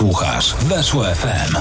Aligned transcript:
Słuchasz 0.00 0.54
Weszło 0.54 1.04
FM. 1.04 1.56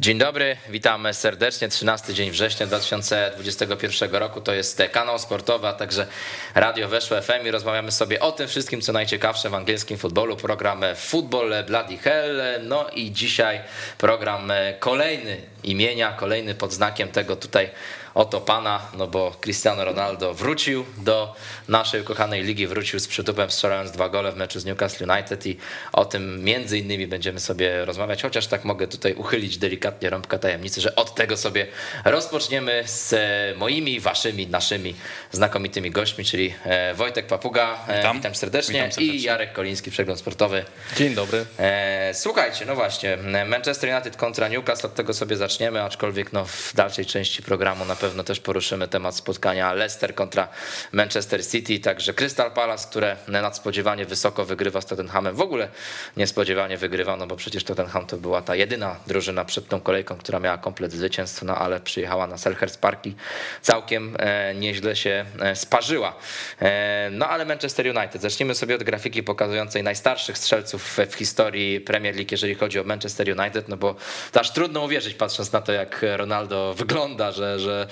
Dzień 0.00 0.18
dobry, 0.18 0.56
witamy 0.68 1.14
serdecznie. 1.14 1.68
13 1.68 2.14
dzień 2.14 2.30
września 2.30 2.66
2021 2.66 4.14
roku 4.14 4.40
to 4.40 4.54
jest 4.54 4.82
kanał 4.92 5.18
sportowy, 5.18 5.68
a 5.68 5.72
także 5.72 6.06
Radio 6.54 6.88
Weszło 6.88 7.22
FM 7.22 7.46
i 7.46 7.50
rozmawiamy 7.50 7.92
sobie 7.92 8.20
o 8.20 8.32
tym 8.32 8.48
wszystkim, 8.48 8.80
co 8.80 8.92
najciekawsze 8.92 9.50
w 9.50 9.54
angielskim 9.54 9.98
futbolu. 9.98 10.36
Program 10.36 10.82
Football 10.96 11.64
Bloody 11.66 11.98
Hell. 11.98 12.42
No 12.62 12.88
i 12.88 13.12
dzisiaj 13.12 13.60
program 13.98 14.52
kolejny 14.78 15.36
imienia, 15.64 16.12
kolejny 16.12 16.54
pod 16.54 16.72
znakiem 16.72 17.08
tego 17.08 17.36
tutaj 17.36 17.70
oto 18.14 18.40
pana, 18.40 18.80
no 18.98 19.06
bo 19.06 19.36
Cristiano 19.40 19.84
Ronaldo 19.84 20.34
wrócił 20.34 20.84
do 20.98 21.34
naszej 21.68 22.00
ukochanej 22.00 22.42
ligi, 22.42 22.66
wrócił 22.66 23.00
z 23.00 23.08
przytupem, 23.08 23.50
strzelając 23.50 23.90
dwa 23.90 24.08
gole 24.08 24.32
w 24.32 24.36
meczu 24.36 24.60
z 24.60 24.64
Newcastle 24.64 25.04
United 25.10 25.46
i 25.46 25.56
o 25.92 26.04
tym 26.04 26.44
między 26.44 26.78
innymi 26.78 27.06
będziemy 27.06 27.40
sobie 27.40 27.84
rozmawiać, 27.84 28.22
chociaż 28.22 28.46
tak 28.46 28.64
mogę 28.64 28.86
tutaj 28.86 29.14
uchylić 29.14 29.58
delikatnie 29.58 30.10
rąbka 30.10 30.38
tajemnicy, 30.38 30.80
że 30.80 30.96
od 30.96 31.14
tego 31.14 31.36
sobie 31.36 31.66
rozpoczniemy 32.04 32.82
z 32.86 33.14
moimi, 33.58 34.00
waszymi, 34.00 34.46
naszymi 34.46 34.94
znakomitymi 35.32 35.90
gośćmi, 35.90 36.24
czyli 36.24 36.54
e, 36.64 36.94
Wojtek 36.94 37.26
Papuga, 37.26 37.78
e, 37.88 37.96
witam, 37.96 38.16
witam, 38.16 38.34
serdecznie, 38.34 38.74
witam 38.74 38.92
serdecznie, 38.92 39.16
i 39.16 39.22
Jarek 39.22 39.52
Koliński, 39.52 39.90
Przegląd 39.90 40.20
Sportowy. 40.20 40.64
Dzień 40.96 41.14
dobry. 41.14 41.46
E, 41.58 42.10
słuchajcie, 42.14 42.64
no 42.66 42.74
właśnie, 42.74 43.18
Manchester 43.46 43.90
United 43.90 44.16
kontra 44.16 44.48
Newcastle, 44.48 44.86
od 44.86 44.94
tego 44.94 45.14
sobie 45.14 45.36
zaczniemy, 45.36 45.82
aczkolwiek 45.82 46.32
no 46.32 46.44
w 46.44 46.72
dalszej 46.74 47.06
części 47.06 47.42
programu 47.42 47.84
na 47.84 47.96
pewno 47.96 48.07
pewno 48.08 48.24
też 48.24 48.40
poruszymy 48.40 48.88
temat 48.88 49.16
spotkania 49.16 49.72
Leicester 49.72 50.14
kontra 50.14 50.48
Manchester 50.92 51.46
City, 51.46 51.78
także 51.78 52.14
Crystal 52.14 52.50
Palace, 52.50 52.88
które 52.88 53.16
nadspodziewanie 53.28 54.04
wysoko 54.04 54.44
wygrywa 54.44 54.80
z 54.80 54.86
Tottenhamem. 54.86 55.36
W 55.36 55.40
ogóle 55.40 55.68
niespodziewanie 56.16 56.76
wygrywano, 56.76 57.26
bo 57.26 57.36
przecież 57.36 57.64
Tottenham 57.64 58.06
to 58.06 58.16
była 58.16 58.42
ta 58.42 58.56
jedyna 58.56 58.96
drużyna 59.06 59.44
przed 59.44 59.68
tą 59.68 59.80
kolejką, 59.80 60.16
która 60.16 60.40
miała 60.40 60.58
komplet 60.58 60.92
zwycięstw, 60.92 61.42
no 61.42 61.58
ale 61.58 61.80
przyjechała 61.80 62.26
na 62.26 62.38
Selhurst 62.38 62.80
Park 62.80 63.06
i 63.06 63.14
całkiem 63.62 64.16
e, 64.18 64.54
nieźle 64.54 64.96
się 64.96 65.24
e, 65.40 65.56
sparzyła. 65.56 66.16
E, 66.60 67.08
no 67.12 67.28
ale 67.28 67.44
Manchester 67.44 67.96
United. 67.96 68.22
Zacznijmy 68.22 68.54
sobie 68.54 68.74
od 68.74 68.82
grafiki 68.82 69.22
pokazującej 69.22 69.82
najstarszych 69.82 70.38
strzelców 70.38 70.98
w 71.10 71.14
historii 71.14 71.80
Premier 71.80 72.14
League, 72.14 72.28
jeżeli 72.30 72.54
chodzi 72.54 72.80
o 72.80 72.84
Manchester 72.84 73.40
United, 73.40 73.68
no 73.68 73.76
bo 73.76 73.94
aż 74.34 74.52
trudno 74.52 74.80
uwierzyć, 74.84 75.14
patrząc 75.14 75.52
na 75.52 75.60
to, 75.60 75.72
jak 75.72 76.04
Ronaldo 76.16 76.74
wygląda, 76.74 77.32
że, 77.32 77.58
że 77.58 77.87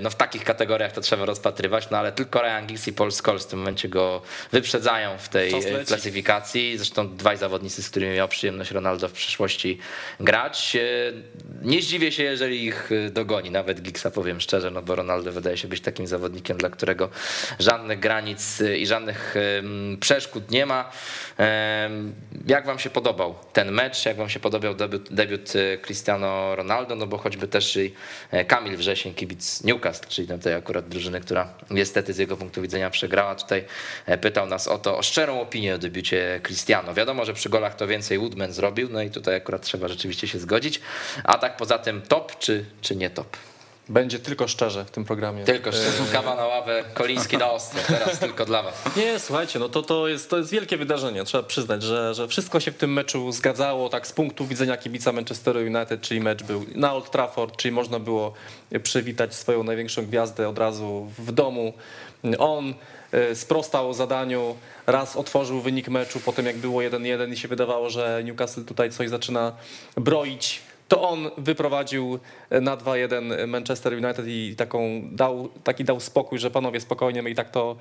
no 0.00 0.10
w 0.10 0.14
takich 0.14 0.44
kategoriach 0.44 0.92
to 0.92 1.00
trzeba 1.00 1.24
rozpatrywać, 1.24 1.90
no 1.90 1.98
ale 1.98 2.12
tylko 2.12 2.42
Ryan 2.42 2.66
Giggs 2.66 2.88
i 2.88 2.92
Paul 2.92 3.12
Scholes 3.12 3.44
w 3.44 3.46
tym 3.46 3.58
momencie 3.58 3.88
go 3.88 4.22
wyprzedzają 4.52 5.18
w 5.18 5.28
tej 5.28 5.54
klasyfikacji. 5.86 6.78
Zresztą 6.78 7.16
dwaj 7.16 7.36
zawodnicy, 7.36 7.82
z 7.82 7.90
którymi 7.90 8.16
miał 8.16 8.28
przyjemność 8.28 8.70
Ronaldo 8.70 9.08
w 9.08 9.12
przyszłości 9.12 9.78
grać. 10.20 10.76
E, 10.76 11.12
nie 11.62 11.82
zdziwię 11.82 12.12
się, 12.12 12.22
jeżeli 12.22 12.64
ich 12.64 12.90
dogoni, 13.10 13.50
nawet 13.50 13.82
Giggsa 13.82 14.10
powiem 14.10 14.40
szczerze, 14.40 14.70
no 14.70 14.82
bo 14.82 14.94
Ronaldo 14.94 15.32
wydaje 15.32 15.56
się 15.56 15.68
być 15.68 15.80
takim 15.80 16.06
zawodnikiem, 16.06 16.58
dla 16.58 16.70
którego 16.70 17.08
żadnych 17.58 18.00
granic 18.00 18.60
i 18.78 18.86
żadnych 18.86 19.34
przeszkód 20.00 20.50
nie 20.50 20.66
ma. 20.66 20.90
Jak 22.46 22.66
wam 22.66 22.78
się 22.78 22.90
podobał 22.90 23.34
ten 23.52 23.72
mecz? 23.72 24.06
Jak 24.06 24.16
wam 24.16 24.28
się 24.28 24.40
podobał 24.40 24.74
debiut, 24.74 25.12
debiut 25.12 25.52
e, 25.56 25.78
Cristiano 25.78 26.56
Ronaldo? 26.56 26.94
No 26.94 27.06
bo 27.06 27.18
choćby 27.18 27.48
też 27.48 27.76
i 27.76 27.94
Kamil 28.48 28.76
Wrzesień, 28.76 29.14
kibic 29.14 29.64
Newcastle, 29.64 30.08
czyli 30.08 30.28
tej 30.38 30.54
akurat 30.54 30.88
drużyny, 30.88 31.20
która 31.20 31.54
niestety 31.70 32.12
z 32.12 32.18
jego 32.18 32.36
punktu 32.36 32.62
widzenia 32.62 32.90
przegrała. 32.90 33.34
Tutaj 33.34 33.64
e, 34.06 34.18
pytał 34.18 34.46
nas 34.46 34.68
o 34.68 34.78
to, 34.78 34.98
o 34.98 35.02
szczerą 35.02 35.40
opinię 35.40 35.74
o 35.74 35.78
debiucie 35.78 36.40
Cristiano. 36.42 36.94
Wiadomo, 36.94 37.24
że 37.24 37.34
przy 37.34 37.48
golach 37.48 37.74
to 37.76 37.86
więcej 37.86 38.18
Woodman 38.18 38.52
zrobił, 38.52 38.88
no 38.90 39.02
i 39.02 39.10
tutaj 39.10 39.36
akurat 39.36 39.62
trzeba 39.62 39.88
rzeczywiście 39.88 40.28
się 40.28 40.38
zgodzić. 40.38 40.80
A 41.24 41.38
tak 41.38 41.56
poza 41.56 41.78
tym 41.78 42.02
top 42.02 42.38
czy, 42.38 42.64
czy 42.80 42.96
nie 42.96 43.10
top? 43.10 43.36
Będzie 43.90 44.18
tylko 44.18 44.48
szczerze 44.48 44.84
w 44.84 44.90
tym 44.90 45.04
programie. 45.04 45.44
Tylko 45.44 45.72
szczerze. 45.72 46.02
E, 46.10 46.12
Kawa 46.12 46.36
na 46.36 46.46
ławę, 46.46 46.84
Koliński 46.94 47.38
na 47.38 47.50
ostro. 47.50 47.80
Teraz 47.88 48.18
tylko 48.18 48.46
dla 48.46 48.62
was. 48.62 48.74
Nie, 48.96 49.18
słuchajcie, 49.18 49.58
no 49.58 49.68
to, 49.68 49.82
to, 49.82 50.08
jest, 50.08 50.30
to 50.30 50.38
jest 50.38 50.50
wielkie 50.50 50.76
wydarzenie. 50.76 51.24
Trzeba 51.24 51.44
przyznać, 51.44 51.82
że, 51.82 52.14
że 52.14 52.28
wszystko 52.28 52.60
się 52.60 52.72
w 52.72 52.76
tym 52.76 52.92
meczu 52.92 53.32
zgadzało 53.32 53.88
tak 53.88 54.06
z 54.06 54.12
punktu 54.12 54.46
widzenia 54.46 54.76
kibica 54.76 55.12
Manchester 55.12 55.56
United, 55.56 56.00
czyli 56.00 56.20
mecz 56.20 56.42
był 56.42 56.64
na 56.74 56.92
Old 56.92 57.10
Trafford, 57.10 57.56
czyli 57.56 57.72
można 57.72 57.98
było 57.98 58.32
przywitać 58.82 59.34
swoją 59.34 59.62
największą 59.62 60.06
gwiazdę 60.06 60.48
od 60.48 60.58
razu 60.58 61.06
w 61.18 61.32
domu. 61.32 61.72
On 62.38 62.74
e, 63.12 63.34
sprostał 63.34 63.94
zadaniu, 63.94 64.56
raz 64.86 65.16
otworzył 65.16 65.60
wynik 65.60 65.88
meczu, 65.88 66.20
potem 66.24 66.46
jak 66.46 66.56
było 66.56 66.80
1-1 66.80 67.32
i 67.32 67.36
się 67.36 67.48
wydawało, 67.48 67.90
że 67.90 68.22
Newcastle 68.24 68.64
tutaj 68.64 68.90
coś 68.90 69.08
zaczyna 69.08 69.52
broić, 69.96 70.62
to 70.90 71.08
on 71.08 71.30
wyprowadził 71.38 72.18
na 72.50 72.76
2-1 72.76 73.48
Manchester 73.48 73.92
United 73.92 74.26
i 74.28 74.54
taką 74.56 75.02
dał, 75.12 75.48
taki 75.64 75.84
dał 75.84 76.00
spokój, 76.00 76.38
że 76.38 76.50
panowie 76.50 76.80
spokojnie, 76.80 77.22
my 77.22 77.30
i 77.30 77.34
tak 77.34 77.50
to 77.50 77.76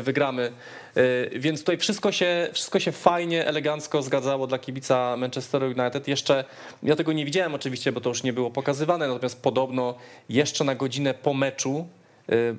wygramy. 0.00 0.52
E, 0.96 1.38
więc 1.38 1.60
tutaj 1.60 1.78
wszystko 1.78 2.12
się, 2.12 2.48
wszystko 2.52 2.80
się 2.80 2.92
fajnie, 2.92 3.46
elegancko 3.46 4.02
zgadzało 4.02 4.46
dla 4.46 4.58
kibica 4.58 5.16
Manchester 5.16 5.62
United. 5.62 6.08
Jeszcze, 6.08 6.44
ja 6.82 6.96
tego 6.96 7.12
nie 7.12 7.24
widziałem 7.24 7.54
oczywiście, 7.54 7.92
bo 7.92 8.00
to 8.00 8.08
już 8.08 8.22
nie 8.22 8.32
było 8.32 8.50
pokazywane, 8.50 9.08
natomiast 9.08 9.42
podobno 9.42 9.94
jeszcze 10.28 10.64
na 10.64 10.74
godzinę 10.74 11.14
po 11.14 11.34
meczu 11.34 11.86
e, 12.00 12.03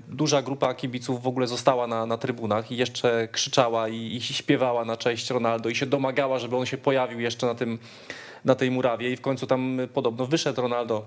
duża 0.08 0.42
grupa 0.42 0.74
kibiców 0.74 1.24
w 1.24 1.28
ogóle 1.28 1.48
została 1.48 1.88
na, 1.88 2.06
na 2.06 2.18
trybunach 2.18 2.72
i 2.72 2.78
jeszcze 2.78 3.28
krzyczała 3.32 3.90
i, 3.90 4.16
i 4.16 4.22
śpiewała 4.22 4.86
na 4.86 4.98
cześć 4.98 5.30
Ronaldo 5.30 5.70
i 5.70 5.76
się 5.76 5.86
domagała, 5.86 6.40
żeby 6.40 6.56
on 6.56 6.66
się 6.66 6.78
pojawił 6.78 7.20
jeszcze 7.20 7.48
na 7.48 7.56
tym 7.56 7.80
na 8.46 8.56
tej 8.56 8.72
murawie 8.72 9.12
i 9.12 9.16
w 9.16 9.22
końcu 9.22 9.48
tam 9.48 9.78
podobno 9.94 10.26
wyszedł 10.26 10.62
Ronaldo 10.62 11.06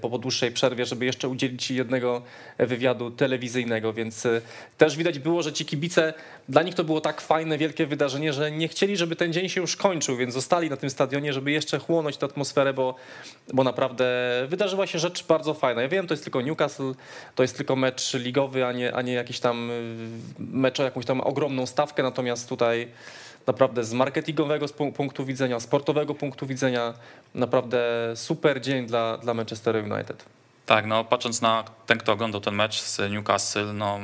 po 0.00 0.18
dłuższej 0.18 0.52
przerwie, 0.52 0.86
żeby 0.86 1.04
jeszcze 1.04 1.28
udzielić 1.28 1.70
jednego 1.70 2.22
wywiadu 2.58 3.10
telewizyjnego, 3.10 3.92
więc 3.92 4.26
e, 4.26 4.40
też 4.78 4.96
widać 4.96 5.18
było, 5.18 5.42
że 5.42 5.52
ci 5.52 5.64
kibice, 5.64 6.14
dla 6.48 6.62
nich 6.62 6.74
to 6.74 6.84
było 6.84 7.00
tak 7.00 7.20
fajne, 7.20 7.58
wielkie 7.58 7.86
wydarzenie, 7.86 8.32
że 8.32 8.50
nie 8.50 8.68
chcieli, 8.68 8.96
żeby 8.96 9.16
ten 9.16 9.32
dzień 9.32 9.48
się 9.48 9.60
już 9.60 9.76
kończył, 9.76 10.16
więc 10.16 10.34
zostali 10.34 10.70
na 10.70 10.76
tym 10.76 10.90
stadionie, 10.90 11.32
żeby 11.32 11.50
jeszcze 11.50 11.78
chłonąć 11.78 12.16
tę 12.16 12.26
atmosferę, 12.26 12.72
bo, 12.72 12.94
bo 13.52 13.64
naprawdę 13.64 14.06
wydarzyła 14.48 14.86
się 14.86 14.98
rzecz 14.98 15.26
bardzo 15.26 15.54
fajna. 15.54 15.82
Ja 15.82 15.88
wiem, 15.88 16.06
to 16.06 16.14
jest 16.14 16.24
tylko 16.24 16.40
Newcastle, 16.40 16.92
to 17.34 17.42
jest 17.42 17.56
tylko 17.56 17.76
mecz 17.76 18.14
ligowy, 18.14 18.66
a 18.66 18.72
nie, 18.72 18.94
a 18.94 19.02
nie 19.02 19.12
jakiś 19.12 19.40
tam 19.40 19.70
e, 19.70 19.74
mecz 20.38 20.80
o 20.80 20.84
jakąś 20.84 21.06
tam 21.06 21.20
ogromną 21.20 21.66
stawkę, 21.66 22.02
natomiast 22.02 22.48
tutaj 22.48 22.88
naprawdę 23.48 23.84
z 23.84 23.92
marketingowego 23.92 24.66
punktu 24.96 25.24
widzenia, 25.24 25.60
sportowego 25.60 26.14
punktu 26.14 26.46
widzenia, 26.46 26.94
naprawdę 27.34 27.80
super 28.14 28.60
dzień 28.60 28.86
dla, 28.86 29.18
dla 29.18 29.34
Manchester 29.34 29.76
United. 29.76 30.24
Tak, 30.66 30.86
no 30.86 31.04
patrząc 31.04 31.40
na 31.42 31.64
ten, 31.86 31.98
kto 31.98 32.12
oglądał 32.12 32.40
ten 32.40 32.54
mecz 32.54 32.80
z 32.80 33.12
Newcastle, 33.12 33.74
no 33.74 33.98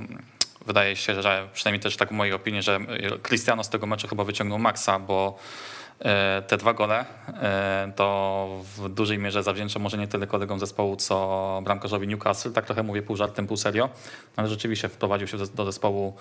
wydaje 0.67 0.97
się, 0.97 1.23
że 1.23 1.49
przynajmniej 1.55 1.83
też 1.83 1.97
tak 1.97 2.09
w 2.09 2.13
mojej 2.13 2.35
opinii, 2.35 2.63
że 2.63 2.81
Cristiano 3.23 3.65
z 3.65 3.69
tego 3.69 3.87
meczu 3.87 4.09
chyba 4.09 4.25
wyciągnął 4.25 4.59
maksa, 4.59 4.99
bo 4.99 5.39
te 6.47 6.57
dwa 6.57 6.75
gole 6.75 7.05
e, 7.43 7.93
to 7.97 8.49
w 8.77 8.89
dużej 8.89 9.19
mierze 9.19 9.43
zawdzięcza 9.43 9.79
może 9.79 9.99
nie 9.99 10.09
tyle 10.09 10.27
kolegom 10.27 10.61
zespołu, 10.61 10.97
co 10.97 11.61
bramkarzowi 11.65 12.09
Newcastle. 12.09 12.53
Tak 12.53 12.67
trochę 12.67 12.83
mówię 12.83 13.03
pół 13.03 13.17
żartem, 13.17 13.47
pół 13.47 13.57
serio, 13.57 13.89
ale 14.37 14.49
rzeczywiście 14.49 14.89
wprowadził 14.89 15.29
się 15.29 15.37
do 15.55 15.65
zespołu 15.65 16.15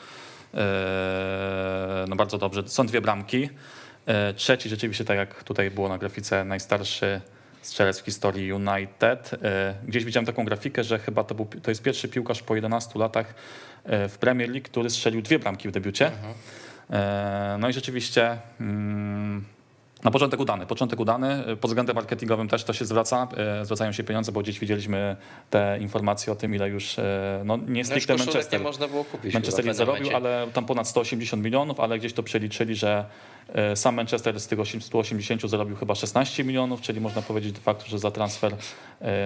E, 0.53 2.05
no 2.09 2.15
bardzo 2.15 2.37
dobrze. 2.37 2.63
Są 2.65 2.85
dwie 2.85 3.01
bramki. 3.01 3.49
E, 4.05 4.33
trzeci 4.33 4.69
rzeczywiście, 4.69 5.05
tak 5.05 5.17
jak 5.17 5.43
tutaj 5.43 5.71
było 5.71 5.89
na 5.89 5.97
grafice, 5.97 6.45
najstarszy 6.45 7.21
strzelec 7.61 8.01
w 8.01 8.05
historii 8.05 8.53
United. 8.53 9.31
E, 9.33 9.75
gdzieś 9.87 10.05
widziałem 10.05 10.25
taką 10.25 10.45
grafikę, 10.45 10.83
że 10.83 10.99
chyba 10.99 11.23
to, 11.23 11.35
był, 11.35 11.45
to 11.63 11.71
jest 11.71 11.83
pierwszy 11.83 12.07
piłkarz 12.07 12.41
po 12.41 12.55
11 12.55 12.99
latach 12.99 13.33
w 13.85 14.17
Premier 14.19 14.49
League, 14.49 14.65
który 14.65 14.89
strzelił 14.89 15.21
dwie 15.21 15.39
bramki 15.39 15.69
w 15.69 15.71
debiucie. 15.71 16.07
Mhm. 16.07 16.33
No 17.61 17.69
i 17.69 17.73
rzeczywiście 17.73 18.37
mm, 18.59 19.45
na 20.03 20.11
początek 20.11 20.39
udany. 20.39 20.65
Początek 20.65 20.99
udany. 20.99 21.43
Pod 21.61 21.71
względem 21.71 21.95
marketingowym 21.95 22.47
też 22.47 22.63
to 22.63 22.73
się 22.73 22.85
zwraca. 22.85 23.27
E, 23.37 23.65
zwracają 23.65 23.91
się 23.91 24.03
pieniądze, 24.03 24.31
bo 24.31 24.41
gdzieś 24.41 24.59
widzieliśmy 24.59 25.15
te 25.49 25.77
informacje 25.81 26.33
o 26.33 26.35
tym, 26.35 26.55
ile 26.55 26.69
już, 26.69 26.99
e, 26.99 27.41
no 27.45 27.57
nie 27.67 27.85
stricte 27.85 28.13
no 28.13 28.25
Manchester. 28.25 28.59
Nie 28.59 28.63
można 28.63 28.87
było 28.87 29.03
kupić. 29.03 29.33
Manchester 29.33 29.65
nie 29.65 29.73
zarobił, 29.73 30.15
ale 30.15 30.47
tam 30.53 30.65
ponad 30.65 30.87
180 30.87 31.43
milionów, 31.43 31.79
ale 31.79 31.99
gdzieś 31.99 32.13
to 32.13 32.23
przeliczyli, 32.23 32.75
że 32.75 33.05
sam 33.75 33.95
Manchester 33.95 34.39
z 34.39 34.47
tych 34.47 34.59
180 34.79 35.41
zarobił 35.41 35.75
chyba 35.75 35.95
16 35.95 36.43
milionów, 36.43 36.81
czyli 36.81 37.01
można 37.01 37.21
powiedzieć 37.21 37.51
de 37.51 37.61
facto, 37.61 37.85
że 37.87 37.99
za 37.99 38.11
transfer 38.11 38.55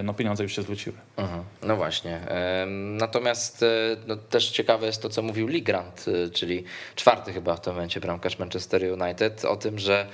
no 0.03 0.13
pieniądze 0.13 0.43
już 0.43 0.55
się 0.55 0.61
zwróciły. 0.61 0.95
Mhm. 1.17 1.43
No 1.63 1.75
właśnie. 1.75 2.19
Natomiast 2.77 3.65
no, 4.07 4.15
też 4.15 4.51
ciekawe 4.51 4.85
jest 4.85 5.01
to, 5.01 5.09
co 5.09 5.21
mówił 5.21 5.47
Lee 5.47 5.61
Grant, 5.61 6.05
czyli 6.33 6.63
czwarty 6.95 7.33
chyba 7.33 7.55
w 7.55 7.61
tym 7.61 7.73
momencie 7.73 7.99
bramkarz 7.99 8.39
Manchester 8.39 8.83
United, 9.01 9.45
o 9.45 9.55
tym, 9.55 9.79
że 9.79 10.07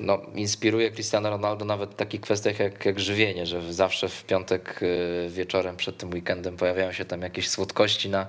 no, 0.00 0.20
inspiruje 0.34 0.90
Cristiano 0.90 1.30
Ronaldo 1.30 1.64
nawet 1.64 1.90
w 1.90 1.94
takich 1.94 2.20
kwestiach 2.20 2.58
jak, 2.58 2.84
jak 2.84 3.00
żywienie, 3.00 3.46
że 3.46 3.72
zawsze 3.72 4.08
w 4.08 4.24
piątek 4.24 4.80
e, 4.82 5.28
wieczorem 5.28 5.76
przed 5.76 5.96
tym 5.96 6.10
weekendem 6.10 6.56
pojawiają 6.56 6.92
się 6.92 7.04
tam 7.04 7.22
jakieś 7.22 7.48
słodkości 7.48 8.08
na 8.08 8.26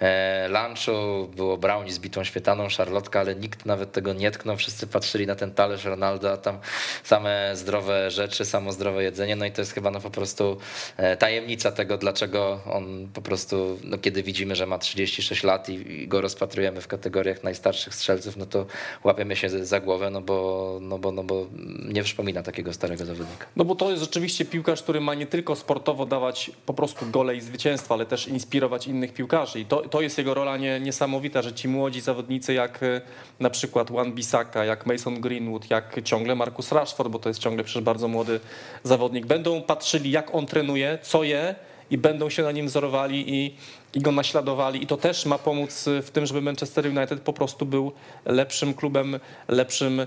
e, 0.00 0.48
lunchu, 0.48 1.28
było 1.36 1.56
brownie 1.56 1.92
z 1.92 1.98
bitą 1.98 2.24
śmietaną, 2.24 2.68
szarlotka, 2.68 3.20
ale 3.20 3.34
nikt 3.34 3.53
nawet 3.64 3.92
tego 3.92 4.12
nie 4.12 4.30
tknął, 4.30 4.56
wszyscy 4.56 4.86
patrzyli 4.86 5.26
na 5.26 5.34
ten 5.34 5.50
talerz 5.54 5.84
Ronaldo, 5.84 6.32
a 6.32 6.36
tam 6.36 6.58
same 7.04 7.50
zdrowe 7.54 8.10
rzeczy, 8.10 8.44
samo 8.44 8.72
zdrowe 8.72 9.02
jedzenie, 9.02 9.36
no 9.36 9.44
i 9.44 9.52
to 9.52 9.60
jest 9.60 9.72
chyba 9.72 9.90
no 9.90 10.00
po 10.00 10.10
prostu 10.10 10.56
e, 10.96 11.16
tajemnica 11.16 11.72
tego, 11.72 11.98
dlaczego 11.98 12.60
on 12.72 13.08
po 13.14 13.22
prostu, 13.22 13.78
no 13.84 13.98
kiedy 13.98 14.22
widzimy, 14.22 14.56
że 14.56 14.66
ma 14.66 14.78
36 14.78 15.42
lat 15.42 15.68
i, 15.68 15.92
i 15.92 16.08
go 16.08 16.20
rozpatrujemy 16.20 16.80
w 16.80 16.88
kategoriach 16.88 17.42
najstarszych 17.42 17.94
strzelców, 17.94 18.36
no 18.36 18.46
to 18.46 18.66
łapiemy 19.04 19.36
się 19.36 19.64
za 19.64 19.80
głowę 19.80 19.94
głowę, 19.94 20.10
no 20.10 20.20
bo, 20.20 20.78
no 20.82 20.98
bo, 20.98 21.12
no 21.12 21.24
bo 21.24 21.46
nie 21.88 22.02
przypomina 22.02 22.42
takiego 22.42 22.72
starego 22.72 23.04
zawodnika. 23.04 23.46
No 23.56 23.64
bo 23.64 23.74
to 23.74 23.90
jest 23.90 24.02
rzeczywiście 24.02 24.44
piłkarz, 24.44 24.82
który 24.82 25.00
ma 25.00 25.14
nie 25.14 25.26
tylko 25.26 25.56
sportowo 25.56 26.06
dawać 26.06 26.50
po 26.66 26.74
prostu 26.74 27.06
gole 27.10 27.36
i 27.36 27.40
zwycięstwa, 27.40 27.94
ale 27.94 28.06
też 28.06 28.28
inspirować 28.28 28.86
innych 28.86 29.14
piłkarzy. 29.14 29.60
I 29.60 29.64
to, 29.64 29.88
to 29.88 30.00
jest 30.00 30.18
jego 30.18 30.34
rola 30.34 30.56
nie, 30.56 30.80
niesamowita, 30.80 31.42
że 31.42 31.52
ci 31.52 31.68
młodzi 31.68 32.00
zawodnicy 32.00 32.54
jak 32.54 32.82
e, 32.82 33.00
na 33.44 33.50
przykład 33.50 33.90
Juan 33.90 34.12
Bisaka, 34.12 34.64
jak 34.64 34.86
Mason 34.86 35.20
Greenwood, 35.20 35.70
jak 35.70 36.02
ciągle 36.04 36.34
Marcus 36.34 36.72
Rashford, 36.72 37.10
bo 37.10 37.18
to 37.18 37.28
jest 37.28 37.40
ciągle 37.40 37.64
przecież 37.64 37.82
bardzo 37.82 38.08
młody 38.08 38.40
zawodnik, 38.82 39.26
będą 39.26 39.62
patrzyli 39.62 40.10
jak 40.10 40.34
on 40.34 40.46
trenuje, 40.46 40.98
co 41.02 41.24
je 41.24 41.54
i 41.90 41.98
będą 41.98 42.30
się 42.30 42.42
na 42.42 42.52
nim 42.52 42.66
wzorowali 42.66 43.34
i, 43.34 43.54
i 43.94 44.00
go 44.00 44.12
naśladowali. 44.12 44.82
I 44.82 44.86
to 44.86 44.96
też 44.96 45.26
ma 45.26 45.38
pomóc 45.38 45.84
w 46.02 46.10
tym, 46.10 46.26
żeby 46.26 46.40
Manchester 46.40 46.86
United 46.86 47.20
po 47.20 47.32
prostu 47.32 47.66
był 47.66 47.92
lepszym 48.24 48.74
klubem, 48.74 49.20
lepszym 49.48 50.00
e, 50.00 50.06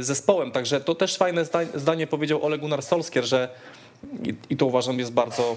zespołem. 0.00 0.50
Także 0.50 0.80
to 0.80 0.94
też 0.94 1.16
fajne 1.16 1.44
zdanie 1.74 2.06
powiedział 2.06 2.44
Ole 2.44 2.58
Gunnar 2.58 2.82
Solskjaer, 2.82 3.26
że 3.26 3.48
i 4.50 4.56
to 4.56 4.66
uważam 4.66 4.98
jest 4.98 5.12
bardzo 5.12 5.56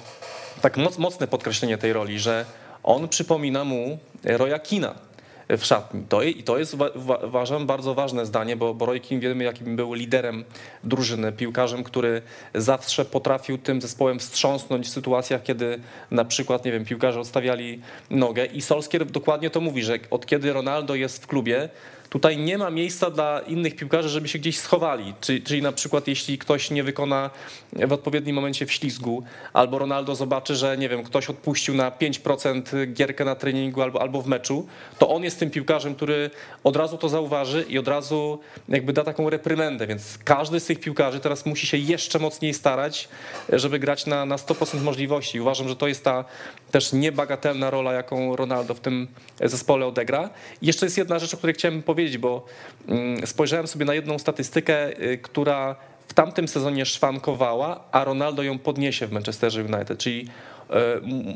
tak 0.61 0.77
mocne 0.97 1.27
podkreślenie 1.27 1.77
tej 1.77 1.93
roli, 1.93 2.19
że 2.19 2.45
on 2.83 3.07
przypomina 3.07 3.63
mu 3.63 3.99
Roya 4.23 4.59
Kina 4.59 5.06
w 5.49 5.65
szatni. 5.65 6.03
To, 6.09 6.23
I 6.23 6.43
to 6.43 6.57
jest 6.57 6.77
uważam 7.23 7.65
bardzo 7.65 7.93
ważne 7.93 8.25
zdanie, 8.25 8.55
bo, 8.55 8.73
bo 8.73 8.85
Roy 8.85 9.01
wiemy 9.11 9.43
jakim 9.43 9.75
był 9.75 9.93
liderem 9.93 10.45
drużyny, 10.83 11.31
piłkarzem, 11.31 11.83
który 11.83 12.21
zawsze 12.55 13.05
potrafił 13.05 13.57
tym 13.57 13.81
zespołem 13.81 14.19
wstrząsnąć 14.19 14.87
w 14.87 14.89
sytuacjach, 14.89 15.43
kiedy 15.43 15.79
na 16.11 16.25
przykład, 16.25 16.65
nie 16.65 16.71
wiem, 16.71 16.85
piłkarze 16.85 17.19
odstawiali 17.19 17.81
nogę 18.09 18.45
i 18.45 18.61
Solskier 18.61 19.05
dokładnie 19.05 19.49
to 19.49 19.61
mówi, 19.61 19.83
że 19.83 19.99
od 20.11 20.25
kiedy 20.25 20.53
Ronaldo 20.53 20.95
jest 20.95 21.23
w 21.23 21.27
klubie, 21.27 21.69
Tutaj 22.09 22.37
nie 22.37 22.57
ma 22.57 22.69
miejsca 22.69 23.11
dla 23.11 23.39
innych 23.39 23.75
piłkarzy, 23.75 24.09
żeby 24.09 24.27
się 24.27 24.39
gdzieś 24.39 24.59
schowali. 24.59 25.13
Czyli, 25.21 25.41
czyli 25.41 25.61
na 25.61 25.71
przykład 25.71 26.07
jeśli 26.07 26.37
ktoś 26.37 26.71
nie 26.71 26.83
wykona 26.83 27.29
w 27.73 27.93
odpowiednim 27.93 28.35
momencie 28.35 28.65
wślizgu, 28.65 29.23
albo 29.53 29.79
Ronaldo 29.79 30.15
zobaczy, 30.15 30.55
że 30.55 30.77
nie 30.77 30.89
wiem, 30.89 31.03
ktoś 31.03 31.29
odpuścił 31.29 31.75
na 31.75 31.91
5% 31.91 32.93
gierkę 32.93 33.25
na 33.25 33.35
treningu 33.35 33.81
albo, 33.81 34.01
albo 34.01 34.21
w 34.21 34.27
meczu, 34.27 34.67
to 34.99 35.09
on 35.09 35.23
jest 35.23 35.39
tym 35.39 35.49
piłkarzem, 35.49 35.95
który 35.95 36.29
od 36.63 36.75
razu 36.75 36.97
to 36.97 37.09
zauważy 37.09 37.65
i 37.69 37.77
od 37.77 37.87
razu 37.87 38.39
jakby 38.69 38.93
da 38.93 39.03
taką 39.03 39.29
reprymendę. 39.29 39.87
Więc 39.87 40.17
każdy 40.23 40.59
z 40.59 40.65
tych 40.65 40.79
piłkarzy 40.79 41.19
teraz 41.19 41.45
musi 41.45 41.67
się 41.67 41.77
jeszcze 41.77 42.19
mocniej 42.19 42.53
starać, 42.53 43.09
żeby 43.53 43.79
grać 43.79 44.05
na, 44.05 44.25
na 44.25 44.35
100% 44.35 44.81
możliwości. 44.81 45.41
Uważam, 45.41 45.67
że 45.67 45.75
to 45.75 45.87
jest 45.87 46.03
ta 46.03 46.25
też 46.71 46.93
niebagatelna 46.93 47.69
rola, 47.69 47.93
jaką 47.93 48.35
Ronaldo 48.35 48.73
w 48.73 48.79
tym 48.79 49.07
zespole 49.41 49.85
odegra. 49.85 50.29
I 50.61 50.67
jeszcze 50.67 50.85
jest 50.85 50.97
jedna 50.97 51.19
rzecz, 51.19 51.33
o 51.33 51.37
której 51.37 51.53
chciałem 51.53 51.83
powiedzieć 51.83 51.96
powiedzieć, 51.97 52.17
bo 52.17 52.45
mm, 52.87 53.27
spojrzałem 53.27 53.67
sobie 53.67 53.85
na 53.85 53.93
jedną 53.93 54.19
statystykę, 54.19 55.01
y, 55.01 55.17
która 55.17 55.75
w 56.07 56.13
tamtym 56.13 56.47
sezonie 56.47 56.85
szwankowała, 56.85 57.83
a 57.91 58.03
Ronaldo 58.03 58.43
ją 58.43 58.59
podniesie 58.59 59.07
w 59.07 59.11
Manchesterze 59.11 59.63
United, 59.63 59.99
czyli 59.99 60.21
y, 60.21 60.73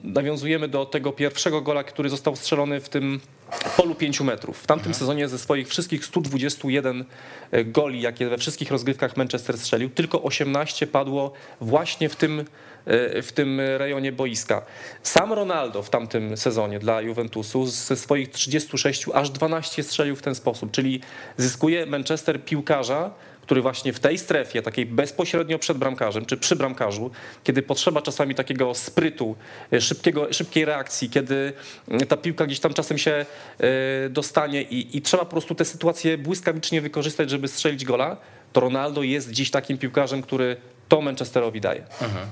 nawiązujemy 0.04 0.68
do 0.68 0.86
tego 0.86 1.12
pierwszego 1.12 1.62
gola, 1.62 1.84
który 1.84 2.10
został 2.10 2.36
strzelony 2.36 2.80
w 2.80 2.90
tym 2.90 3.20
polu 3.78 3.96
5 3.96 4.22
metrów. 4.22 4.58
W 4.58 4.68
tamtym 4.68 4.90
mhm. 4.90 5.00
sezonie 5.00 5.28
ze 5.28 5.40
swoich 5.40 5.68
wszystkich 5.68 6.06
121 6.06 7.06
y, 7.54 7.66
goli, 7.66 8.02
jakie 8.02 8.30
we 8.30 8.38
wszystkich 8.38 8.72
rozgrywkach 8.72 9.18
Manchester 9.18 9.58
strzelił, 9.58 9.90
tylko 9.90 10.24
18 10.24 10.88
padło 10.88 11.32
właśnie 11.62 12.10
w 12.10 12.16
tym 12.16 12.46
w 13.22 13.30
tym 13.34 13.60
rejonie 13.60 14.12
boiska. 14.12 14.62
Sam 15.04 15.34
Ronaldo 15.34 15.84
w 15.84 15.90
tamtym 15.90 16.38
sezonie 16.38 16.80
dla 16.80 17.02
Juventusu 17.02 17.66
ze 17.66 17.96
swoich 17.96 18.30
36 18.30 19.06
aż 19.14 19.30
12 19.30 19.84
strzelił 19.84 20.16
w 20.16 20.22
ten 20.22 20.36
sposób, 20.36 20.72
czyli 20.72 21.02
zyskuje 21.38 21.86
Manchester 21.86 22.46
piłkarza, 22.46 23.12
który 23.42 23.62
właśnie 23.62 23.94
w 23.94 24.00
tej 24.00 24.18
strefie, 24.18 24.62
takiej 24.62 24.86
bezpośrednio 24.86 25.60
przed 25.60 25.78
bramkarzem, 25.78 26.26
czy 26.26 26.38
przy 26.38 26.56
bramkarzu, 26.56 27.12
kiedy 27.44 27.62
potrzeba 27.62 28.02
czasami 28.02 28.36
takiego 28.36 28.74
sprytu, 28.74 29.36
szybkiego, 29.80 30.34
szybkiej 30.34 30.66
reakcji, 30.66 31.10
kiedy 31.10 31.54
ta 32.08 32.18
piłka 32.18 32.46
gdzieś 32.46 32.60
tam 32.60 32.74
czasem 32.74 32.98
się 32.98 33.26
e, 33.60 34.10
dostanie 34.10 34.62
i, 34.62 34.98
i 34.98 35.02
trzeba 35.02 35.26
po 35.26 35.32
prostu 35.32 35.56
tę 35.56 35.66
sytuację 35.66 36.18
błyskawicznie 36.18 36.82
wykorzystać, 36.82 37.30
żeby 37.30 37.48
strzelić 37.48 37.86
gola, 37.86 38.18
to 38.54 38.60
Ronaldo 38.62 39.04
jest 39.04 39.32
dziś 39.32 39.52
takim 39.52 39.78
piłkarzem, 39.78 40.22
który 40.22 40.58
to 40.90 41.02
Manchesterowi 41.02 41.62
daje. 41.62 41.84
Mhm. 42.02 42.28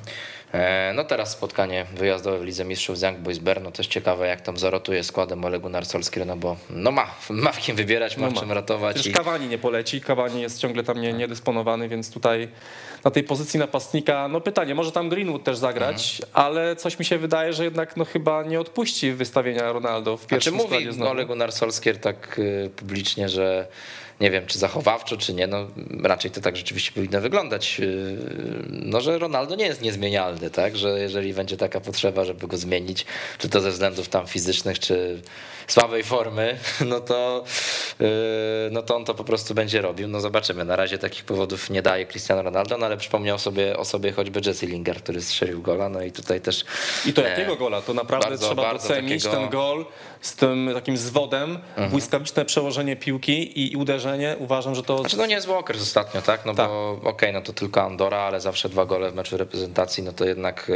E, 0.54 0.94
no 0.96 1.04
teraz 1.04 1.32
spotkanie 1.32 1.86
wyjazdowe 1.96 2.40
w 2.40 2.44
Lidze 2.44 2.66
Mistrzów 2.66 2.98
z 2.98 3.02
Young 3.02 3.18
Boys 3.18 3.38
Berno. 3.38 3.72
Też 3.72 3.88
ciekawe, 3.88 4.28
jak 4.28 4.42
tam 4.42 4.58
zarotuje 4.58 5.04
składem 5.04 5.46
Ole 5.46 5.60
Gunnar 5.60 5.86
Solskjaer, 5.86 6.28
no 6.28 6.38
bo 6.38 6.58
no 6.70 6.92
ma, 6.92 7.08
ma 7.30 7.52
w 7.52 7.60
kim 7.60 7.76
wybierać, 7.76 8.18
ma 8.18 8.30
no 8.30 8.32
w 8.32 8.40
czym 8.40 8.52
ratować. 8.52 8.96
Przecież 8.96 9.14
i... 9.14 9.16
Kawani 9.16 9.48
nie 9.48 9.58
poleci, 9.58 10.02
Kawani 10.02 10.42
jest 10.42 10.60
ciągle 10.60 10.84
tam 10.84 11.02
nie, 11.02 11.14
niedysponowany, 11.14 11.90
więc 11.90 12.12
tutaj 12.12 12.48
na 13.04 13.12
tej 13.12 13.24
pozycji 13.24 13.60
napastnika, 13.60 14.28
no 14.28 14.42
pytanie, 14.42 14.76
może 14.76 14.92
tam 14.92 15.10
Greenwood 15.10 15.44
też 15.44 15.58
zagrać, 15.58 16.22
mhm. 16.22 16.48
ale 16.48 16.76
coś 16.76 17.00
mi 17.00 17.06
się 17.06 17.18
wydaje, 17.18 17.54
że 17.54 17.64
jednak 17.64 17.98
no 17.98 18.06
chyba 18.06 18.44
nie 18.44 18.60
odpuści 18.60 19.12
wystawienia 19.12 19.72
Ronaldo 19.72 20.18
w 20.18 20.28
pierwszym 20.28 20.54
znaczy, 20.54 20.70
mówi 20.70 21.04
Ole 21.04 21.26
Gunnar 21.26 21.52
Solskjaer 21.52 21.98
tak 21.98 22.40
y, 22.40 22.70
publicznie, 22.76 23.30
że 23.30 23.68
nie 24.22 24.32
wiem, 24.32 24.46
czy 24.46 24.60
zachowawczo, 24.60 25.18
czy 25.18 25.34
nie, 25.34 25.48
no 25.48 25.68
raczej 26.04 26.32
to 26.32 26.42
tak 26.42 26.58
rzeczywiście 26.58 26.92
powinno 26.92 27.22
wyglądać, 27.22 27.80
yy, 27.80 27.88
no 28.70 29.02
że 29.02 29.20
Ronaldo 29.20 29.56
nie 29.56 29.66
jest 29.66 29.82
niezmienialny, 29.82 30.50
tak, 30.50 30.78
że 30.78 31.00
jeżeli 31.00 31.34
będzie 31.34 31.58
taka 31.58 31.80
potrzeba, 31.80 32.26
żeby 32.26 32.48
go 32.48 32.58
zmienić, 32.58 33.06
czy 33.38 33.50
to 33.50 33.62
ze 33.62 33.72
względów 33.72 34.10
tam 34.10 34.28
fizycznych, 34.28 34.80
czy 34.80 35.22
słabej 35.68 36.04
formy, 36.04 36.58
no 36.92 37.00
to, 37.00 37.44
yy, 38.00 38.08
no 38.72 38.82
to 38.82 38.96
on 38.96 39.06
to 39.06 39.16
po 39.16 39.24
prostu 39.24 39.54
będzie 39.54 39.82
robił. 39.82 40.08
No 40.08 40.20
zobaczymy. 40.20 40.66
Na 40.66 40.76
razie 40.76 40.98
takich 40.98 41.24
powodów 41.24 41.70
nie 41.70 41.82
daje 41.82 42.06
Cristiano 42.06 42.42
Ronaldo, 42.42 42.78
no 42.78 42.86
ale 42.86 42.98
przypomniał 42.98 43.40
sobie 43.40 43.78
o 43.78 43.86
sobie 43.86 44.12
choćby 44.12 44.42
Jesse 44.46 44.66
Lingard, 44.66 45.04
który 45.04 45.22
strzelił 45.22 45.62
gola, 45.62 45.90
no 45.90 46.02
i 46.02 46.12
tutaj 46.12 46.42
też... 46.42 46.66
I 47.06 47.14
to 47.14 47.22
jakiego 47.22 47.54
e, 47.54 47.58
gola? 47.58 47.82
To 47.82 47.94
naprawdę 47.94 48.30
bardzo, 48.30 48.46
trzeba 48.46 48.62
bardzo 48.62 48.88
docenić 48.88 49.24
takiego... 49.24 49.42
ten 49.42 49.50
gol 49.50 49.86
z 50.22 50.36
tym 50.36 50.70
takim 50.74 50.98
zwodem, 50.98 51.50
mhm. 51.70 51.90
błyskawiczne 51.90 52.46
przełożenie 52.46 52.96
piłki 52.96 53.60
i, 53.60 53.74
i, 53.74 53.78
uderzenie. 54.10 54.36
Uważam, 54.40 54.76
że 54.76 54.84
to... 54.84 55.00
Znaczy 55.00 55.18
no 55.18 55.26
niezły 55.26 55.56
okres 55.56 55.82
ostatnio, 55.82 56.22
tak? 56.22 56.46
No 56.46 56.56
tak. 56.56 56.70
bo 56.70 56.92
okej, 56.92 57.10
okay, 57.10 57.34
no 57.34 57.42
to 57.42 57.54
tylko 57.54 57.82
Andora, 57.82 58.18
ale 58.18 58.42
zawsze 58.42 58.70
dwa 58.70 58.86
gole 58.86 59.12
w 59.12 59.16
meczu 59.16 59.38
reprezentacji, 59.38 60.04
no 60.04 60.14
to 60.14 60.26
jednak 60.26 60.72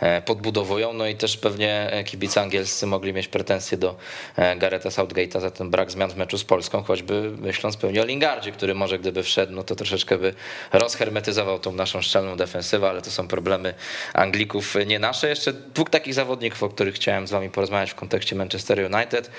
e, 0.00 0.22
podbudowują, 0.22 0.92
no 0.92 1.06
i 1.06 1.16
też 1.16 1.36
pewnie 1.36 1.90
kibice 2.06 2.40
angielscy 2.40 2.86
mogli 2.86 3.12
mieć 3.12 3.28
pretensje 3.28 3.78
do 3.78 3.96
E, 4.36 4.56
Gareta 4.56 4.88
Southgate'a 4.88 5.40
za 5.40 5.50
ten 5.50 5.70
brak 5.70 5.90
zmian 5.90 6.10
w 6.10 6.16
meczu 6.16 6.38
z 6.38 6.44
Polską, 6.44 6.82
choćby 6.82 7.30
myśląc 7.38 7.76
pewnie 7.76 8.02
o 8.02 8.04
Lingardzie, 8.04 8.52
który 8.52 8.74
może 8.74 8.98
gdyby 8.98 9.22
wszedł, 9.22 9.52
no 9.52 9.64
to 9.64 9.74
troszeczkę 9.74 10.18
by 10.18 10.34
rozhermetyzował 10.72 11.58
tą 11.58 11.72
naszą 11.72 12.02
szczelną 12.02 12.36
defensywę, 12.36 12.88
ale 12.88 13.02
to 13.02 13.10
są 13.10 13.28
problemy 13.28 13.74
Anglików, 14.14 14.74
nie 14.86 14.98
nasze. 14.98 15.28
Jeszcze 15.28 15.52
dwóch 15.52 15.90
takich 15.90 16.14
zawodników, 16.14 16.62
o 16.62 16.68
których 16.68 16.94
chciałem 16.94 17.26
z 17.26 17.30
wami 17.30 17.50
porozmawiać 17.50 17.90
w 17.90 17.94
kontekście 17.94 18.36
Manchester 18.36 18.92
United. 18.94 19.30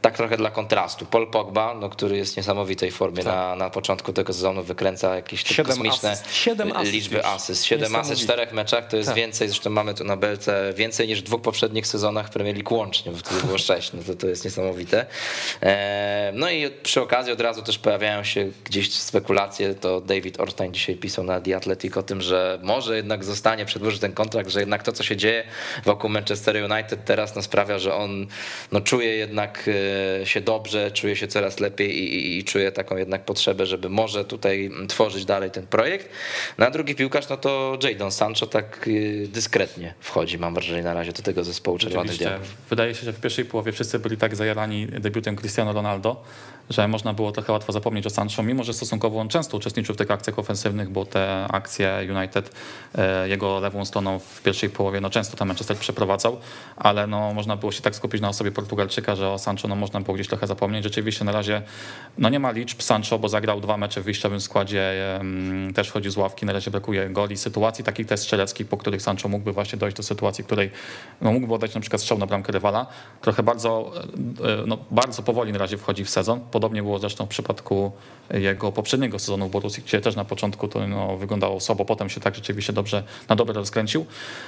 Tak 0.00 0.16
trochę 0.16 0.36
dla 0.36 0.50
kontrastu. 0.50 1.06
Paul 1.06 1.30
Pogba, 1.30 1.74
no, 1.74 1.88
który 1.88 2.16
jest 2.16 2.34
w 2.34 2.36
niesamowitej 2.36 2.90
formie 2.90 3.22
tak. 3.22 3.34
na, 3.34 3.56
na 3.56 3.70
początku 3.70 4.12
tego 4.12 4.32
sezonu, 4.32 4.62
wykręca 4.62 5.14
jakieś 5.14 5.44
kosmiczne 5.66 6.10
asyst. 6.10 6.92
liczby 6.92 7.24
asyst. 7.24 7.64
Siedem 7.64 7.96
asyst 7.96 8.20
w 8.20 8.24
czterech 8.24 8.52
meczach 8.52 8.88
to 8.88 8.96
jest 8.96 9.08
tak. 9.08 9.16
więcej, 9.16 9.48
zresztą 9.48 9.70
mamy 9.70 9.94
tu 9.94 10.04
na 10.04 10.16
belce 10.16 10.72
więcej 10.76 11.08
niż 11.08 11.20
w 11.20 11.24
dwóch 11.24 11.42
poprzednich 11.42 11.86
sezonach 11.86 12.30
Premier 12.30 12.56
League 12.56 12.74
łącznie, 12.74 13.12
bo 13.12 13.18
wtedy 13.18 13.40
było 13.40 13.58
sześć, 13.58 13.92
no 13.92 14.02
to, 14.06 14.14
to 14.14 14.26
jest 14.26 14.44
niesamowite. 14.44 15.06
E, 15.62 16.32
no 16.34 16.50
i 16.50 16.70
przy 16.82 17.00
okazji 17.02 17.32
od 17.32 17.40
razu 17.40 17.62
też 17.62 17.78
pojawiają 17.78 18.24
się 18.24 18.50
gdzieś 18.64 18.92
spekulacje, 18.92 19.74
to 19.74 20.00
David 20.00 20.40
Orstein 20.40 20.74
dzisiaj 20.74 20.96
pisał 20.96 21.24
na 21.24 21.40
The 21.40 21.56
Athletic 21.56 21.96
o 21.96 22.02
tym, 22.02 22.20
że 22.20 22.58
może 22.62 22.96
jednak 22.96 23.24
zostanie, 23.24 23.64
przedłuży 23.64 23.98
ten 23.98 24.12
kontrakt, 24.12 24.50
że 24.50 24.60
jednak 24.60 24.82
to, 24.82 24.92
co 24.92 25.02
się 25.02 25.16
dzieje 25.16 25.44
wokół 25.84 26.10
Manchester 26.10 26.72
United 26.72 27.04
teraz 27.04 27.36
no, 27.36 27.42
sprawia, 27.42 27.78
że 27.78 27.94
on 27.94 28.26
no, 28.72 28.80
czuje 28.80 29.16
jednak 29.16 29.68
e, 29.68 29.87
się 30.24 30.40
dobrze, 30.40 30.90
czuje 30.90 31.16
się 31.16 31.28
coraz 31.28 31.60
lepiej 31.60 31.98
i, 31.98 32.14
i, 32.14 32.38
i 32.38 32.44
czuje 32.44 32.72
taką 32.72 32.96
jednak 32.96 33.24
potrzebę, 33.24 33.66
żeby 33.66 33.88
może 33.88 34.24
tutaj 34.24 34.70
tworzyć 34.88 35.24
dalej 35.24 35.50
ten 35.50 35.66
projekt. 35.66 36.08
Na 36.58 36.64
no, 36.64 36.70
drugi 36.70 36.94
piłkarz, 36.94 37.28
no 37.28 37.36
to 37.36 37.78
Jadon 37.82 38.12
Sancho 38.12 38.46
tak 38.46 38.88
y, 38.88 39.28
dyskretnie 39.32 39.94
wchodzi, 40.00 40.38
mam 40.38 40.54
wrażenie 40.54 40.82
na 40.82 40.94
razie 40.94 41.12
do 41.12 41.22
tego 41.22 41.44
zespołu 41.44 41.78
Czerwonych 41.78 42.16
Diabłów. 42.16 42.54
Wydaje 42.70 42.94
się, 42.94 43.04
że 43.04 43.12
w 43.12 43.20
pierwszej 43.20 43.44
połowie 43.44 43.72
wszyscy 43.72 43.98
byli 43.98 44.16
tak 44.16 44.36
zajarani 44.36 44.86
debiutem 44.86 45.36
Cristiano 45.36 45.72
Ronaldo, 45.72 46.22
że 46.70 46.88
można 46.88 47.12
było 47.12 47.32
trochę 47.32 47.52
łatwo 47.52 47.72
zapomnieć 47.72 48.06
o 48.06 48.10
Sancho, 48.10 48.42
mimo 48.42 48.64
że 48.64 48.72
stosunkowo 48.72 49.20
on 49.20 49.28
często 49.28 49.56
uczestniczył 49.56 49.94
w 49.94 49.98
tych 49.98 50.10
akcjach 50.10 50.38
ofensywnych, 50.38 50.88
bo 50.88 51.04
te 51.04 51.46
akcje 51.50 52.08
United 52.16 52.50
e, 52.94 53.28
jego 53.28 53.60
lewą 53.60 53.84
stroną 53.84 54.18
w 54.18 54.42
pierwszej 54.42 54.70
połowie, 54.70 55.00
no 55.00 55.10
często 55.10 55.36
tam 55.36 55.48
Manchester 55.48 55.76
przeprowadzał, 55.76 56.40
ale 56.76 57.06
no 57.06 57.34
można 57.34 57.56
było 57.56 57.72
się 57.72 57.82
tak 57.82 57.94
skupić 57.94 58.20
na 58.20 58.28
osobie 58.28 58.52
Portugalczyka, 58.52 59.16
że 59.16 59.30
o 59.30 59.38
Sancho 59.38 59.68
no 59.68 59.76
można 59.78 60.00
było 60.00 60.14
gdzieś 60.14 60.28
trochę 60.28 60.46
zapomnieć. 60.46 60.84
Rzeczywiście 60.84 61.24
na 61.24 61.32
razie 61.32 61.62
no 62.18 62.28
nie 62.28 62.40
ma 62.40 62.50
liczb 62.50 62.82
Sancho, 62.82 63.18
bo 63.18 63.28
zagrał 63.28 63.60
dwa 63.60 63.76
mecze 63.76 64.00
w 64.00 64.04
wyjściowym 64.04 64.40
składzie, 64.40 64.94
też 65.74 65.88
wchodzi 65.88 66.10
z 66.10 66.16
ławki, 66.16 66.46
na 66.46 66.52
razie 66.52 66.70
brakuje 66.70 67.10
goli, 67.10 67.36
sytuacji 67.36 67.84
takich 67.84 68.06
też 68.06 68.20
strzeleckich, 68.20 68.68
po 68.68 68.76
których 68.76 69.02
Sancho 69.02 69.28
mógłby 69.28 69.52
właśnie 69.52 69.78
dojść 69.78 69.96
do 69.96 70.02
sytuacji, 70.02 70.44
w 70.44 70.46
której 70.46 70.70
no, 71.20 71.32
mógłby 71.32 71.54
oddać 71.54 71.74
na 71.74 71.80
przykład 71.80 72.02
strzał 72.02 72.18
na 72.18 72.26
bramkę 72.26 72.52
rywala. 72.52 72.86
Trochę 73.20 73.42
bardzo, 73.42 73.92
e, 74.44 74.66
no, 74.66 74.78
bardzo 74.90 75.22
powoli 75.22 75.52
na 75.52 75.58
razie 75.58 75.78
wchodzi 75.78 76.04
w 76.04 76.10
sezon. 76.10 76.40
Podobnie 76.50 76.82
było 76.82 76.98
zresztą 76.98 77.26
w 77.26 77.28
przypadku 77.28 77.92
jego 78.30 78.72
poprzedniego 78.72 79.18
sezonu 79.18 79.48
w 79.48 79.50
Borussii, 79.50 79.82
gdzie 79.82 80.00
też 80.00 80.16
na 80.16 80.24
początku 80.24 80.68
to 80.68 80.86
no, 80.86 81.16
wyglądało 81.16 81.60
słabo, 81.60 81.84
potem 81.84 82.08
się 82.08 82.20
tak 82.20 82.34
rzeczywiście 82.34 82.72
dobrze, 82.72 83.02
na 83.28 83.36
dobre 83.36 83.54
rozkręcił. 83.54 84.06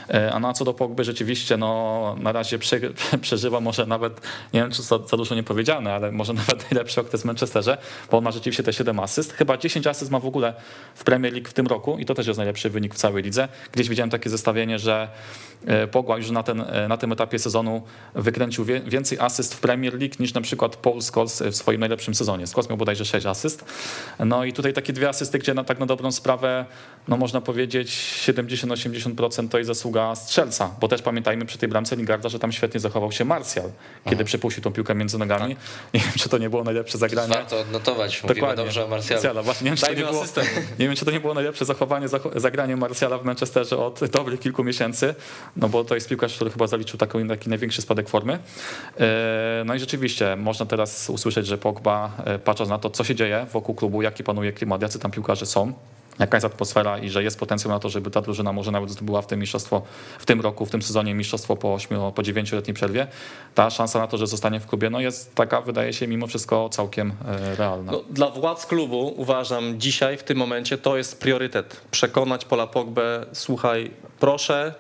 E, 0.08 0.32
a 0.32 0.38
na 0.38 0.52
co 0.52 0.64
do 0.64 0.75
Pogby 0.75 1.04
rzeczywiście 1.04 1.56
no, 1.56 2.16
na 2.18 2.32
razie 2.32 2.58
prze, 2.58 2.80
przeżywa 3.20 3.60
może 3.60 3.87
nawet, 3.87 4.20
nie 4.54 4.60
wiem 4.60 4.70
czy 4.70 4.82
za, 4.82 4.99
za 4.99 5.16
dużo 5.20 5.34
nie 5.34 5.42
powiedziane, 5.42 5.94
ale 5.94 6.12
może 6.12 6.32
nawet 6.48 6.70
najlepszy 6.70 7.00
okres 7.00 7.22
w 7.22 7.24
Manchesterze, 7.24 7.78
bo 8.10 8.18
on 8.18 8.24
ma 8.24 8.30
rzeczywiście 8.30 8.62
te 8.62 8.72
7 8.72 9.00
asyst. 9.00 9.32
Chyba 9.32 9.56
10 9.56 9.86
asyst 9.86 10.10
ma 10.10 10.18
w 10.20 10.26
ogóle 10.26 10.54
w 10.94 11.04
Premier 11.04 11.32
League 11.32 11.48
w 11.48 11.52
tym 11.52 11.66
roku 11.66 11.98
i 11.98 12.04
to 12.04 12.14
też 12.14 12.26
jest 12.26 12.36
najlepszy 12.36 12.70
wynik 12.70 12.94
w 12.94 12.98
całej 12.98 13.22
lidze. 13.22 13.48
Gdzieś 13.72 13.88
widziałem 13.88 14.10
takie 14.10 14.30
zestawienie, 14.30 14.78
że 14.78 15.08
e, 15.66 15.86
Pogba 15.86 16.16
już 16.16 16.30
na, 16.30 16.42
ten, 16.42 16.60
e, 16.60 16.88
na 16.88 16.96
tym 16.96 17.12
etapie 17.12 17.38
sezonu 17.38 17.82
wykręcił 18.14 18.64
więcej 18.64 19.18
asyst 19.18 19.54
w 19.54 19.60
Premier 19.60 19.94
League 19.94 20.14
niż 20.20 20.34
na 20.34 20.40
przykład 20.40 20.76
Paul 20.76 21.02
Scholes 21.02 21.42
w 21.42 21.56
swoim 21.56 21.80
najlepszym 21.80 22.14
sezonie. 22.14 22.46
Scholes 22.46 22.68
miał 22.68 22.78
bodajże 22.78 23.04
6 23.04 23.26
asyst. 23.26 23.64
No 24.18 24.44
i 24.44 24.52
tutaj 24.52 24.72
takie 24.72 24.92
dwie 24.92 25.08
asysty, 25.08 25.38
gdzie 25.38 25.54
na 25.54 25.64
tak 25.64 25.78
na 25.78 25.86
dobrą 25.86 26.12
sprawę, 26.12 26.64
no 27.09 27.16
można 27.16 27.40
powiedzieć 27.40 27.88
70-80% 28.26 29.49
to 29.49 29.59
jest 29.59 29.69
zasługa 29.69 30.14
strzelca, 30.14 30.71
bo 30.80 30.88
też 30.88 31.02
pamiętajmy 31.02 31.45
przy 31.45 31.59
tej 31.59 31.69
bramce 31.69 31.97
Lingarda, 31.97 32.28
że 32.28 32.38
tam 32.38 32.52
świetnie 32.52 32.80
zachował 32.80 33.12
się 33.12 33.25
Martial, 33.25 33.71
kiedy 34.04 34.16
Aha. 34.16 34.25
przypuścił 34.25 34.62
tą 34.62 34.73
piłkę 34.73 34.95
między 34.95 35.19
nogami. 35.19 35.57
Tak. 35.57 35.64
Nie 35.95 36.00
wiem, 36.00 36.12
czy 36.19 36.28
to 36.28 36.38
nie 36.38 36.50
było 36.50 36.64
najlepsze 36.64 36.99
zagranie. 36.99 37.35
Warto 37.35 37.61
odnotować, 37.61 38.23
mówimy 38.23 38.40
Dokładnie. 38.40 38.64
dobrze 38.64 38.85
o 38.85 38.88
Martialu. 38.88 39.42
Właśnie, 39.42 39.64
nie, 39.64 39.71
wiem, 39.71 39.76
czy 39.76 39.87
to 39.87 39.92
nie, 39.92 40.04
było, 40.04 40.25
nie 40.78 40.87
wiem, 40.87 40.97
czy 40.97 41.04
to 41.04 41.11
nie 41.11 41.21
było 41.21 41.35
najlepsze 41.35 41.64
zachowanie, 41.64 42.07
zagranie 42.37 42.76
Martiala 42.76 43.19
w 43.19 43.25
Manchesterze 43.25 43.76
od 43.78 44.00
dobrych 44.07 44.40
kilku 44.40 44.64
miesięcy, 44.64 45.14
no 45.57 45.69
bo 45.69 45.85
to 45.85 45.95
jest 45.95 46.09
piłkarz, 46.09 46.35
który 46.35 46.50
chyba 46.50 46.66
zaliczył 46.66 46.99
taki, 46.99 47.28
taki 47.28 47.49
największy 47.49 47.83
spadek 47.83 48.09
formy. 48.09 48.38
E, 49.00 49.62
no 49.66 49.75
i 49.75 49.78
rzeczywiście 49.78 50.37
można 50.37 50.66
teraz 50.66 51.11
usłyszeć, 51.11 51.47
że 51.47 51.59
Pogba, 51.59 52.12
e, 52.25 52.38
patrząc 52.38 52.71
na 52.71 52.78
to, 52.78 52.90
co 52.90 53.04
się 53.04 53.14
dzieje 53.14 53.47
wokół 53.52 53.75
klubu, 53.75 54.02
jaki 54.02 54.25
panuje 54.25 54.52
klimat, 54.52 54.83
jacy 54.83 54.99
tam 54.99 55.11
piłkarze 55.11 55.47
są, 55.47 55.73
jaka 56.20 56.36
jest 56.36 56.44
atmosfera 56.44 56.98
i 56.98 57.10
że 57.10 57.22
jest 57.22 57.38
potencjał 57.38 57.72
na 57.72 57.78
to, 57.78 57.88
żeby 57.88 58.10
ta 58.10 58.20
drużyna 58.20 58.52
może 58.52 58.70
nawet 58.70 58.90
zdobyła 58.90 59.22
w 59.22 59.26
tym 59.26 59.40
mistrzostwo, 59.40 59.82
w 60.18 60.26
tym 60.26 60.40
roku, 60.40 60.66
w 60.66 60.70
tym 60.70 60.82
sezonie 60.82 61.14
mistrzostwo 61.14 61.56
po 61.56 61.74
8, 61.74 61.98
po 62.14 62.22
9-letniej 62.22 62.74
przerwie, 62.74 63.06
ta 63.54 63.70
szansa 63.70 63.98
na 63.98 64.06
to, 64.06 64.18
że 64.18 64.26
zostanie 64.26 64.60
w 64.60 64.66
klubie, 64.66 64.90
no 64.90 65.00
jest 65.00 65.34
taka, 65.34 65.60
wydaje 65.60 65.92
się 65.92 66.06
mimo 66.06 66.26
wszystko 66.26 66.68
całkiem 66.68 67.12
e, 67.28 67.56
realna. 67.56 67.92
No, 67.92 68.02
dla 68.10 68.30
władz 68.30 68.66
klubu 68.66 69.14
uważam 69.16 69.80
dzisiaj, 69.80 70.16
w 70.16 70.22
tym 70.22 70.38
momencie, 70.38 70.78
to 70.78 70.96
jest 70.96 71.20
priorytet. 71.20 71.80
Przekonać 71.90 72.44
Pola 72.44 72.66
Pogbę, 72.66 73.26
słuchaj, 73.32 73.90
proszę, 74.20 74.74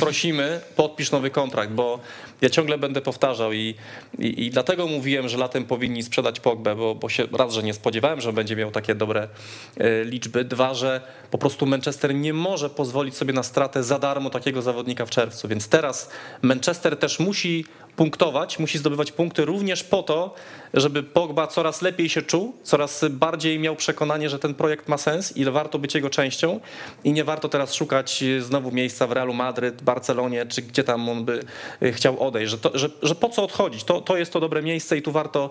prosimy, 0.00 0.60
podpisz 0.76 1.10
nowy 1.10 1.30
kontrakt, 1.30 1.72
bo 1.72 1.98
ja 2.40 2.50
ciągle 2.50 2.78
będę 2.78 3.00
powtarzał 3.00 3.52
i, 3.52 3.74
i, 4.18 4.46
i, 4.46 4.50
dlatego 4.50 4.86
mówiłem, 4.86 5.28
że 5.28 5.38
latem 5.38 5.64
powinni 5.64 6.02
sprzedać 6.02 6.40
Pogbę, 6.40 6.74
bo, 6.74 6.94
bo 6.94 7.08
się 7.08 7.26
raz, 7.38 7.52
że 7.52 7.62
nie 7.62 7.74
spodziewałem, 7.74 8.20
że 8.20 8.32
będzie 8.32 8.56
miał 8.56 8.70
takie 8.70 8.94
dobre 8.94 9.28
e, 9.76 10.04
liczby, 10.04 10.44
dwa, 10.44 10.74
że 10.74 11.00
po 11.30 11.38
prostu 11.38 11.66
Manchester 11.66 12.14
nie 12.14 12.32
może 12.32 12.70
pozwolić 12.70 13.16
sobie 13.16 13.32
na 13.32 13.42
stratę 13.42 13.82
za 13.82 13.98
darmo 13.98 14.30
takiego 14.30 14.62
zawodnika 14.62 15.06
w 15.06 15.10
czerwcu, 15.10 15.48
więc 15.48 15.68
teraz 15.68 16.10
Manchester 16.42 16.96
też 16.96 17.20
musi 17.20 17.64
punktować, 17.96 18.58
musi 18.58 18.78
zdobywać 18.78 19.12
punkty 19.12 19.44
również 19.44 19.84
po 19.84 20.02
to, 20.02 20.34
żeby 20.74 21.02
Pogba 21.02 21.46
coraz 21.46 21.82
lepiej 21.82 22.08
się 22.08 22.22
czuł, 22.22 22.54
coraz 22.62 23.04
bardziej 23.10 23.58
miał 23.58 23.76
przekonanie, 23.76 24.28
że 24.28 24.38
ten 24.38 24.54
projekt 24.54 24.88
ma 24.88 24.98
sens 24.98 25.36
i 25.36 25.44
warto 25.44 25.78
być 25.78 25.94
jego 25.94 26.10
częścią 26.10 26.60
i 27.04 27.12
nie 27.12 27.24
warto 27.24 27.48
teraz 27.48 27.74
szukać 27.74 28.24
znowu 28.40 28.70
miejsca 28.70 29.06
w 29.06 29.12
Realu 29.12 29.34
Madryt, 29.34 29.82
Barcelonie, 29.82 30.46
czy 30.46 30.62
gdzie 30.62 30.84
tam 30.84 31.08
on 31.08 31.24
by 31.24 31.40
e, 31.82 31.92
chciał 31.92 32.22
odejść, 32.22 32.50
że, 32.50 32.58
to, 32.58 32.78
że, 32.78 32.90
że 33.02 33.14
po 33.14 33.28
co 33.28 33.44
odchodzić, 33.44 33.84
to, 33.84 34.00
to 34.00 34.16
jest 34.16 34.32
to 34.32 34.40
dobre 34.40 34.62
miejsce 34.62 34.96
i 34.96 35.02
tu 35.02 35.12
warto, 35.12 35.50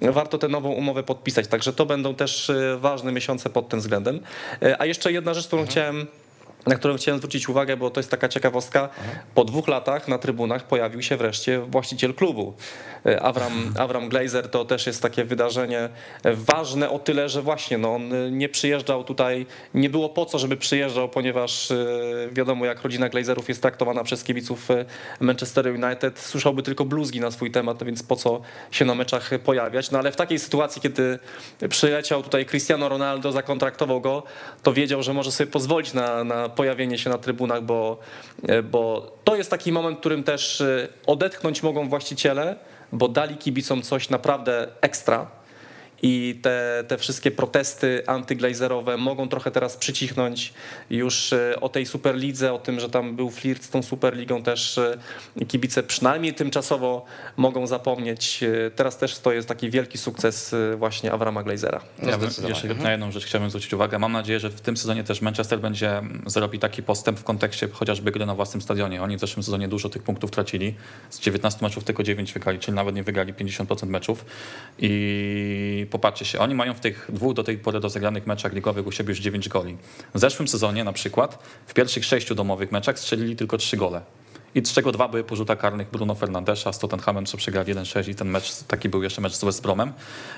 warto 0.00 0.38
tę 0.38 0.48
nową 0.48 0.72
umowę 0.72 1.02
podpisać, 1.02 1.46
także 1.46 1.72
to 1.72 1.86
będą 1.86 2.14
też 2.14 2.50
e, 2.50 2.78
ważne 2.78 3.12
miesiące 3.12 3.50
pod 3.50 3.68
tym 3.68 3.80
względem. 3.80 4.20
E, 4.62 4.80
a 4.80 4.86
jeszcze 4.86 5.12
jedna 5.12 5.34
rzecz, 5.34 5.46
którą 5.46 5.62
mhm. 5.62 5.70
chciałem 5.70 6.06
na 6.66 6.74
którą 6.74 6.96
chciałem 6.96 7.18
zwrócić 7.18 7.48
uwagę, 7.48 7.76
bo 7.76 7.90
to 7.90 8.00
jest 8.00 8.10
taka 8.10 8.28
ciekawostka. 8.28 8.88
Po 9.34 9.44
dwóch 9.44 9.68
latach 9.68 10.08
na 10.08 10.18
trybunach 10.18 10.66
pojawił 10.66 11.02
się 11.02 11.16
wreszcie 11.16 11.60
właściciel 11.60 12.14
klubu. 12.14 12.54
E, 13.06 13.22
Avram, 13.22 13.74
Avram 13.78 14.08
Glazer 14.08 14.50
to 14.50 14.64
też 14.64 14.86
jest 14.86 15.02
takie 15.02 15.24
wydarzenie 15.24 15.88
ważne 16.24 16.90
o 16.90 16.98
tyle, 16.98 17.28
że 17.28 17.42
właśnie 17.42 17.78
no, 17.78 17.94
on 17.94 18.38
nie 18.38 18.48
przyjeżdżał 18.48 19.04
tutaj, 19.04 19.46
nie 19.74 19.90
było 19.90 20.08
po 20.08 20.26
co, 20.26 20.38
żeby 20.38 20.56
przyjeżdżał, 20.56 21.08
ponieważ 21.08 21.70
e, 21.70 21.76
wiadomo, 22.32 22.66
jak 22.66 22.82
rodzina 22.82 23.08
Glazerów 23.08 23.48
jest 23.48 23.62
traktowana 23.62 24.04
przez 24.04 24.24
kibiców 24.24 24.70
e, 24.70 24.84
Manchester 25.20 25.66
United, 25.66 26.18
słyszałby 26.18 26.62
tylko 26.62 26.84
bluzgi 26.84 27.20
na 27.20 27.30
swój 27.30 27.50
temat, 27.50 27.84
więc 27.84 28.02
po 28.02 28.16
co 28.16 28.40
się 28.70 28.84
na 28.84 28.94
meczach 28.94 29.30
pojawiać. 29.44 29.90
No 29.90 29.98
ale 29.98 30.12
w 30.12 30.16
takiej 30.16 30.38
sytuacji, 30.38 30.82
kiedy 30.82 31.18
przyleciał 31.68 32.22
tutaj 32.22 32.46
Cristiano 32.46 32.88
Ronaldo, 32.88 33.32
zakontraktował 33.32 34.00
go, 34.00 34.22
to 34.62 34.72
wiedział, 34.72 35.02
że 35.02 35.14
może 35.14 35.32
sobie 35.32 35.50
pozwolić 35.50 35.92
na, 35.92 36.24
na 36.24 36.48
pojawienie 36.54 36.98
się 36.98 37.10
na 37.10 37.18
trybunach, 37.18 37.62
bo, 37.62 37.98
bo 38.70 39.12
to 39.24 39.36
jest 39.36 39.50
taki 39.50 39.72
moment, 39.72 39.96
w 39.96 40.00
którym 40.00 40.24
też 40.24 40.62
odetchnąć 41.06 41.62
mogą 41.62 41.88
właściciele, 41.88 42.56
bo 42.92 43.08
dali 43.08 43.36
kibicom 43.36 43.82
coś 43.82 44.10
naprawdę 44.10 44.68
ekstra 44.80 45.41
i 46.02 46.38
te, 46.42 46.84
te 46.88 46.98
wszystkie 46.98 47.30
protesty 47.30 48.02
antyglajzerowe 48.06 48.96
mogą 48.96 49.28
trochę 49.28 49.50
teraz 49.50 49.76
przycichnąć. 49.76 50.52
Już 50.90 51.32
e, 51.32 51.60
o 51.60 51.68
tej 51.68 51.86
Superlidze, 51.86 52.52
o 52.52 52.58
tym, 52.58 52.80
że 52.80 52.88
tam 52.88 53.16
był 53.16 53.30
flirt 53.30 53.64
z 53.64 53.70
tą 53.70 53.82
Superligą 53.82 54.42
też 54.42 54.78
e, 54.78 54.98
kibice 55.48 55.82
przynajmniej 55.82 56.34
tymczasowo 56.34 57.04
mogą 57.36 57.66
zapomnieć. 57.66 58.42
E, 58.42 58.70
teraz 58.70 58.98
też 58.98 59.18
to 59.18 59.32
jest 59.32 59.48
taki 59.48 59.70
wielki 59.70 59.98
sukces 59.98 60.54
właśnie 60.76 61.12
Avrama 61.12 61.42
Glazera. 61.42 61.80
Ja 62.02 62.48
jeszcze 62.48 62.74
na 62.74 62.90
jedną 62.90 63.12
rzecz 63.12 63.24
chciałbym 63.24 63.50
zwrócić 63.50 63.72
uwagę. 63.72 63.98
Mam 63.98 64.12
nadzieję, 64.12 64.40
że 64.40 64.50
w 64.50 64.60
tym 64.60 64.76
sezonie 64.76 65.04
też 65.04 65.22
Manchester 65.22 65.60
będzie 65.60 66.02
zrobi 66.26 66.58
taki 66.58 66.82
postęp 66.82 67.18
w 67.18 67.24
kontekście 67.24 67.68
chociażby 67.68 68.12
gry 68.12 68.26
na 68.26 68.34
własnym 68.34 68.62
stadionie. 68.62 69.02
Oni 69.02 69.16
w 69.16 69.20
zeszłym 69.20 69.42
sezonie 69.42 69.68
dużo 69.68 69.88
tych 69.88 70.02
punktów 70.02 70.30
tracili. 70.30 70.74
Z 71.10 71.20
19 71.20 71.58
meczów 71.62 71.84
tylko 71.84 72.02
9 72.02 72.32
wygrali, 72.32 72.58
czyli 72.58 72.74
nawet 72.74 72.94
nie 72.94 73.02
wygrali 73.02 73.34
50% 73.34 73.86
meczów. 73.86 74.24
I 74.78 75.86
popatrzcie 75.92 76.24
się, 76.24 76.38
oni 76.38 76.54
mają 76.54 76.74
w 76.74 76.80
tych 76.80 77.10
dwóch 77.12 77.34
do 77.34 77.44
tej 77.44 77.58
pory 77.58 77.80
rozegranych 77.80 78.26
meczach 78.26 78.52
ligowych 78.52 78.86
u 78.86 78.92
siebie 78.92 79.10
już 79.10 79.20
9 79.20 79.48
goli. 79.48 79.76
W 80.14 80.18
zeszłym 80.18 80.48
sezonie 80.48 80.84
na 80.84 80.92
przykład 80.92 81.38
w 81.66 81.74
pierwszych 81.74 82.04
sześciu 82.04 82.34
domowych 82.34 82.72
meczach 82.72 82.98
strzelili 82.98 83.36
tylko 83.36 83.58
3 83.58 83.76
gole 83.76 84.02
i 84.54 84.66
z 84.66 84.72
czego 84.72 84.92
dwa 84.92 85.08
były 85.08 85.24
po 85.24 85.36
rzutach 85.36 85.58
karnych 85.58 85.90
Bruno 85.90 86.14
Fernandesza 86.14 86.72
z 86.72 86.78
Tottenhamem, 86.78 87.26
co 87.26 87.36
przegrali 87.36 87.74
1-6 87.74 88.10
i 88.10 88.14
ten 88.14 88.28
mecz, 88.28 88.62
taki 88.62 88.88
był 88.88 89.02
jeszcze 89.02 89.20
mecz 89.20 89.32
z 89.32 89.44
West 89.44 89.62
Bromem. 89.62 89.92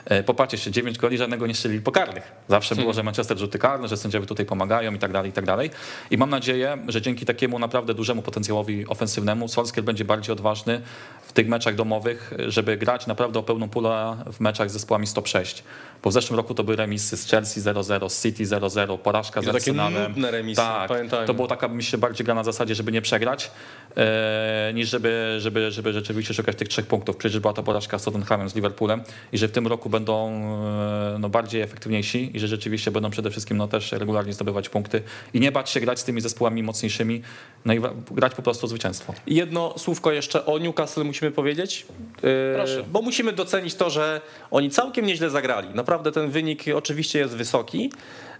E, 0.05 0.23
popatrzcie 0.23 0.59
się, 0.59 0.71
9 0.71 0.99
goli, 0.99 1.19
żadnego 1.19 1.47
nie 1.47 1.55
strzelili 1.55 1.81
po 1.81 1.93
karnych. 1.93 2.33
Zawsze 2.49 2.75
było, 2.75 2.85
hmm. 2.85 2.95
że 2.95 3.03
Manchester 3.03 3.39
rzuty 3.39 3.59
karne, 3.59 3.89
że 3.89 3.97
sędziowie 3.97 4.27
tutaj 4.27 4.47
pomagają 4.47 4.95
i 4.95 4.99
tak 4.99 5.13
dalej, 5.13 5.31
i 5.31 5.33
tak 5.33 5.45
dalej. 5.45 5.71
I 6.11 6.19
mam 6.19 6.31
nadzieję, 6.31 6.79
że 6.89 7.03
dzięki 7.03 7.27
takiemu 7.27 7.59
naprawdę 7.59 7.95
dużemu 7.95 8.23
potencjałowi 8.23 8.89
ofensywnemu 8.89 9.49
Solskjaer 9.49 9.85
będzie 9.85 10.05
bardziej 10.05 10.33
odważny 10.33 10.81
w 11.23 11.33
tych 11.33 11.49
meczach 11.49 11.75
domowych, 11.75 12.33
żeby 12.49 12.77
grać 12.77 13.07
naprawdę 13.07 13.39
o 13.39 13.43
pełną 13.43 13.69
pulę 13.69 14.17
w 14.33 14.41
meczach 14.41 14.71
z 14.71 14.73
zespołami 14.73 15.07
106. 15.07 15.65
bo 16.05 16.11
w 16.11 16.13
zeszłym 16.13 16.37
roku 16.37 16.55
to 16.55 16.65
były 16.65 16.77
remisy 16.77 17.17
z 17.17 17.31
Chelsea 17.31 17.61
0-0, 17.61 18.09
z 18.09 18.23
City 18.23 18.45
0-0, 18.45 18.99
porażka 18.99 19.41
I 19.41 19.43
z 19.43 19.47
to 19.47 19.53
takie 19.53 19.71
Arsenalem. 19.71 20.13
nudne 20.13 20.31
remisy, 20.31 20.57
tak, 20.57 20.89
pamiętajmy. 20.89 21.27
to 21.27 21.35
było 21.35 21.49
taka, 21.49 21.69
myślę, 21.69 21.99
bardziej 21.99 22.25
gra 22.25 22.35
na 22.35 22.45
zasadzie, 22.45 22.75
żeby 22.75 22.93
nie 22.93 23.03
przegrać, 23.03 23.51
e, 23.97 24.73
niż 24.75 24.89
żeby, 24.89 25.37
żeby, 25.39 25.71
żeby 25.71 25.93
rzeczywiście 25.93 26.35
szukać 26.35 26.57
tych 26.57 26.69
trzech 26.69 26.87
punktów. 26.87 27.17
Przecież 27.17 27.41
była 27.41 27.53
to 27.53 27.63
porażka 27.63 27.99
z 27.99 28.05
Tottenhamem, 28.05 28.49
z 28.49 28.55
Liverpoolem 28.55 29.03
i 29.33 29.39
że 29.39 29.49
w 29.49 29.53
tym 29.53 29.67
roku 29.67 29.91
będą 29.91 30.31
e, 31.15 31.17
no, 31.19 31.29
bardziej 31.29 31.63
efektywniejsi 31.63 32.37
i 32.37 32.41
że 32.41 32.49
rzeczywiście 32.49 32.91
będą 32.91 33.11
przede 33.11 33.31
wszystkim 33.31 33.57
no, 33.57 33.69
też 33.69 33.93
regularnie 33.93 34.33
zdobywać 34.33 34.69
punkty 34.69 35.03
i 35.35 35.41
nie 35.41 35.53
bać 35.53 35.71
się 35.71 35.81
grać 35.81 35.99
z 35.99 36.05
tymi 36.05 36.21
zespołami 36.21 36.63
mocniejszymi, 36.63 37.23
no 37.65 37.75
i 37.75 37.81
grać 38.11 38.35
po 38.35 38.43
prostu 38.43 38.67
o 38.67 38.69
zwycięstwo. 38.69 39.15
Jedno 39.27 39.75
słówko 39.79 40.13
jeszcze 40.13 40.47
o 40.47 40.59
Newcastle 40.59 41.05
musimy 41.05 41.31
powiedzieć, 41.31 41.87
Proszę. 42.55 42.85
bo 42.93 43.03
musimy 43.03 43.33
docenić 43.33 43.75
to, 43.75 43.91
że 43.91 44.21
oni 44.51 44.71
całkiem 44.71 45.07
nieźle 45.07 45.31
zagrali. 45.31 45.69
Naprawdę 45.75 45.94
ten 46.13 46.31
wynik 46.31 46.65
oczywiście 46.75 47.19
jest 47.19 47.37
wysoki, 47.37 47.93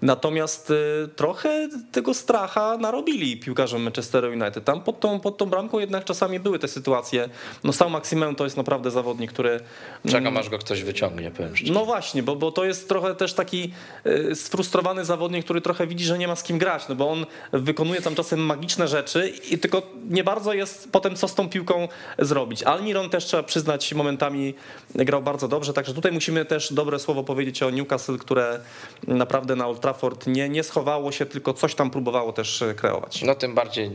natomiast 0.05 0.71
yy, 0.71 1.09
trochę 1.17 1.69
tego 1.93 2.15
stracha 2.15 2.77
narobili 2.77 3.37
piłkarzom 3.37 3.83
Manchesteru 3.83 4.29
United. 4.29 4.65
Tam 4.65 4.81
pod 4.81 5.01
tą, 5.01 5.21
pod 5.21 5.37
tą 5.37 5.47
bramką 5.47 5.79
jednak 5.79 6.05
czasami 6.05 6.41
były 6.41 6.59
te 6.59 6.69
sytuacje. 6.69 7.29
No 7.65 7.73
sam 7.73 7.93
Maximem 7.93 8.35
to 8.35 8.45
jest 8.45 8.57
naprawdę 8.57 8.91
zawodnik, 8.91 9.33
który... 9.33 9.61
Czekam 10.09 10.37
aż 10.37 10.49
go 10.49 10.59
ktoś 10.59 10.83
wyciągnie, 10.83 11.31
powiem 11.31 11.57
szczerze. 11.57 11.73
No 11.73 11.85
właśnie, 11.85 12.23
bo, 12.23 12.37
bo 12.37 12.53
to 12.53 12.65
jest 12.65 12.89
trochę 12.89 13.15
też 13.15 13.35
taki 13.35 13.73
y, 14.07 14.35
sfrustrowany 14.35 15.05
zawodnik, 15.05 15.45
który 15.45 15.61
trochę 15.61 15.87
widzi, 15.87 16.05
że 16.05 16.19
nie 16.19 16.29
ma 16.29 16.37
z 16.37 16.43
kim 16.43 16.59
grać, 16.59 16.89
no 16.89 16.95
bo 16.95 17.11
on 17.11 17.27
wykonuje 17.53 18.01
tam 18.01 18.15
czasem 18.15 18.41
magiczne 18.41 18.89
rzeczy 18.89 19.33
i 19.51 19.59
tylko 19.59 19.83
nie 20.11 20.25
bardzo 20.25 20.53
jest 20.53 20.93
potem 20.93 21.17
co 21.17 21.29
z 21.29 21.35
tą 21.35 21.49
piłką 21.49 21.89
zrobić. 22.19 22.63
Almiron 22.63 23.11
też 23.11 23.25
trzeba 23.25 23.43
przyznać 23.43 23.95
momentami 23.95 24.55
grał 24.95 25.23
bardzo 25.23 25.49
dobrze, 25.49 25.73
także 25.73 25.95
tutaj 25.95 26.13
musimy 26.13 26.45
też 26.45 26.73
dobre 26.73 26.99
słowo 26.99 27.25
powiedzieć 27.25 27.63
o 27.63 27.71
Newcastle, 27.71 28.17
które 28.19 28.61
naprawdę 29.07 29.57
na 29.57 29.67
Old 29.67 29.81
Trafford 29.81 29.94
nie, 30.27 30.49
nie 30.49 30.63
schowało 30.63 31.13
się, 31.13 31.27
tylko 31.27 31.55
coś 31.55 31.75
tam 31.75 31.91
próbowało 31.91 32.33
też 32.33 32.63
e, 32.63 32.75
kreować. 32.75 33.23
No 33.23 33.35
tym 33.35 33.55
bardziej 33.55 33.91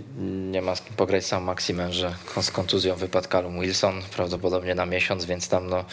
nie 0.51 0.61
ma 0.61 0.75
z 0.75 0.81
kim 0.81 0.93
pograć 0.93 1.25
sam 1.25 1.43
Maximen, 1.43 1.93
że 1.93 2.13
z 2.41 2.51
kontuzją 2.51 2.95
wypadł 2.95 3.27
Callum 3.27 3.61
Wilson, 3.61 4.01
prawdopodobnie 4.15 4.75
na 4.75 4.85
miesiąc, 4.85 5.25
więc 5.25 5.49
tam 5.49 5.69
no, 5.69 5.85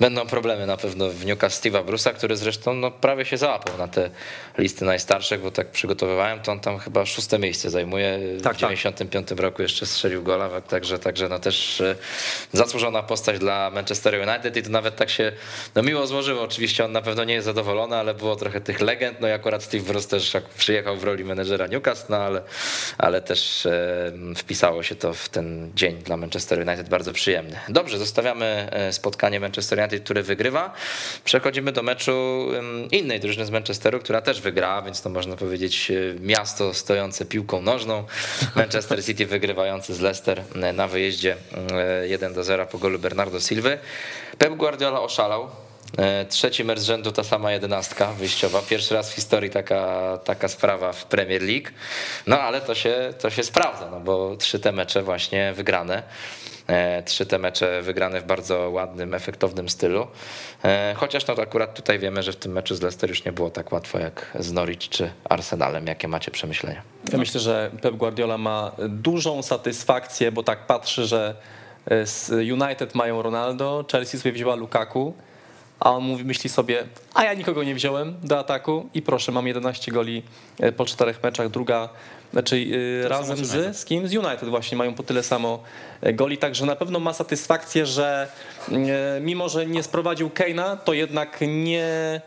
będą 0.00 0.26
problemy 0.26 0.66
na 0.66 0.76
pewno 0.76 1.08
w 1.08 1.24
Newcastle 1.24 1.64
Steve'a 1.70 1.84
Bruce'a, 1.84 2.14
który 2.14 2.36
zresztą 2.36 2.74
no, 2.74 2.90
prawie 2.90 3.24
się 3.24 3.36
załapał 3.36 3.78
na 3.78 3.88
te 3.88 4.10
listy 4.58 4.84
najstarszych, 4.84 5.42
bo 5.42 5.50
tak 5.50 5.70
przygotowywałem, 5.70 6.40
to 6.40 6.52
on 6.52 6.60
tam 6.60 6.78
chyba 6.78 7.06
szóste 7.06 7.38
miejsce 7.38 7.70
zajmuje. 7.70 8.18
Tak, 8.42 8.56
w 8.56 8.60
tak. 8.60 8.70
95 8.70 9.30
roku 9.30 9.62
jeszcze 9.62 9.86
strzelił 9.86 10.22
gola, 10.22 10.48
tak, 10.48 10.66
także, 10.66 10.98
także 10.98 11.28
no 11.28 11.38
też 11.38 11.80
e, 11.80 11.96
zasłużona 12.52 13.02
postać 13.02 13.38
dla 13.38 13.70
Manchester 13.70 14.28
United 14.28 14.56
i 14.56 14.62
to 14.62 14.70
nawet 14.70 14.96
tak 14.96 15.10
się 15.10 15.32
no, 15.74 15.82
miło 15.82 16.06
złożyło. 16.06 16.42
Oczywiście 16.42 16.84
on 16.84 16.92
na 16.92 17.02
pewno 17.02 17.24
nie 17.24 17.34
jest 17.34 17.44
zadowolony, 17.44 17.96
ale 17.96 18.14
było 18.14 18.36
trochę 18.36 18.60
tych 18.60 18.80
legend, 18.80 19.20
no 19.20 19.28
akurat 19.34 19.62
Steve 19.62 19.84
Bruce 19.84 20.08
też 20.08 20.32
przyjechał 20.58 20.96
w 20.96 21.04
roli 21.04 21.24
menedżera 21.24 21.66
Newcastle, 21.66 22.06
no 22.08 22.16
ale, 22.16 22.42
ale 22.98 23.20
też 23.20 23.68
wpisało 24.36 24.82
się 24.82 24.94
to 24.94 25.14
w 25.14 25.28
ten 25.28 25.70
dzień 25.74 25.96
dla 25.96 26.16
Manchester 26.16 26.68
United 26.68 26.88
bardzo 26.88 27.12
przyjemny. 27.12 27.58
Dobrze, 27.68 27.98
zostawiamy 27.98 28.68
e, 28.72 28.92
spotkanie 28.92 29.40
Manchester 29.40 29.78
United, 29.78 30.04
który 30.04 30.22
wygrywa. 30.22 30.74
Przechodzimy 31.24 31.72
do 31.72 31.82
meczu 31.82 32.48
innej 32.90 33.20
drużyny 33.20 33.46
z 33.46 33.50
Manchesteru, 33.50 34.00
która 34.00 34.20
też 34.20 34.40
wygrała, 34.40 34.82
więc 34.82 35.02
to 35.02 35.10
można 35.10 35.36
powiedzieć 35.36 35.90
e, 35.90 35.94
miasto 36.20 36.74
stojące 36.74 37.24
piłką 37.24 37.62
nożną. 37.62 38.04
Manchester 38.54 39.04
City 39.06 39.26
wygrywający 39.26 39.94
z 39.94 40.00
Leicester 40.00 40.42
e, 40.54 40.72
na 40.72 40.88
wyjeździe 40.88 41.36
e, 41.72 42.08
1 42.08 42.34
do 42.34 42.44
0 42.44 42.66
po 42.66 42.78
golu 42.78 42.98
Bernardo 42.98 43.40
Silwy. 43.40 43.78
Pep 44.38 44.54
Guardiola 44.54 45.00
oszalał. 45.00 45.63
E, 45.98 46.24
Trzeci 46.24 46.64
mecz 46.64 46.80
rzędu 46.80 47.12
ta 47.12 47.24
sama 47.24 47.52
jedenastka 47.52 48.12
wyjściowa. 48.12 48.62
Pierwszy 48.68 48.94
raz 48.94 49.10
w 49.10 49.14
historii 49.14 49.50
taka, 49.50 50.18
taka 50.24 50.48
sprawa 50.48 50.92
w 50.92 51.04
Premier 51.04 51.42
League. 51.42 51.68
No 52.26 52.40
ale 52.40 52.60
to 52.60 52.74
się, 52.74 53.14
to 53.20 53.30
się 53.30 53.42
sprawdza, 53.42 53.90
no 53.90 54.00
bo 54.00 54.36
trzy 54.36 54.58
te 54.58 54.72
mecze 54.72 55.02
właśnie 55.02 55.52
wygrane. 55.52 56.02
E, 56.66 57.02
Trzy 57.02 57.26
te 57.26 57.38
mecze 57.38 57.82
wygrane 57.82 58.20
w 58.20 58.24
bardzo 58.24 58.70
ładnym, 58.70 59.14
efektownym 59.14 59.68
stylu. 59.68 60.06
E, 60.64 60.94
Chociaż 60.96 61.26
no 61.26 61.34
to 61.34 61.42
akurat 61.42 61.74
tutaj 61.74 61.98
wiemy, 61.98 62.22
że 62.22 62.32
w 62.32 62.36
tym 62.36 62.52
meczu 62.52 62.74
z 62.74 62.80
Leicester 62.82 63.10
już 63.10 63.24
nie 63.24 63.32
było 63.32 63.50
tak 63.50 63.72
łatwo 63.72 63.98
jak 63.98 64.30
z 64.38 64.52
Norwich 64.52 64.88
czy 64.88 65.10
Arsenalem. 65.24 65.86
Jakie 65.86 66.08
macie 66.08 66.30
przemyślenia? 66.30 66.82
Ja 67.12 67.18
myślę, 67.18 67.40
że 67.40 67.70
Pep 67.82 67.94
Guardiola 67.96 68.38
ma 68.38 68.72
dużą 68.88 69.42
satysfakcję, 69.42 70.32
bo 70.32 70.42
tak 70.42 70.66
patrzy, 70.66 71.06
że 71.06 71.34
United 72.30 72.94
mają 72.94 73.22
Ronaldo, 73.22 73.84
Chelsea 73.92 74.18
sobie 74.18 74.32
wzięła 74.32 74.54
Lukaku, 74.54 75.14
a 75.84 75.90
on 75.90 76.04
mówi, 76.04 76.24
myśli 76.24 76.50
sobie, 76.50 76.84
a 77.14 77.24
ja 77.24 77.34
nikogo 77.34 77.64
nie 77.64 77.74
wziąłem 77.74 78.14
do 78.22 78.38
ataku 78.38 78.88
i 78.94 79.02
proszę, 79.02 79.32
mam 79.32 79.46
11 79.46 79.92
goli 79.92 80.22
e, 80.60 80.72
po 80.72 80.84
czterech 80.84 81.22
meczach, 81.22 81.48
druga, 81.48 81.88
znaczy 82.32 82.66
e, 83.04 83.08
razem 83.08 83.36
samo 83.36 83.72
z 83.72 83.76
z, 83.76 83.84
kim? 83.84 84.08
Z 84.08 84.14
United 84.14 84.48
właśnie 84.48 84.78
mają 84.78 84.94
po 84.94 85.02
tyle 85.02 85.22
samo 85.22 85.62
e, 86.00 86.12
goli, 86.12 86.38
także 86.38 86.66
na 86.66 86.76
pewno 86.76 87.00
ma 87.00 87.12
satysfakcję, 87.12 87.86
że 87.86 88.28
e, 88.72 89.20
mimo, 89.20 89.48
że 89.48 89.66
nie 89.66 89.82
sprowadził 89.82 90.30
Keina, 90.30 90.76
to 90.76 90.92
jednak 90.92 91.38
nie 91.48 92.20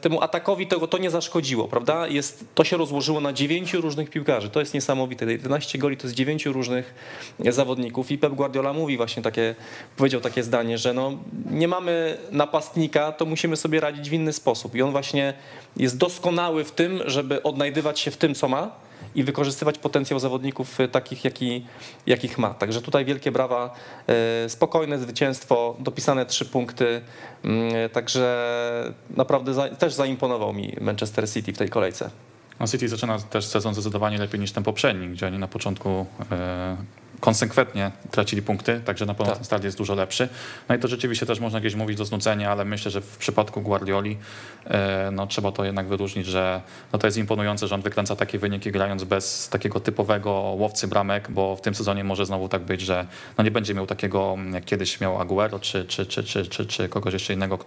temu 0.00 0.22
atakowi 0.22 0.66
tego 0.66 0.88
to 0.88 0.98
nie 0.98 1.10
zaszkodziło, 1.10 1.68
prawda? 1.68 2.08
Jest, 2.08 2.44
to 2.54 2.64
się 2.64 2.76
rozłożyło 2.76 3.20
na 3.20 3.32
dziewięciu 3.32 3.80
różnych 3.80 4.10
piłkarzy. 4.10 4.50
To 4.50 4.60
jest 4.60 4.74
niesamowite. 4.74 5.32
11 5.32 5.78
goli 5.78 5.96
to 5.96 6.06
jest 6.06 6.14
dziewięciu 6.14 6.52
różnych 6.52 6.94
zawodników 7.38 8.10
i 8.10 8.18
Pep 8.18 8.34
Guardiola 8.34 8.72
mówi 8.72 8.96
właśnie 8.96 9.22
takie, 9.22 9.54
powiedział 9.96 10.20
takie 10.20 10.42
zdanie, 10.42 10.78
że 10.78 10.94
no, 10.94 11.12
nie 11.50 11.68
mamy 11.68 12.18
napastnika, 12.30 13.12
to 13.12 13.26
musimy 13.26 13.56
sobie 13.56 13.80
radzić 13.80 14.10
w 14.10 14.12
inny 14.12 14.32
sposób. 14.32 14.74
I 14.74 14.82
on 14.82 14.90
właśnie 14.90 15.34
jest 15.76 15.96
doskonały 15.96 16.64
w 16.64 16.72
tym, 16.72 17.00
żeby 17.06 17.42
odnajdywać 17.42 18.00
się 18.00 18.10
w 18.10 18.16
tym, 18.16 18.34
co 18.34 18.48
ma 18.48 18.70
i 19.14 19.24
wykorzystywać 19.24 19.78
potencjał 19.78 20.20
zawodników 20.20 20.80
e, 20.80 20.88
takich, 20.88 21.24
jaki, 21.24 21.66
jakich 22.06 22.38
ma. 22.38 22.54
Także 22.54 22.82
tutaj 22.82 23.04
wielkie 23.04 23.32
brawa, 23.32 23.74
e, 24.06 24.48
spokojne 24.48 24.98
zwycięstwo, 24.98 25.76
dopisane 25.78 26.26
trzy 26.26 26.44
punkty, 26.44 27.00
Mm, 27.44 27.90
także 27.90 28.44
naprawdę 29.16 29.54
za, 29.54 29.68
też 29.68 29.94
zaimponował 29.94 30.52
mi 30.52 30.76
Manchester 30.80 31.30
City 31.30 31.52
w 31.52 31.58
tej 31.58 31.68
kolejce. 31.68 32.10
No 32.60 32.66
City 32.66 32.88
zaczyna 32.88 33.18
też 33.18 33.46
sezon 33.46 33.74
zdecydowanie 33.74 34.18
lepiej 34.18 34.40
niż 34.40 34.52
ten 34.52 34.62
poprzedni, 34.62 35.08
gdzie 35.08 35.26
oni 35.26 35.38
na 35.38 35.48
początku 35.48 36.06
e, 36.30 36.76
konsekwentnie 37.24 37.90
tracili 38.10 38.42
punkty, 38.42 38.80
także 38.84 39.06
na 39.06 39.14
pewno 39.14 39.32
Tak. 39.32 39.36
ten 39.36 39.44
start 39.44 39.64
jest 39.64 39.78
dużo 39.78 39.94
lepszy. 39.94 40.28
No 40.68 40.74
i 40.74 40.78
to 40.78 40.88
rzeczywiście 40.88 41.26
też 41.26 41.40
można 41.40 41.60
gdzieś 41.60 41.74
mówić 41.74 41.98
do 41.98 42.04
znudzenia, 42.04 42.52
ale 42.52 42.64
myślę, 42.64 42.90
że 42.90 43.00
w 43.00 43.16
przypadku 43.16 43.62
Guardioli 43.62 44.18
e, 44.66 45.10
no, 45.12 45.26
trzeba 45.26 45.52
to 45.52 45.64
jednak 45.64 45.86
wyróżnić, 45.86 46.26
że 46.26 46.60
no, 46.92 46.98
to 46.98 47.06
jest 47.06 47.16
imponujące, 47.16 47.68
że 47.68 47.74
on 47.74 47.82
wykręca 47.82 48.16
takie 48.16 48.38
wyniki 48.38 48.72
grając 48.72 49.04
bez 49.04 49.48
takiego 49.48 49.80
typowego 49.80 50.30
łowcy 50.32 50.88
bramek, 50.88 51.30
bo 51.30 51.56
w 51.56 51.60
tym 51.60 51.74
sezonie 51.74 52.04
może 52.04 52.26
znowu 52.26 52.48
tak 52.48 52.62
być, 52.62 52.80
że 52.80 53.06
no, 53.38 53.44
nie 53.44 53.50
będzie 53.50 53.74
miał 53.74 53.86
takiego 53.86 54.36
jak 54.52 54.64
kiedyś 54.64 55.00
miał 55.00 55.20
Aguero 55.20 55.60
czy, 55.60 55.84
czy, 55.84 56.06
czy, 56.06 56.24
czy, 56.24 56.46
czy, 56.46 56.66
czy 56.66 56.88
kogoś 56.88 57.12
jeszcze 57.12 57.34
innego, 57.34 57.58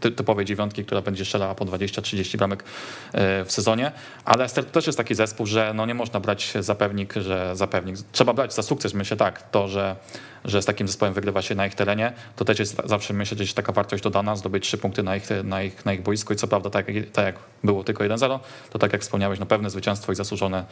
ty, 0.00 0.10
typowej 0.10 0.44
dziewiątki, 0.44 0.84
która 0.84 1.02
będzie 1.02 1.24
strzelała 1.24 1.54
po 1.54 1.64
20-30 1.64 2.36
bramek 2.36 2.64
e, 3.12 3.44
w 3.44 3.52
sezonie, 3.52 3.92
ale 4.24 4.38
Leicester 4.38 4.64
to 4.64 4.70
też 4.70 4.86
jest 4.86 4.98
taki 4.98 5.14
zespół, 5.14 5.46
że 5.46 5.72
no 5.74 5.86
nie 5.86 5.94
można 5.94 6.20
brać 6.20 6.52
za 6.60 6.74
pewnik, 6.74 7.14
że 7.14 7.56
za 7.56 7.66
pewnik. 7.66 7.96
Trzeba 8.12 8.34
brać 8.34 8.54
za 8.54 8.62
sukces, 8.62 8.94
myślę 8.94 9.05
tak, 9.14 9.50
to, 9.50 9.68
że, 9.68 9.96
że 10.44 10.62
z 10.62 10.64
takim 10.64 10.86
zespołem 10.86 11.14
wygrywa 11.14 11.42
się 11.42 11.54
na 11.54 11.66
ich 11.66 11.74
terenie, 11.74 12.12
to 12.36 12.44
też 12.44 12.58
jest 12.58 12.82
zawsze 12.84 13.14
myślę, 13.14 13.34
gdzieś 13.34 13.52
taka 13.52 13.72
wartość 13.72 14.02
dodana, 14.02 14.36
zdobyć 14.36 14.64
trzy 14.64 14.78
punkty 14.78 15.02
na 15.02 15.16
ich, 15.16 15.24
na 15.44 15.62
ich, 15.62 15.84
na 15.84 15.92
ich 15.92 16.02
boisku. 16.02 16.32
I 16.32 16.36
co 16.36 16.48
prawda 16.48 16.70
tak, 16.70 16.86
tak 17.12 17.24
jak 17.24 17.36
było 17.64 17.84
tylko 17.84 18.04
1-0, 18.04 18.38
to 18.70 18.78
tak 18.78 18.92
jak 18.92 19.02
wspomniałeś, 19.02 19.38
no 19.38 19.46
pewne 19.46 19.70
zwycięstwo 19.70 20.12
i 20.12 20.14
zasłużone 20.14 20.64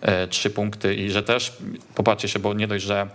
e, 0.00 0.28
trzy 0.28 0.50
punkty. 0.50 0.94
I 0.94 1.10
że 1.10 1.22
też, 1.22 1.56
popatrzcie 1.94 2.28
się, 2.28 2.38
bo 2.38 2.54
nie 2.54 2.68
dość, 2.68 2.84
że 2.84 3.06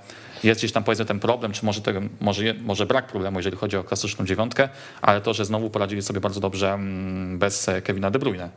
jest 0.44 0.60
gdzieś 0.60 0.72
tam 0.72 0.84
powiedzmy 0.84 1.06
ten 1.06 1.20
problem, 1.20 1.52
czy 1.52 1.66
może, 1.66 1.82
może, 2.20 2.54
może 2.54 2.86
brak 2.86 3.08
problemu, 3.08 3.40
jeżeli 3.40 3.58
chodzi 3.58 3.78
o 3.78 3.84
klasyczną 3.84 4.26
dziewiątkę, 4.26 4.70
ale 5.02 5.22
to, 5.22 5.34
że 5.34 5.46
znowu 5.46 5.70
poradzili 5.70 6.02
sobie 6.02 6.20
bardzo 6.20 6.40
dobrze 6.40 6.74
mm, 6.74 7.40
bez 7.40 7.70
e, 7.70 7.82
Kevina 7.82 8.12
De 8.12 8.20
Bruyne, 8.20 8.50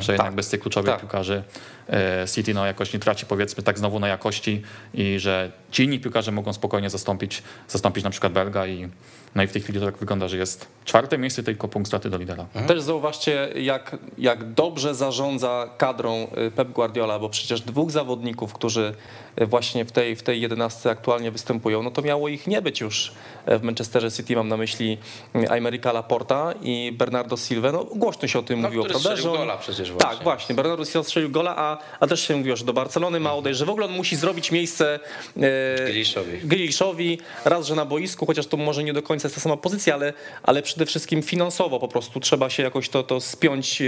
że 0.00 0.12
jednak 0.12 0.28
Tak. 0.28 0.34
bez 0.34 0.48
tych 0.48 0.60
kluczowych 0.60 0.90
Tak. 0.90 1.00
piłkarzy 1.00 1.42
e, 1.88 2.26
City 2.34 2.54
no, 2.54 2.66
jakoś 2.66 2.92
nie 2.92 2.98
traci 2.98 3.26
powiedzmy 3.26 3.62
tak 3.62 3.78
znowu 3.78 4.00
na 4.00 4.08
jakości 4.08 4.62
i 4.94 5.18
że 5.18 5.52
ci 5.70 5.84
inni 5.84 6.00
piłkarze 6.00 6.32
mogą 6.32 6.52
spokojnie 6.52 6.90
zastąpić, 6.90 7.42
zastąpić 7.68 8.04
na 8.04 8.10
przykład 8.10 8.32
Berga 8.32 8.66
i 8.66 8.88
no 9.34 9.42
i 9.42 9.46
w 9.46 9.52
tej 9.52 9.62
chwili 9.62 9.80
to 9.80 9.86
tak 9.86 9.96
wygląda, 9.96 10.28
że 10.28 10.36
jest 10.36 10.66
czwarte 10.84 11.18
miejsce, 11.18 11.42
tylko 11.42 11.68
punkt 11.68 11.86
straty 11.88 12.10
do 12.10 12.18
lidera. 12.18 12.46
Też 12.66 12.82
zauważcie, 12.82 13.48
jak, 13.56 13.96
jak 14.18 14.52
dobrze 14.52 14.94
zarządza 14.94 15.70
kadrą 15.78 16.26
y, 16.46 16.50
Pep 16.50 16.68
Guardiola, 16.68 17.18
bo 17.18 17.28
przecież 17.28 17.60
dwóch 17.60 17.90
zawodników, 17.90 18.52
którzy 18.52 18.94
y, 19.40 19.46
właśnie 19.46 19.84
w 19.84 19.92
tej, 19.92 20.16
w 20.16 20.22
tej 20.22 20.40
jedenastce 20.40 20.90
aktualnie 20.90 21.30
występują, 21.30 21.82
no 21.82 21.90
to 21.90 22.02
miało 22.02 22.28
ich 22.28 22.46
nie 22.46 22.62
być 22.62 22.80
już 22.80 23.12
e, 23.46 23.58
w 23.58 23.62
Manchesterze 23.62 24.12
City. 24.12 24.36
Mam 24.36 24.48
na 24.48 24.56
myśli 24.56 24.98
y, 25.36 25.50
Aymerica 25.50 25.92
Laporta 25.92 26.54
i 26.62 26.92
Bernardo 26.98 27.36
Silva. 27.36 27.72
No 27.72 27.84
głośno 27.84 28.28
się 28.28 28.38
o 28.38 28.42
tym 28.42 28.60
No, 28.60 28.68
mówiło, 28.68 28.84
który 28.84 29.00
prawda? 29.00 29.10
strzelił 29.16 29.32
on- 29.32 29.38
gola 29.38 29.56
przecież 29.58 29.92
właśnie. 29.92 30.10
Tak, 30.10 30.22
właśnie. 30.24 30.54
Bernardo 30.54 30.84
Silva 30.84 31.02
strzelił 31.04 31.30
gola, 31.30 31.54
a, 31.56 31.78
a 32.00 32.06
też 32.06 32.20
się 32.28 32.36
mówiło, 32.36 32.56
że 32.56 32.64
do 32.64 32.72
Barcelony 32.72 33.20
ma 33.20 33.34
odejść, 33.34 33.58
że 33.58 33.64
w 33.66 33.70
ogóle 33.70 33.86
on 33.86 33.92
musi 33.92 34.16
zrobić 34.16 34.52
miejsce 34.52 35.00
e, 35.36 35.40
Grealishowi. 35.76 36.38
Grealishowi. 36.44 37.18
Raz, 37.44 37.66
że 37.66 37.74
na 37.74 37.84
boisku, 37.84 38.26
chociaż 38.26 38.46
to 38.46 38.56
może 38.56 38.84
nie 38.84 38.92
do 38.92 39.02
końca 39.02 39.19
końca 39.20 39.26
jest 39.26 39.34
ta 39.34 39.40
sama 39.40 39.56
pozycja, 39.56 39.94
ale, 39.94 40.12
ale 40.42 40.62
przede 40.62 40.86
wszystkim 40.86 41.22
finansowo 41.22 41.78
po 41.78 41.88
prostu 41.88 42.20
trzeba 42.20 42.50
się 42.50 42.62
jakoś 42.62 42.88
to, 42.88 43.02
to 43.02 43.20
spiąć, 43.20 43.82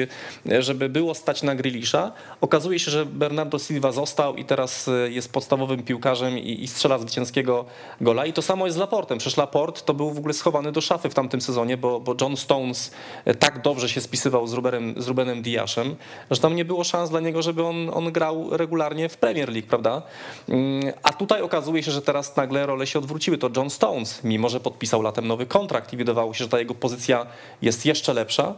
żeby 0.59 0.88
było 0.88 1.14
stać 1.14 1.42
na 1.42 1.55
Grilisza. 1.55 2.12
Okazuje 2.40 2.79
się, 2.79 2.90
że 2.90 3.07
Bernardo 3.07 3.59
Silva 3.59 3.92
został 3.92 4.37
i 4.37 4.45
teraz 4.45 4.90
jest 5.09 5.33
podstawowym 5.33 5.83
piłkarzem 5.83 6.38
i, 6.38 6.62
i 6.62 6.68
strzela 6.68 6.99
zwycięskiego 6.99 7.64
gola. 8.01 8.27
I 8.27 8.33
to 8.33 8.42
samo 8.42 8.66
jest 8.66 8.77
z 8.77 8.81
Laportem. 8.81 9.18
Przecież 9.18 9.37
Laport 9.37 9.85
to 9.85 9.95
był 9.95 10.11
w 10.11 10.18
ogóle 10.18 10.35
schowany 10.35 10.73
do 10.73 10.81
szafy 10.81 11.11
w 11.11 11.14
tamtym 11.14 11.40
sezonie, 11.40 11.77
bo, 11.77 12.01
bo 12.01 12.14
John 12.21 12.37
Stones 12.37 12.90
tak 13.38 13.62
dobrze 13.62 13.88
się 13.88 14.01
spisywał 14.01 14.47
z, 14.47 14.53
Rubenem, 14.53 14.95
z 14.97 15.09
Rubenem 15.09 15.42
Diaszem, 15.42 15.97
że 16.31 16.40
tam 16.40 16.57
nie 16.57 16.64
było 16.64 16.85
szans 16.85 17.11
dla 17.11 17.21
niego, 17.21 17.42
żeby 17.42 17.62
on, 17.62 17.90
on 17.95 18.12
grał 18.12 18.57
regularnie 18.57 19.09
w 19.09 19.16
Premier 19.16 19.49
League, 19.49 19.68
prawda? 19.68 20.03
Mm, 20.49 20.92
a 21.03 21.12
tutaj 21.12 21.42
okazuje 21.42 21.83
się, 21.83 21.90
że 21.90 22.03
teraz 22.03 22.37
nagle 22.37 22.66
role 22.66 22.87
się 22.87 22.99
odwróciły. 22.99 23.38
To 23.38 23.51
John 23.57 23.71
Stones, 23.71 24.25
mimo 24.25 24.49
że 24.49 24.61
podpisał 24.61 25.03
latem 25.03 25.21
nowy 25.22 25.46
kontrakt 25.46 25.92
i 25.92 25.96
wydawało 25.96 26.35
się, 26.35 26.44
że 26.44 26.50
ta 26.50 26.58
jego 26.58 26.74
pozycja 26.74 27.26
jest 27.62 27.87
jeszcze 27.87 28.14
lepsza, 28.14 28.54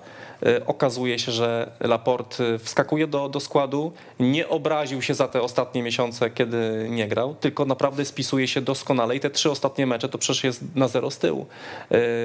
e, 0.46 0.66
okazuje 0.66 1.18
się, 1.18 1.32
że 1.32 1.72
Laporte 1.80 2.58
wskakuje 2.58 3.06
do, 3.06 3.28
do 3.28 3.40
składu, 3.40 3.92
nie 4.20 4.48
obraził 4.48 5.02
się 5.02 5.14
za 5.14 5.28
te 5.28 5.42
ostatnie 5.42 5.82
miesiące, 5.82 6.30
kiedy 6.30 6.86
nie 6.90 7.08
grał, 7.08 7.34
tylko 7.34 7.64
naprawdę 7.64 8.04
spisuje 8.04 8.48
się 8.48 8.60
doskonale 8.60 9.16
i 9.16 9.20
te 9.20 9.30
trzy 9.30 9.50
ostatnie 9.50 9.86
mecze 9.86 10.08
to 10.08 10.18
przecież 10.18 10.44
jest 10.44 10.62
na 10.74 10.88
zero 10.88 11.10
z 11.10 11.18
tyłu. 11.18 11.46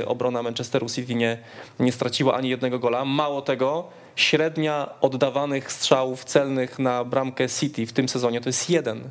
E, 0.02 0.06
obrona 0.06 0.43
Manchesteru 0.43 0.89
City 0.89 1.15
nie, 1.15 1.38
nie 1.80 1.91
straciła 1.91 2.34
ani 2.34 2.49
jednego 2.49 2.80
gola. 2.80 3.06
Mało 3.06 3.41
tego, 3.41 3.88
średnia 4.15 4.89
oddawanych 5.02 5.71
strzałów 5.71 6.25
celnych 6.25 6.80
na 6.80 7.04
bramkę 7.04 7.49
City 7.49 7.86
w 7.86 7.93
tym 7.93 8.10
sezonie 8.10 8.41
to 8.41 8.49
jest 8.49 8.69
jeden 8.69 9.10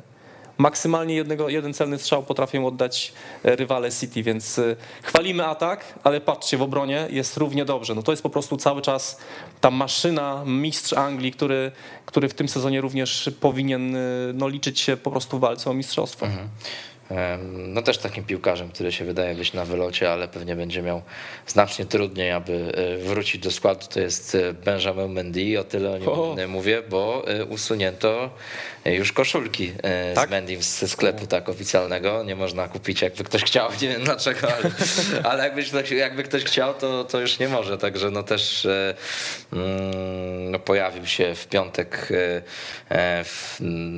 maksymalnie 0.59 1.15
jednego, 1.15 1.49
jeden 1.49 1.73
celny 1.73 1.99
strzał 1.99 2.23
potrafią 2.23 2.67
oddać 2.67 3.13
e, 3.43 3.55
rywale 3.55 3.91
City, 3.91 4.23
więc 4.23 4.59
e, 4.59 4.75
chwalimy 5.01 5.45
atak, 5.45 5.99
ale 6.03 6.21
patrzcie, 6.21 6.57
w 6.57 6.61
obronie 6.61 7.07
jest 7.09 7.37
równie 7.37 7.65
dobrze. 7.65 7.95
No 7.95 8.03
to 8.03 8.11
jest 8.11 8.23
po 8.23 8.29
prostu 8.29 8.57
cały 8.57 8.81
czas 8.81 9.19
ta 9.61 9.71
maszyna, 9.71 10.43
mistrz 10.45 10.93
Anglii, 10.93 11.31
który, 11.31 11.71
który 12.05 12.29
w 12.29 12.33
tym 12.33 12.49
sezonie 12.49 12.81
również 12.81 13.29
powinien 13.39 13.95
e, 13.95 13.99
no, 14.33 14.47
liczyć 14.47 14.79
się 14.79 14.97
po 14.97 15.11
prostu 15.11 15.37
w 15.37 15.41
walce 15.41 15.69
o 15.69 15.73
mistrzostwo. 15.73 16.25
Mhm. 16.25 16.49
No 17.47 17.81
też 17.81 17.97
takim 17.97 18.23
piłkarzem, 18.23 18.69
który 18.69 18.91
się 18.91 19.05
wydaje 19.05 19.35
być 19.35 19.53
na 19.53 19.65
wylocie, 19.65 20.11
ale 20.11 20.27
pewnie 20.27 20.55
będzie 20.55 20.81
miał 20.81 21.01
znacznie 21.47 21.85
trudniej, 21.85 22.31
aby 22.31 22.73
wrócić 23.03 23.43
do 23.43 23.51
składu. 23.51 23.85
To 23.93 23.99
jest 23.99 24.37
Benjamin 24.65 25.11
Mendy, 25.11 25.59
o 25.59 25.63
tyle 25.63 25.91
o 25.91 25.97
nim 25.97 26.09
o. 26.09 26.35
mówię, 26.47 26.83
bo 26.89 27.25
usunięto 27.49 28.29
już 28.85 29.11
koszulki 29.11 29.71
e, 29.83 30.13
tak? 30.13 30.29
z 30.29 30.31
Mendim 30.31 30.61
ze 30.61 30.87
sklepu 30.87 31.27
tak 31.27 31.49
oficjalnego. 31.49 32.23
Nie 32.23 32.35
można 32.35 32.67
kupić, 32.67 33.01
jakby 33.01 33.23
ktoś 33.23 33.43
chciał, 33.43 33.69
nie 33.81 33.87
wiem 33.87 34.03
dlaczego, 34.03 34.47
ale, 34.53 34.71
ale 35.23 35.43
jakby, 35.43 35.63
ktoś, 35.63 35.91
jakby 35.91 36.23
ktoś 36.23 36.43
chciał, 36.43 36.73
to, 36.73 37.03
to 37.03 37.19
już 37.19 37.39
nie 37.39 37.49
może. 37.49 37.77
Także 37.77 38.11
no 38.11 38.23
też 38.23 38.65
e, 38.65 38.95
mm, 39.53 40.51
no 40.51 40.59
pojawił 40.59 41.05
się 41.05 41.35
w 41.35 41.47
piątek 41.47 42.09
e, 42.89 43.23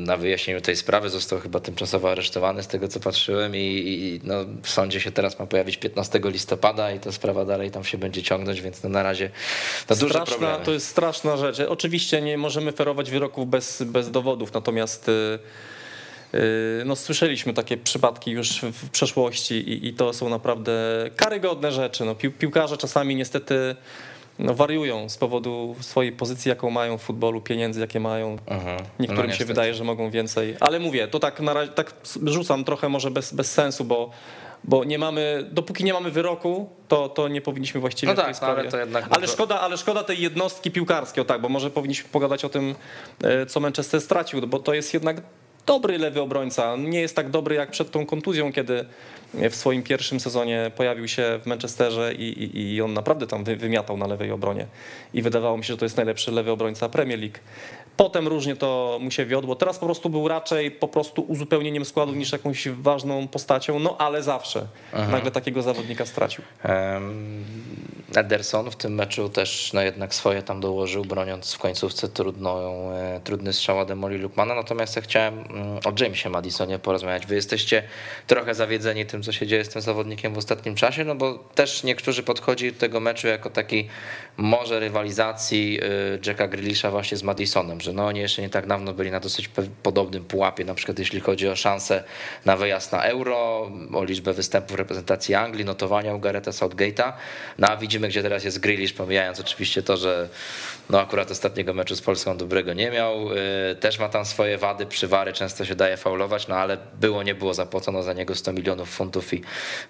na 0.06 0.18
wyjaśnieniu 0.18 0.62
tej 0.62 0.76
sprawy. 0.76 1.10
Został 1.10 1.40
chyba 1.40 1.60
tymczasowo 1.60 2.12
aresztowany 2.12 2.64
z 2.64 2.68
tego, 2.68 2.88
co 2.88 3.00
patrzyłem 3.02 3.56
i, 3.56 3.60
i 3.60 4.20
no, 4.24 4.36
w 4.64 4.70
sądzie 4.70 5.02
się 5.02 5.12
teraz 5.12 5.40
ma 5.40 5.46
pojawić 5.46 5.78
15 5.78 6.20
listopada 6.24 6.92
i 6.92 7.00
ta 7.00 7.12
sprawa 7.12 7.46
dalej 7.46 7.72
tam 7.72 7.84
się 7.84 7.98
będzie 7.98 8.24
ciągnąć, 8.24 8.62
więc 8.62 8.84
no 8.84 8.90
na 8.90 9.04
razie 9.04 9.30
to 9.88 9.96
duże 9.96 10.22
problemy. 10.26 10.66
To 10.66 10.72
jest 10.72 10.88
straszna 10.88 11.38
rzecz. 11.38 11.60
Oczywiście 11.60 12.22
nie 12.22 12.38
możemy 12.38 12.72
ferować 12.72 13.12
wyroków 13.12 13.50
bez, 13.50 13.84
bez 13.84 14.12
dowodów, 14.12 14.54
natomiast 14.54 15.10
y, 15.10 15.40
y, 16.34 16.84
no, 16.86 16.96
słyszeliśmy 16.96 17.54
takie 17.54 17.78
przypadki 17.78 18.32
już 18.32 18.62
w 18.62 18.90
przeszłości 18.90 19.56
i, 19.56 19.88
i 19.88 19.94
to 19.94 20.14
są 20.14 20.30
naprawdę 20.30 20.72
karygodne 21.16 21.72
rzeczy. 21.72 22.06
No, 22.06 22.16
pił, 22.16 22.32
piłkarze 22.32 22.78
czasami 22.78 23.16
niestety 23.16 23.76
no, 24.40 24.54
wariują 24.54 25.10
z 25.10 25.18
powodu 25.18 25.76
swojej 25.80 26.12
pozycji, 26.12 26.50
jaką 26.50 26.70
mają 26.70 26.98
w 26.98 27.02
futbolu, 27.02 27.42
pieniędzy, 27.42 27.80
jakie 27.80 28.00
mają. 28.00 28.38
Aha, 28.48 28.78
Niektórym 29.00 29.28
no 29.28 29.36
się 29.36 29.46
wydaje, 29.46 29.74
że 29.74 29.84
mogą 29.84 30.10
więcej. 30.10 30.56
Ale 30.60 30.80
mówię, 30.80 31.08
to 31.08 31.20
tak 31.20 31.40
na 31.40 31.54
razie, 31.54 31.72
tak 31.72 31.94
rzucam 32.24 32.64
trochę 32.64 32.90
może 32.90 33.12
bez, 33.12 33.34
bez 33.34 33.52
sensu, 33.52 33.86
bo 33.86 34.10
bo 34.64 34.84
nie 34.84 35.00
mamy, 35.00 35.50
dopóki 35.52 35.84
nie 35.84 35.94
mamy 35.94 36.12
wyroku, 36.12 36.70
to, 36.88 37.10
to 37.10 37.28
nie 37.28 37.42
powinniśmy 37.42 37.82
właściwie 37.82 38.14
no 38.14 38.16
tak, 38.16 38.26
w 38.26 38.28
tej 38.28 38.34
tak, 38.34 38.38
sprawie. 38.38 38.60
ale, 38.60 38.72
to 38.72 38.78
jednak 38.78 39.06
ale, 39.10 39.28
szkoda, 39.28 39.60
ale 39.60 39.78
szkoda 39.78 40.04
tej 40.04 40.22
jednostki 40.22 40.72
piłkarskiej, 40.72 41.22
o 41.22 41.26
tak, 41.26 41.42
bo 41.42 41.50
może 41.50 41.72
powinniśmy 41.72 42.10
pogadać 42.10 42.46
o 42.46 42.50
tym, 42.50 42.76
e, 43.24 43.46
co 43.46 43.60
Manchester 43.60 44.02
stracił, 44.02 44.48
bo 44.48 44.60
to 44.60 44.74
jest 44.74 44.94
jednak 44.94 45.22
dobry 45.66 45.98
lewy 45.98 46.22
obrońca. 46.22 46.76
Nie 46.76 47.02
jest 47.02 47.16
tak 47.16 47.30
dobry 47.30 47.56
jak 47.56 47.72
przed 47.72 47.92
tą 47.92 48.06
kontuzją, 48.06 48.54
kiedy 48.54 48.86
w 49.34 49.56
swoim 49.56 49.84
pierwszym 49.84 50.20
sezonie 50.20 50.72
pojawił 50.76 51.08
się 51.08 51.40
w 51.44 51.46
Manchesterze 51.46 52.14
i, 52.14 52.44
i, 52.44 52.74
i 52.74 52.82
on 52.82 52.94
naprawdę 52.94 53.28
tam 53.28 53.44
wymiatał 53.44 53.98
na 53.98 54.08
lewej 54.08 54.32
obronie. 54.32 54.66
I 55.14 55.22
wydawało 55.22 55.58
mi 55.58 55.64
się, 55.64 55.74
że 55.74 55.78
to 55.78 55.86
jest 55.86 55.98
najlepszy 55.98 56.32
lewy 56.32 56.52
obrońca 56.52 56.90
Premier 56.90 57.20
League. 57.20 57.38
Potem 57.98 58.28
różnie 58.28 58.56
to 58.56 58.98
mu 59.02 59.12
się 59.12 59.26
wiodło. 59.26 59.56
Teraz 59.56 59.80
po 59.80 59.86
prostu 59.86 60.10
był 60.10 60.28
raczej 60.28 60.72
po 60.72 60.88
prostu 60.88 61.22
uzupełnieniem 61.22 61.86
składu 61.86 62.14
niż 62.14 62.32
jakąś 62.32 62.70
ważną 62.70 63.28
postacią, 63.28 63.80
no 63.80 63.98
ale 63.98 64.24
zawsze 64.24 64.68
Aha. 64.94 65.12
nagle 65.12 65.32
takiego 65.32 65.62
zawodnika 65.62 66.06
stracił. 66.06 66.44
Um, 66.70 67.46
Ederson 68.16 68.72
w 68.72 68.76
tym 68.76 68.96
meczu 68.96 69.30
też 69.30 69.74
no 69.74 69.82
jednak 69.82 70.16
swoje 70.16 70.44
tam 70.44 70.62
dołożył, 70.62 71.06
broniąc 71.06 71.54
w 71.54 71.60
końcówce 71.60 72.10
trudną, 72.10 72.92
e, 72.92 73.22
trudny 73.24 73.54
strzał 73.54 73.80
Ademoli 73.80 74.18
Lukmana. 74.18 74.56
Natomiast 74.56 74.96
ja 74.96 75.02
chciałem 75.02 75.40
mm, 75.40 75.80
o 75.86 76.04
Jamesie 76.04 76.30
Madisonie 76.30 76.80
porozmawiać. 76.80 77.26
Wy 77.26 77.36
jesteście 77.36 77.84
trochę 78.28 78.56
zawiedzeni 78.56 79.06
tym, 79.06 79.24
co 79.24 79.32
się 79.32 79.48
dzieje 79.48 79.66
z 79.66 79.70
tym 79.70 79.82
zawodnikiem 79.82 80.34
w 80.34 80.38
ostatnim 80.38 80.76
czasie, 80.76 81.04
no 81.06 81.16
bo 81.16 81.34
też 81.34 81.84
niektórzy 81.84 82.24
podchodzi 82.24 82.72
do 82.72 82.80
tego 82.80 83.00
meczu 83.00 83.28
jako 83.28 83.50
taki 83.50 83.88
może 84.38 84.80
rywalizacji 84.80 85.80
y, 85.84 86.20
Jacka 86.26 86.48
Grealisha 86.48 86.92
właśnie 86.92 87.18
z 87.18 87.24
Madisonem, 87.24 87.82
że 87.82 87.94
no 87.94 88.06
oni 88.06 88.20
jeszcze 88.20 88.42
nie 88.42 88.50
tak 88.50 88.68
dawno 88.68 88.94
byli 88.94 89.12
na 89.12 89.20
dosyć 89.20 89.50
podobnym 89.84 90.26
pułapie, 90.26 90.66
na 90.66 90.74
przykład 90.74 91.00
jeśli 91.00 91.20
chodzi 91.20 91.48
o 91.48 91.56
szanse 91.56 92.04
na 92.46 92.58
wyjazd 92.58 92.92
na 92.92 93.04
Euro, 93.04 93.72
o 93.94 94.04
liczbę 94.04 94.34
występów 94.34 94.78
reprezentacji 94.78 95.36
Anglii, 95.36 95.66
notowania 95.66 96.14
u 96.16 96.20
Garetha 96.20 96.52
Southgate'a, 96.52 97.14
no 97.58 97.68
a 97.68 97.78
widzimy, 97.78 98.08
gdzie 98.08 98.22
teraz 98.22 98.44
jest 98.44 98.60
Grealish, 98.60 98.94
pomijając 98.94 99.40
oczywiście 99.40 99.84
to, 99.84 99.98
że 99.98 100.30
no 100.92 101.02
akurat 101.02 101.32
ostatniego 101.32 101.74
meczu 101.74 101.96
z 101.96 102.02
Polską 102.02 102.38
dobrego 102.38 102.74
nie 102.74 102.92
miał, 102.92 103.32
y, 103.32 103.76
też 103.76 104.00
ma 104.00 104.10
tam 104.10 104.26
swoje 104.26 104.58
wady, 104.58 104.86
przywary, 104.86 105.34
często 105.34 105.66
się 105.66 105.76
daje 105.76 105.98
faulować, 105.98 106.48
no 106.48 106.56
ale 106.56 106.78
było, 107.00 107.24
nie 107.24 107.36
było, 107.36 107.54
zapłacono 107.54 108.04
za 108.04 108.14
niego 108.14 108.36
100 108.36 108.54
milionów 108.54 108.90
funtów 108.90 109.34
i 109.34 109.42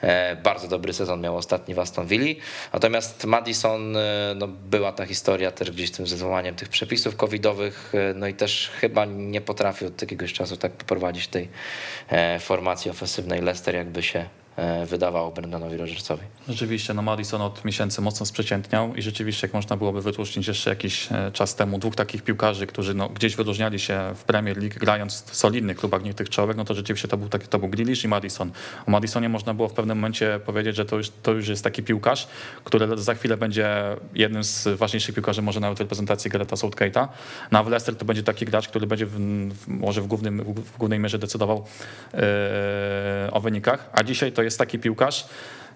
e, 0.02 0.36
bardzo 0.36 0.68
dobry 0.68 0.94
sezon 0.94 1.22
miał 1.22 1.38
ostatni 1.38 1.74
w 1.74 1.80
Aston 1.80 2.08
Villa, 2.08 2.42
natomiast 2.74 3.26
Madison 3.26 3.96
y, 3.96 4.00
no, 4.36 4.48
była 4.48 4.92
ta 4.92 5.06
historia 5.06 5.52
też 5.52 5.72
gdzieś 5.72 5.92
tym 5.92 6.08
ze 6.08 6.18
złamaniem 6.18 6.56
tych 6.56 6.70
przepisów 6.70 7.16
covidowych, 7.16 7.94
e, 7.96 8.14
no 8.14 8.28
i 8.28 8.34
też 8.34 8.72
chyba 8.80 9.06
nie 9.06 9.42
potrafił 9.42 9.88
od 9.88 10.02
jakiegoś 10.02 10.34
czasu 10.34 10.58
tak 10.58 10.72
poprowadzić 10.72 11.28
tej 11.28 11.50
e, 12.10 12.40
formacji 12.40 12.92
ofensywnej 12.92 13.42
Leicester, 13.42 13.76
jakby 13.76 14.04
się 14.04 14.20
E, 14.20 14.41
wydawało 14.86 15.32
Brendonowi 15.32 15.78
Rodgersowi. 15.78 16.24
Rzeczywiście, 16.50 16.94
no 16.94 17.02
Madison 17.02 17.42
od 17.42 17.66
miesięcy 17.66 18.02
mocno 18.02 18.26
sprzeciętniał 18.26 18.96
i 18.96 19.02
rzeczywiście, 19.02 19.48
jak 19.48 19.54
można 19.54 19.78
byłoby 19.78 20.02
wytłumaczyć 20.02 20.48
jeszcze 20.48 20.70
jakiś 20.70 21.12
e, 21.12 21.32
czas 21.32 21.56
temu, 21.56 21.80
dwóch 21.80 21.96
takich 21.96 22.24
piłkarzy, 22.24 22.68
którzy 22.68 22.94
no, 22.94 23.10
gdzieś 23.10 23.36
wyróżniali 23.36 23.80
się 23.80 24.14
w 24.16 24.24
Premier 24.24 24.58
League, 24.58 24.80
grając 24.80 25.24
w 25.24 25.36
solidnych 25.36 25.78
klubach, 25.78 26.02
tych 26.16 26.30
czołowych, 26.30 26.58
no 26.58 26.66
to 26.66 26.74
rzeczywiście 26.74 27.08
to 27.08 27.18
był, 27.18 27.30
taki, 27.30 27.48
to 27.48 27.60
był 27.60 27.70
Grealish 27.70 28.04
i 28.04 28.08
Madison. 28.08 28.52
O 28.88 28.92
Madisonie 28.92 29.30
można 29.30 29.54
było 29.54 29.68
w 29.68 29.74
pewnym 29.74 29.98
momencie 29.98 30.40
powiedzieć, 30.46 30.76
że 30.76 30.86
to 30.86 30.98
już, 30.98 31.10
to 31.24 31.32
już 31.32 31.48
jest 31.48 31.64
taki 31.64 31.84
piłkarz, 31.84 32.28
który 32.64 32.98
za 32.98 33.14
chwilę 33.14 33.38
będzie 33.38 33.76
jednym 34.14 34.44
z 34.44 34.68
ważniejszych 34.68 35.16
piłkarzy 35.16 35.42
może 35.42 35.60
nawet 35.60 35.78
w 35.78 35.82
reprezentacji 35.82 36.32
Garetha 36.32 36.56
Southgate'a. 36.56 37.08
No 37.52 37.60
a 37.60 37.64
w 37.64 37.68
Leicester 37.68 37.96
to 37.96 38.06
będzie 38.06 38.24
taki 38.24 38.46
gracz, 38.46 38.68
który 38.68 38.88
będzie 38.88 39.06
w, 39.06 39.12
w, 39.54 39.68
może 39.68 40.02
w, 40.02 40.08
głównym, 40.08 40.44
w 40.44 40.78
głównej 40.78 41.00
mierze 41.00 41.20
decydował 41.20 41.66
yy, 42.14 42.22
o 43.32 43.40
wynikach, 43.40 43.90
a 43.94 44.04
dzisiaj 44.04 44.32
to 44.32 44.41
to 44.42 44.46
jest 44.46 44.58
taki 44.58 44.80
piłkarz, 44.80 45.26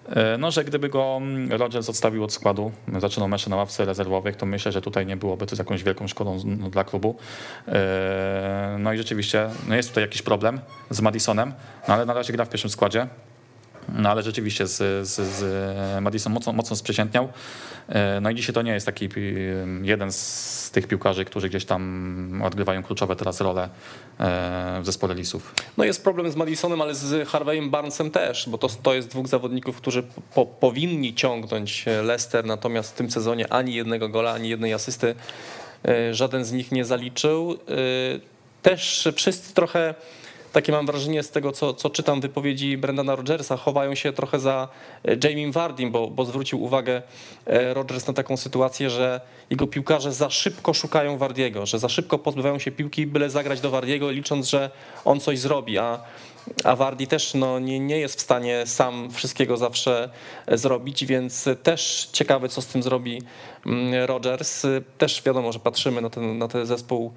e, 0.08 0.38
no, 0.38 0.50
że 0.50 0.64
gdyby 0.64 0.88
go 0.88 1.16
mm, 1.16 1.52
Rodgers 1.52 1.88
odstawił 1.88 2.24
od 2.24 2.32
składu, 2.32 2.72
zaczynał 2.98 3.28
mecze 3.28 3.50
na 3.50 3.56
ławce 3.56 3.84
rezerwowych, 3.84 4.36
to 4.36 4.46
myślę, 4.46 4.72
że 4.72 4.80
tutaj 4.80 5.06
nie 5.06 5.16
byłoby 5.16 5.46
to 5.46 5.56
jakąś 5.58 5.82
wielką 5.82 6.08
szkodą 6.08 6.38
no, 6.44 6.70
dla 6.70 6.84
klubu. 6.84 7.16
E, 7.68 8.76
no 8.78 8.92
i 8.92 8.98
rzeczywiście 8.98 9.48
no 9.68 9.76
jest 9.76 9.88
tutaj 9.88 10.04
jakiś 10.04 10.22
problem 10.22 10.60
z 10.90 11.00
Madisonem, 11.00 11.52
no 11.88 11.94
ale 11.94 12.06
na 12.06 12.14
razie 12.14 12.32
gra 12.32 12.44
w 12.44 12.48
pierwszym 12.48 12.70
składzie. 12.70 13.06
No 13.88 14.10
ale 14.10 14.22
rzeczywiście 14.22 14.66
z, 14.66 15.08
z, 15.08 15.20
z 15.20 16.02
Madison 16.02 16.32
mocno, 16.32 16.52
mocno 16.52 16.76
sprzeciętniał. 16.76 17.28
E, 17.88 18.20
no 18.20 18.30
i 18.30 18.34
dzisiaj 18.34 18.54
to 18.54 18.62
nie 18.62 18.72
jest 18.72 18.86
taki 18.86 19.08
jeden 19.82 20.12
z 20.12 20.70
tych 20.70 20.86
piłkarzy, 20.86 21.24
którzy 21.24 21.48
gdzieś 21.48 21.64
tam 21.64 22.42
odgrywają 22.44 22.82
kluczowe 22.82 23.16
teraz 23.16 23.40
role 23.40 23.68
e, 24.20 24.78
w 24.82 24.86
zespole 24.86 25.14
Lisów. 25.14 25.54
No 25.76 25.84
jest 25.84 26.04
problem 26.04 26.30
z 26.30 26.36
Madisonem, 26.36 26.80
ale 26.80 26.94
z 26.94 27.28
Harveyem 27.28 27.70
Barnesem 27.70 28.10
też, 28.10 28.48
bo 28.48 28.58
to, 28.58 28.68
to 28.68 28.94
jest 28.94 29.08
dwóch 29.08 29.28
zawodników, 29.28 29.76
którzy 29.76 30.02
po, 30.34 30.46
powinni 30.46 31.14
ciągnąć 31.14 31.84
Leicester, 32.02 32.44
natomiast 32.44 32.92
w 32.92 32.96
tym 32.96 33.10
sezonie 33.10 33.52
ani 33.52 33.74
jednego 33.74 34.08
gola, 34.08 34.32
ani 34.32 34.48
jednej 34.48 34.72
asysty 34.72 35.14
e, 35.88 36.14
żaden 36.14 36.44
z 36.44 36.52
nich 36.52 36.72
nie 36.72 36.84
zaliczył. 36.84 37.58
Też 38.62 39.08
wszyscy 39.14 39.54
trochę 39.54 39.94
takie 40.56 40.72
mam 40.72 40.86
wrażenie 40.86 41.22
z 41.22 41.30
tego, 41.30 41.52
co, 41.52 41.74
co 41.74 41.90
czytam 41.90 42.20
wypowiedzi 42.20 42.78
Brendana 42.78 43.16
Rodgersa, 43.16 43.56
chowają 43.56 43.94
się 43.94 44.12
trochę 44.12 44.38
za 44.38 44.68
e, 45.04 45.16
Jamie 45.24 45.52
Vardim, 45.52 45.90
bo, 45.90 46.08
bo 46.08 46.24
zwrócił 46.24 46.62
uwagę 46.62 47.02
e, 47.46 47.74
Rodgers 47.74 48.06
na 48.06 48.14
taką 48.14 48.36
sytuację, 48.36 48.90
że 48.90 49.20
jego 49.50 49.66
piłkarze 49.66 50.12
za 50.12 50.30
szybko 50.30 50.74
szukają 50.74 51.18
Wardiego, 51.18 51.66
że 51.66 51.78
za 51.78 51.88
szybko 51.88 52.18
pozbywają 52.18 52.58
się 52.58 52.70
piłki, 52.70 53.06
byle 53.06 53.30
zagrać 53.30 53.60
do 53.60 53.70
Wardiego, 53.70 54.10
licząc, 54.10 54.48
że 54.48 54.70
on 55.04 55.20
coś 55.20 55.38
zrobi, 55.38 55.78
a 55.78 55.98
a 56.64 56.76
Wardi 56.76 57.06
też 57.06 57.34
no, 57.34 57.58
nie, 57.58 57.80
nie 57.80 57.98
jest 57.98 58.18
w 58.18 58.20
stanie 58.20 58.66
sam 58.66 59.10
wszystkiego 59.10 59.56
zawsze 59.56 60.10
zrobić, 60.48 61.04
więc 61.04 61.48
też 61.62 62.08
ciekawe, 62.12 62.48
co 62.48 62.62
z 62.62 62.66
tym 62.66 62.82
zrobi 62.82 63.22
mm, 63.66 64.04
Rodgers. 64.04 64.66
Też 64.98 65.22
wiadomo, 65.22 65.52
że 65.52 65.58
patrzymy 65.58 66.00
na 66.00 66.10
ten, 66.10 66.38
na 66.38 66.48
ten 66.48 66.66
zespół 66.66 67.12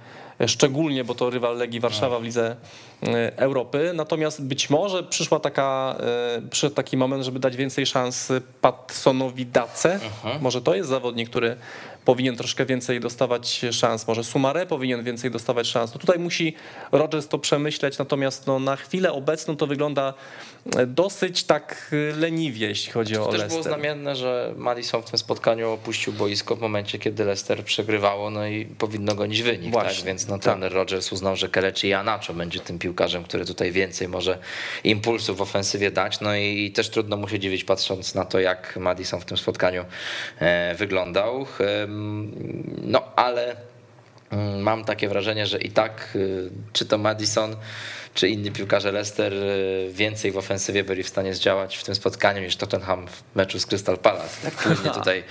szczególnie, 0.47 1.03
bo 1.03 1.15
to 1.15 1.29
rywal 1.29 1.57
Legii 1.57 1.79
Warszawa 1.79 2.19
w 2.19 2.23
Lidze 2.23 2.55
e, 3.03 3.37
Europy. 3.37 3.91
Natomiast 3.95 4.43
być 4.43 4.69
może 4.69 5.03
przyszła 5.03 5.39
taka, 5.39 5.95
e, 6.37 6.41
przyszedł 6.49 6.75
taki 6.75 6.97
moment, 6.97 7.23
żeby 7.23 7.39
dać 7.39 7.55
więcej 7.55 7.85
szans 7.85 8.31
Patsonowi 8.61 9.45
Dace. 9.45 9.93
Mhm. 9.93 10.41
Może 10.41 10.61
to 10.61 10.75
jest 10.75 10.89
zawodnik, 10.89 11.29
który 11.29 11.55
powinien 12.05 12.35
troszkę 12.35 12.65
więcej 12.65 12.99
dostawać 12.99 13.65
szans, 13.71 14.07
może 14.07 14.23
Sumare 14.23 14.65
powinien 14.65 15.03
więcej 15.03 15.31
dostawać 15.31 15.67
szans. 15.67 15.93
No 15.93 15.99
tutaj 15.99 16.19
musi 16.19 16.55
Rodgers 16.91 17.27
to 17.27 17.39
przemyśleć, 17.39 17.97
natomiast 17.97 18.47
no 18.47 18.59
na 18.59 18.75
chwilę 18.75 19.13
obecną 19.13 19.55
to 19.55 19.67
wygląda 19.67 20.13
dosyć 20.87 21.43
tak 21.43 21.91
leniwie, 22.17 22.67
jeśli 22.67 22.91
chodzi 22.91 23.13
to 23.13 23.29
o 23.29 23.31
Leicester. 23.31 23.49
To 23.49 23.55
też 23.55 23.63
było 23.63 23.75
znamienne, 23.75 24.15
że 24.15 24.53
Madison 24.57 25.01
w 25.01 25.09
tym 25.09 25.19
spotkaniu 25.19 25.71
opuścił 25.71 26.13
boisko 26.13 26.55
w 26.55 26.61
momencie, 26.61 26.99
kiedy 26.99 27.25
Leicester 27.25 27.63
przegrywało, 27.63 28.29
no 28.29 28.47
i 28.47 28.65
powinno 28.65 29.15
gonić 29.15 29.41
wynik, 29.41 29.63
tak? 29.63 29.71
Właśnie, 29.71 29.97
tak? 29.97 30.05
Więc 30.05 30.27
no, 30.27 30.39
trener 30.39 30.69
tak. 30.69 30.75
Rodgers 30.75 31.11
uznał, 31.11 31.35
że 31.35 31.49
Kelechi 31.49 31.87
Ianacho 31.87 32.33
będzie 32.33 32.59
tym 32.59 32.79
piłkarzem, 32.79 33.23
który 33.23 33.45
tutaj 33.45 33.71
więcej 33.71 34.07
może 34.07 34.37
impulsów 34.83 35.37
w 35.37 35.41
ofensywie 35.41 35.91
dać, 35.91 36.19
no 36.19 36.35
i 36.35 36.71
też 36.71 36.89
trudno 36.89 37.17
mu 37.17 37.27
się 37.27 37.39
dziwić 37.39 37.63
patrząc 37.63 38.15
na 38.15 38.25
to, 38.25 38.39
jak 38.39 38.77
Madison 38.77 39.21
w 39.21 39.25
tym 39.25 39.37
spotkaniu 39.37 39.85
e, 40.39 40.75
wyglądał. 40.75 41.45
No 42.81 43.15
ale 43.15 43.55
mm, 44.31 44.61
mam 44.61 44.85
takie 44.85 45.09
wrażenie, 45.09 45.45
że 45.45 45.57
i 45.57 45.71
tak 45.71 46.09
y, 46.15 46.49
czy 46.73 46.85
to 46.85 46.97
Madison, 46.97 47.55
czy 48.13 48.29
inni 48.29 48.51
piłkarze 48.51 48.91
Leicester 48.91 49.33
y, 49.33 49.89
więcej 49.91 50.31
w 50.31 50.37
ofensywie 50.37 50.83
byli 50.83 51.03
w 51.03 51.07
stanie 51.07 51.33
zdziałać 51.33 51.77
w 51.77 51.83
tym 51.83 51.95
spotkaniu 51.95 52.41
niż 52.41 52.55
Tottenham 52.55 53.07
w 53.07 53.35
meczu 53.35 53.59
z 53.59 53.65
Crystal 53.65 53.97
Palace. 53.97 54.37
Tak 54.43 54.53
płynnie 54.53 54.91
tutaj 54.99 55.23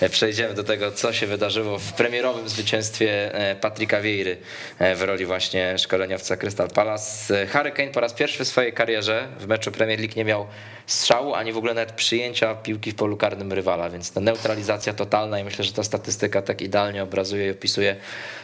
e, 0.00 0.08
przejdziemy 0.08 0.54
do 0.54 0.64
tego, 0.64 0.92
co 0.92 1.12
się 1.12 1.26
wydarzyło 1.26 1.78
w 1.78 1.92
premierowym 1.92 2.48
zwycięstwie 2.48 3.34
e, 3.34 3.56
Patryka 3.56 4.00
Wieiry 4.00 4.36
e, 4.78 4.94
w 4.94 5.02
roli 5.02 5.26
właśnie 5.26 5.78
szkoleniowca 5.78 6.36
Crystal 6.36 6.68
Palace. 6.68 7.46
Harry 7.46 7.70
Kane 7.70 7.90
po 7.90 8.00
raz 8.00 8.12
pierwszy 8.12 8.44
w 8.44 8.48
swojej 8.48 8.72
karierze 8.72 9.28
w 9.38 9.46
meczu 9.46 9.72
Premier 9.72 9.98
League 9.98 10.14
nie 10.16 10.24
miał 10.24 10.46
strzału, 10.86 11.34
ani 11.34 11.52
w 11.52 11.56
ogóle 11.56 11.74
nawet 11.74 11.92
przyjęcia 11.92 12.54
piłki 12.54 12.92
w 12.92 12.94
polu 12.94 13.16
karnym 13.16 13.52
rywala, 13.52 13.90
więc 13.90 14.12
ta 14.12 14.20
neutralizacja 14.20 14.92
totalna 14.92 15.40
i 15.40 15.44
myślę, 15.44 15.64
że 15.64 15.72
ta 15.72 15.82
statystyka 15.82 16.42
tak 16.42 16.62
idealnie 16.62 17.02
obrazuje 17.02 17.46
i 17.46 17.50
opisuje 17.50 17.96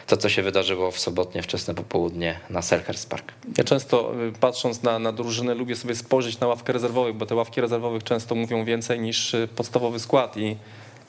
to, 0.07 0.17
co 0.17 0.29
się 0.29 0.41
wydarzyło 0.41 0.91
w 0.91 0.99
sobotnie 0.99 1.43
wczesne 1.43 1.73
popołudnie 1.73 2.39
na 2.49 2.61
Selhurst 2.61 3.09
Park. 3.09 3.31
Ja 3.57 3.63
często 3.63 4.13
y, 4.27 4.31
patrząc 4.39 4.83
na, 4.83 4.99
na 4.99 5.11
drużynę 5.11 5.53
lubię 5.53 5.75
sobie 5.75 5.95
spojrzeć 5.95 6.39
na 6.39 6.47
ławkę 6.47 6.73
rezerwowych, 6.73 7.15
bo 7.15 7.25
te 7.25 7.35
ławki 7.35 7.61
rezerwowych 7.61 8.03
często 8.03 8.35
mówią 8.35 8.65
więcej 8.65 8.99
niż 8.99 9.33
y, 9.33 9.47
podstawowy 9.55 9.99
skład 9.99 10.37
i, 10.37 10.57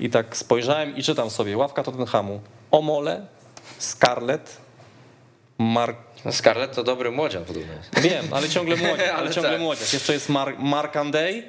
i 0.01 0.11
tak 0.11 0.37
spojrzałem 0.37 0.97
i 0.97 1.03
czytam 1.03 1.31
sobie 1.31 1.57
ławka 1.57 1.83
Tottenhamu, 1.83 2.41
Omole, 2.71 3.27
Scarlett, 3.79 4.57
Mark 5.59 5.97
no 6.25 6.33
Scarlett 6.33 6.75
to 6.75 6.85
dobry 6.85 7.11
młodzian 7.11 7.45
podobno. 7.45 7.75
Wiem, 7.97 8.25
ale 8.31 8.49
ciągle 8.49 8.77
młodzian, 8.87 9.17
ale, 9.17 9.31
ciągle 9.31 9.53
tak. 9.53 9.61
młodzian. 9.61 9.87
Jeszcze 9.93 10.13
jest 10.13 10.29
Mark, 10.29 10.59
Mark 10.59 10.97
Andej, 10.97 11.43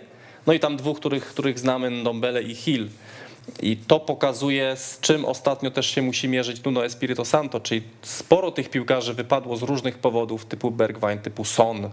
no 0.47 0.53
i 0.53 0.59
tam 0.59 0.77
dwóch, 0.77 0.99
których, 0.99 1.25
których 1.25 1.59
znamy, 1.59 1.89
Ndombele 1.89 2.43
i 2.43 2.55
Hill. 2.55 2.87
I 3.61 3.77
to 3.77 3.99
pokazuje, 3.99 4.75
z 4.75 4.99
czym 4.99 5.25
ostatnio 5.25 5.71
też 5.71 5.87
się 5.87 6.01
musi 6.01 6.27
mierzyć 6.27 6.63
Nuno 6.63 6.85
Espirito 6.85 7.25
Santo, 7.25 7.59
czyli 7.59 7.83
sporo 8.01 8.51
tych 8.51 8.69
piłkarzy 8.69 9.13
wypadło 9.13 9.57
z 9.57 9.61
różnych 9.61 9.97
powodów, 9.97 10.45
typu 10.45 10.71
Bergwijn, 10.71 11.19
typu 11.19 11.45
Son, 11.45 11.89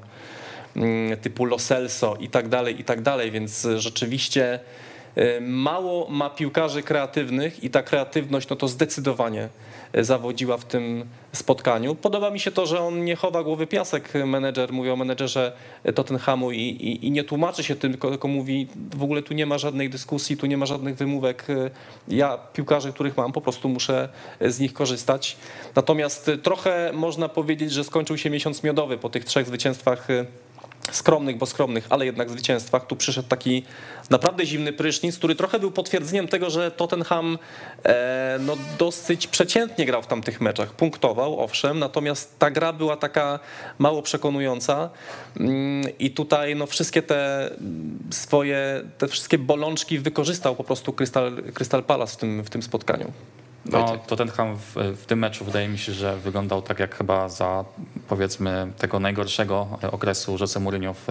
mm, 0.76 1.16
typu 1.16 1.44
Lo 1.44 1.58
Celso 1.58 2.16
i 2.20 2.28
tak 2.28 2.48
dalej, 2.48 2.80
i 2.80 2.84
tak 2.84 3.02
dalej, 3.02 3.30
więc 3.30 3.68
rzeczywiście 3.76 4.60
y, 5.18 5.40
mało 5.40 6.08
ma 6.10 6.30
piłkarzy 6.30 6.82
kreatywnych 6.82 7.64
i 7.64 7.70
ta 7.70 7.82
kreatywność, 7.82 8.48
no 8.48 8.56
to 8.56 8.68
zdecydowanie 8.68 9.48
zawodziła 9.96 10.56
w 10.56 10.64
tym 10.64 11.04
spotkaniu. 11.32 11.94
Podoba 11.94 12.30
mi 12.30 12.40
się 12.40 12.50
to, 12.50 12.66
że 12.66 12.80
on 12.80 13.04
nie 13.04 13.16
chowa 13.16 13.42
głowy 13.42 13.66
piasek, 13.66 14.12
menedżer, 14.26 14.72
mówi 14.72 14.90
o 14.90 14.96
menedżerze 14.96 15.52
Tottenhamu 15.94 16.52
i, 16.52 16.58
i, 16.58 17.06
i 17.06 17.10
nie 17.10 17.24
tłumaczy 17.24 17.64
się 17.64 17.76
tym, 17.76 17.92
tylko, 17.92 18.10
tylko 18.10 18.28
mówi, 18.28 18.68
w 18.96 19.02
ogóle 19.02 19.22
tu 19.22 19.34
nie 19.34 19.46
ma 19.46 19.58
żadnej 19.58 19.90
dyskusji, 19.90 20.36
tu 20.36 20.46
nie 20.46 20.56
ma 20.56 20.66
żadnych 20.66 20.96
wymówek. 20.96 21.46
Ja 22.08 22.38
piłkarzy, 22.52 22.92
których 22.92 23.16
mam, 23.16 23.32
po 23.32 23.40
prostu 23.40 23.68
muszę 23.68 24.08
z 24.40 24.60
nich 24.60 24.72
korzystać. 24.72 25.36
Natomiast 25.76 26.30
trochę 26.42 26.90
można 26.94 27.28
powiedzieć, 27.28 27.72
że 27.72 27.84
skończył 27.84 28.18
się 28.18 28.30
miesiąc 28.30 28.62
miodowy 28.62 28.98
po 28.98 29.08
tych 29.08 29.24
trzech 29.24 29.46
zwycięstwach 29.46 30.08
skromnych, 30.92 31.38
bo 31.38 31.46
skromnych, 31.46 31.86
ale 31.90 32.06
jednak 32.06 32.30
zwycięstwach. 32.30 32.86
Tu 32.86 32.96
przyszedł 32.96 33.28
taki 33.28 33.62
naprawdę 34.10 34.46
zimny 34.46 34.72
prysznic, 34.72 35.18
który 35.18 35.34
trochę 35.34 35.58
był 35.58 35.70
potwierdzeniem 35.70 36.28
tego, 36.28 36.50
że 36.50 36.70
Tottenham 36.70 37.38
e, 37.84 38.38
no, 38.40 38.56
dosyć 38.78 39.26
przeciętnie 39.26 39.86
grał 39.86 40.02
w 40.02 40.06
tamtych 40.06 40.40
meczach. 40.40 40.72
Punktował, 40.72 41.40
owszem, 41.40 41.78
natomiast 41.78 42.38
ta 42.38 42.50
gra 42.50 42.72
była 42.72 42.96
taka 42.96 43.38
mało 43.78 44.02
przekonująca 44.02 44.90
mm, 45.40 45.98
i 45.98 46.10
tutaj 46.10 46.56
no, 46.56 46.66
wszystkie 46.66 47.02
te 47.02 47.50
swoje, 48.10 48.82
te 48.98 49.08
wszystkie 49.08 49.38
bolączki 49.38 49.98
wykorzystał 49.98 50.56
po 50.56 50.64
prostu 50.64 50.92
Crystal, 50.92 51.42
Crystal 51.54 51.84
Palace 51.84 52.12
w 52.12 52.16
tym, 52.16 52.44
w 52.44 52.50
tym 52.50 52.62
spotkaniu. 52.62 53.12
No, 53.72 53.98
Tottenham 54.06 54.56
w, 54.56 54.74
w 54.74 55.06
tym 55.06 55.18
meczu 55.18 55.44
wydaje 55.44 55.68
mi 55.68 55.78
się, 55.78 55.92
że 55.92 56.16
wyglądał 56.16 56.62
tak 56.62 56.78
jak 56.78 56.94
chyba 56.94 57.28
za 57.28 57.64
powiedzmy 58.08 58.72
tego 58.78 59.00
najgorszego 59.00 59.68
okresu 59.92 60.36
Jose 60.40 60.60
Mourinho, 60.60 60.94
w, 60.94 61.06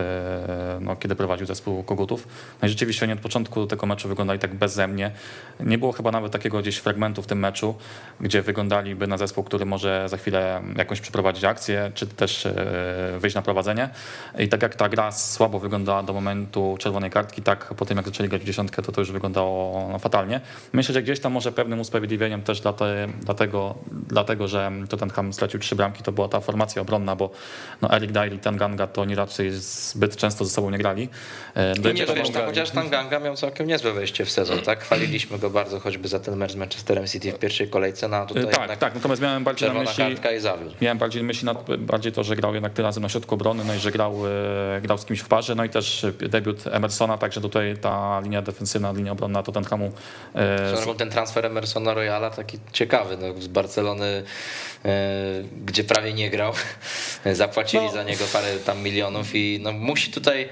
no, 0.82 0.96
kiedy 0.96 1.16
prowadził 1.16 1.48
zespół 1.48 1.84
Kogutów. 1.84 2.28
No 2.62 2.66
i 2.66 2.70
rzeczywiście 2.70 3.06
oni 3.06 3.14
od 3.14 3.20
początku 3.20 3.68
tego 3.68 3.86
meczu 3.86 4.08
wyglądali 4.08 4.40
tak 4.40 4.56
bezzemnie. 4.56 5.12
Nie 5.60 5.78
było 5.78 5.92
chyba 5.92 6.12
nawet 6.12 6.32
takiego 6.32 6.60
gdzieś 6.60 6.78
fragmentu 6.78 7.22
w 7.22 7.28
tym 7.28 7.40
meczu, 7.40 7.76
gdzie 8.22 8.42
wyglądaliby 8.42 9.08
na 9.08 9.18
zespół, 9.18 9.44
który 9.44 9.66
może 9.66 10.10
za 10.10 10.18
chwilę 10.18 10.62
jakąś 10.78 11.02
przeprowadzić 11.02 11.44
akcję, 11.44 11.92
czy 11.94 12.08
też 12.08 12.46
e, 12.46 12.54
wyjść 13.20 13.36
na 13.36 13.42
prowadzenie. 13.42 13.90
I 14.40 14.50
tak 14.50 14.62
jak 14.62 14.76
ta 14.76 14.90
gra 14.90 15.12
słabo 15.12 15.60
wyglądała 15.60 16.04
do 16.04 16.14
momentu 16.14 16.76
czerwonej 16.80 17.10
kartki, 17.10 17.42
tak 17.42 17.74
po 17.74 17.86
tym 17.86 17.98
jak 17.98 18.06
zaczęli 18.06 18.30
grać 18.30 18.42
w 18.42 18.46
dziesiątkę, 18.46 18.82
to 18.82 18.92
to 18.92 19.02
już 19.02 19.12
wyglądało 19.12 19.88
no, 19.92 20.00
fatalnie. 20.00 20.42
Myślę, 20.74 20.94
że 20.94 21.04
gdzieś 21.04 21.20
tam 21.20 21.34
może 21.34 21.52
pewnym 21.52 21.80
usprawiedliwieniem 21.80 22.42
też 22.46 22.62
dlatego, 23.22 23.76
dlatego, 23.92 24.48
że 24.48 24.72
Tottenham 24.90 25.34
stracił 25.34 25.60
trzy 25.60 25.76
bramki, 25.76 26.04
to 26.04 26.12
była 26.12 26.28
ta 26.28 26.40
formacja 26.40 26.82
obronna, 26.82 27.16
bo 27.16 27.30
no 27.82 27.92
Eric 27.92 28.12
Dyer 28.12 28.34
i 28.34 28.40
Tanganga 28.40 28.88
to 28.88 29.02
oni 29.02 29.16
raczej 29.16 29.52
zbyt 29.52 30.16
często 30.16 30.46
ze 30.46 30.52
sobą 30.52 30.70
nie 30.70 30.78
grali. 30.78 31.10
E, 31.56 31.74
no 31.84 31.92
nie, 31.92 32.06
wiesz, 32.06 32.30
tam, 32.30 32.46
chociaż 32.46 32.72
Tanganga 32.72 33.20
miał 33.20 33.36
całkiem 33.36 33.68
niezłe 33.68 33.94
wejście 33.94 34.26
w 34.26 34.32
sezon, 34.32 34.60
tak? 34.60 34.84
Chwaliliśmy 34.84 35.40
go 35.40 35.50
bardzo 35.50 35.80
choćby 35.80 36.08
za 36.08 36.20
ten 36.20 36.36
mecz 36.36 36.52
z 36.52 36.56
Manchesterem 36.56 37.08
City 37.08 37.32
w 37.32 37.40
pierwszej 37.40 37.70
kolejce, 37.70 38.08
no 38.08 38.26
tutaj 38.26 38.48
Tak, 38.48 38.78
tak, 38.78 38.96
natomiast 38.96 39.22
miałem 39.22 39.44
bardziej 39.44 39.74
na 39.74 39.80
myśli, 39.80 40.04
i 40.38 40.40
zawiódł. 40.40 40.76
miałem 40.82 40.98
bardziej 40.98 41.24
myśli 41.24 41.48
bardziej 41.78 42.12
to, 42.12 42.24
że 42.24 42.36
grał 42.36 42.54
jednak 42.54 42.74
tym 42.74 42.86
razem 42.86 43.04
na 43.04 43.10
środku 43.10 43.36
obrony, 43.36 43.64
no 43.66 43.76
i 43.76 43.80
że 43.80 43.92
grał, 43.92 44.14
e, 44.78 44.82
grał 44.82 44.98
z 44.98 45.06
kimś 45.06 45.20
w 45.20 45.28
parze, 45.28 45.56
no 45.56 45.66
i 45.66 45.70
też 45.70 46.06
debiut 46.30 46.68
Emersona, 46.68 47.18
także 47.18 47.42
tutaj 47.42 47.78
ta 47.82 48.20
linia 48.24 48.42
defensywna, 48.42 48.92
linia 48.92 49.12
obronna 49.12 49.44
Tottenhamu. 49.44 49.92
E, 50.36 50.96
ten 50.98 51.10
transfer 51.10 51.46
Emersona 51.46 51.94
Royala 51.94 52.30
taki 52.36 52.60
ciekawy, 52.74 53.18
no, 53.18 53.42
z 53.42 53.48
Barcelony, 53.48 54.24
e, 54.86 55.44
gdzie 55.66 55.84
prawie 55.84 56.14
nie 56.14 56.30
grał. 56.30 56.54
Zapłacili 57.34 57.86
no. 57.86 57.92
za 57.92 58.04
niego 58.04 58.26
parę 58.34 58.58
tam 58.58 58.84
milionów 58.84 59.36
i 59.36 59.60
no, 59.64 59.72
musi 59.72 60.12
tutaj. 60.12 60.50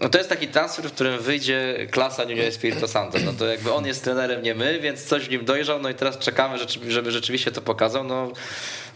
No, 0.00 0.08
to 0.08 0.18
jest 0.18 0.30
taki 0.30 0.48
transfer, 0.48 0.84
w 0.84 0.92
którym 0.92 1.22
wyjdzie 1.22 1.86
klasa 1.90 2.24
Nuno 2.24 2.42
Espirito 2.42 2.88
Santo. 2.88 3.18
No 3.24 3.32
to 3.32 3.46
jakby 3.46 3.72
on 3.72 3.86
jest 3.86 4.04
trenerem, 4.04 4.42
nie 4.42 4.54
my, 4.54 4.80
więc 4.80 5.04
coś 5.04 5.26
w 5.26 5.30
nim 5.30 5.44
dojrzał, 5.44 5.80
no 5.82 5.88
i 5.88 5.94
teraz 5.94 6.18
czekamy, 6.18 6.58
żeby 6.88 7.10
rzeczywiście 7.10 7.50
to 7.50 7.62
pokazał. 7.62 8.04
No, 8.04 8.32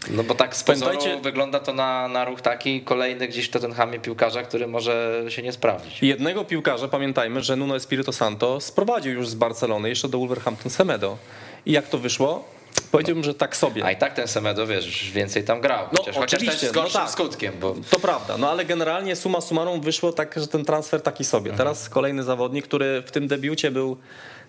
no 0.09 0.23
bo 0.23 0.35
tak 0.35 0.55
z 0.55 0.63
pozoru 0.63 0.99
wygląda 1.21 1.59
to 1.59 1.73
na, 1.73 2.07
na 2.07 2.25
ruch 2.25 2.41
taki 2.41 2.81
kolejny 2.81 3.27
gdzieś 3.27 3.45
w 3.45 3.49
Tottenhamie 3.49 3.99
piłkarza, 3.99 4.43
który 4.43 4.67
może 4.67 5.23
się 5.29 5.41
nie 5.41 5.51
sprawdzić. 5.51 6.01
Jednego 6.01 6.45
piłkarza, 6.45 6.87
pamiętajmy, 6.87 7.41
że 7.41 7.55
Nuno 7.55 7.75
Espirito 7.75 8.13
Santo 8.13 8.61
sprowadził 8.61 9.13
już 9.13 9.29
z 9.29 9.35
Barcelony 9.35 9.89
jeszcze 9.89 10.09
do 10.09 10.19
Wolverhampton 10.19 10.71
Semedo. 10.71 11.17
I 11.65 11.71
jak 11.71 11.87
to 11.87 11.97
wyszło? 11.97 12.55
Powiedziałbym, 12.91 13.23
że 13.23 13.33
tak 13.33 13.57
sobie. 13.57 13.85
A 13.85 13.91
i 13.91 13.95
tak 13.95 14.13
ten 14.13 14.27
Semedo, 14.27 14.67
wiesz, 14.67 15.11
więcej 15.11 15.43
tam 15.43 15.61
grał. 15.61 15.85
No, 15.91 15.97
chociaż, 15.97 16.17
oczywiście, 16.17 16.51
chociaż 16.51 16.61
też 16.61 16.69
z 16.69 16.73
gorszym 16.73 17.01
no 17.01 17.05
tak, 17.05 17.13
skutkiem. 17.13 17.53
Bo... 17.59 17.75
To 17.89 17.99
prawda, 17.99 18.37
no 18.37 18.49
ale 18.49 18.65
generalnie 18.65 19.15
suma 19.15 19.41
summarum 19.41 19.81
wyszło 19.81 20.13
tak, 20.13 20.35
że 20.39 20.47
ten 20.47 20.65
transfer 20.65 21.01
taki 21.01 21.23
sobie. 21.23 21.51
Mhm. 21.51 21.57
Teraz 21.57 21.89
kolejny 21.89 22.23
zawodnik, 22.23 22.65
który 22.65 23.03
w 23.05 23.11
tym 23.11 23.27
debiucie 23.27 23.71
był 23.71 23.97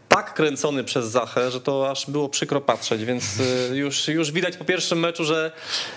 tak 0.08 0.34
kręcony 0.34 0.84
przez 0.84 1.06
Zachę, 1.06 1.50
że 1.50 1.60
to 1.60 1.90
aż 1.90 2.10
było 2.10 2.28
przykro 2.28 2.60
patrzeć, 2.60 3.04
więc 3.04 3.40
y, 3.40 3.76
już, 3.84 4.08
już 4.08 4.32
widać 4.32 4.56
po 4.56 4.64
pierwszym 4.64 5.00
meczu, 5.00 5.24
że, 5.24 5.52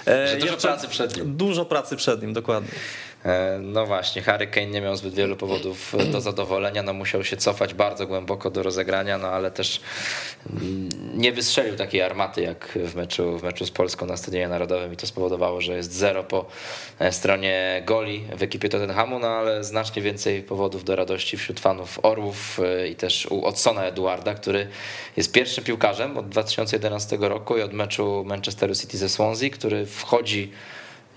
e, 0.07 0.27
Że 0.27 0.37
dużo 0.37 0.57
pracy 0.57 0.87
przed 0.87 1.17
nim. 1.17 1.37
Dużo 1.37 1.65
pracy 1.65 1.95
przed 1.95 2.21
nim, 2.21 2.33
dokładnie. 2.33 2.71
E, 3.25 3.59
No 3.61 3.85
właśnie, 3.85 4.21
Harry 4.21 4.47
Kane 4.47 4.67
nie 4.67 4.81
miał 4.81 4.95
zbyt 4.95 5.13
wielu 5.13 5.35
powodów 5.35 5.95
do 6.11 6.21
zadowolenia, 6.21 6.83
no 6.83 6.93
musiał 6.93 7.23
się 7.23 7.37
cofać 7.37 7.73
bardzo 7.73 8.07
głęboko 8.07 8.49
do 8.49 8.63
rozegrania, 8.63 9.17
no 9.17 9.27
ale 9.27 9.51
też 9.51 9.81
mm, 10.49 10.89
nie 11.13 11.31
wystrzelił 11.31 11.75
takiej 11.75 12.01
armaty 12.01 12.41
jak 12.41 12.79
w 12.85 12.95
meczu, 12.95 13.37
w 13.37 13.43
meczu 13.43 13.65
z 13.65 13.71
Polską 13.71 14.05
na 14.05 14.17
Stadionie 14.17 14.47
Narodowym 14.47 14.93
i 14.93 14.97
to 14.97 15.07
spowodowało, 15.07 15.61
że 15.61 15.75
jest 15.75 15.93
zero 15.93 16.23
po 16.23 16.45
e, 16.99 17.11
stronie 17.11 17.83
goli 17.85 18.25
w 18.37 18.43
ekipie 18.43 18.69
Tottenhamu, 18.69 19.19
no 19.19 19.27
ale 19.27 19.63
znacznie 19.63 20.01
więcej 20.01 20.43
powodów 20.43 20.83
do 20.83 20.95
radości 20.95 21.37
wśród 21.37 21.59
fanów 21.59 21.99
Orłów 22.03 22.59
e, 22.59 22.87
i 22.87 22.95
też 22.95 23.25
u 23.25 23.45
Odsona 23.45 23.83
Eduarda, 23.83 24.33
który 24.33 24.67
jest 25.17 25.31
pierwszym 25.31 25.63
piłkarzem 25.63 26.17
od 26.17 26.29
2011 26.29 27.17
roku 27.21 27.57
i 27.57 27.61
od 27.61 27.73
meczu 27.73 28.23
Manchesteru 28.25 28.75
City 28.75 28.97
ze 28.97 29.09
Swansea, 29.09 29.49
który 29.49 29.85
wchodzi 29.85 30.51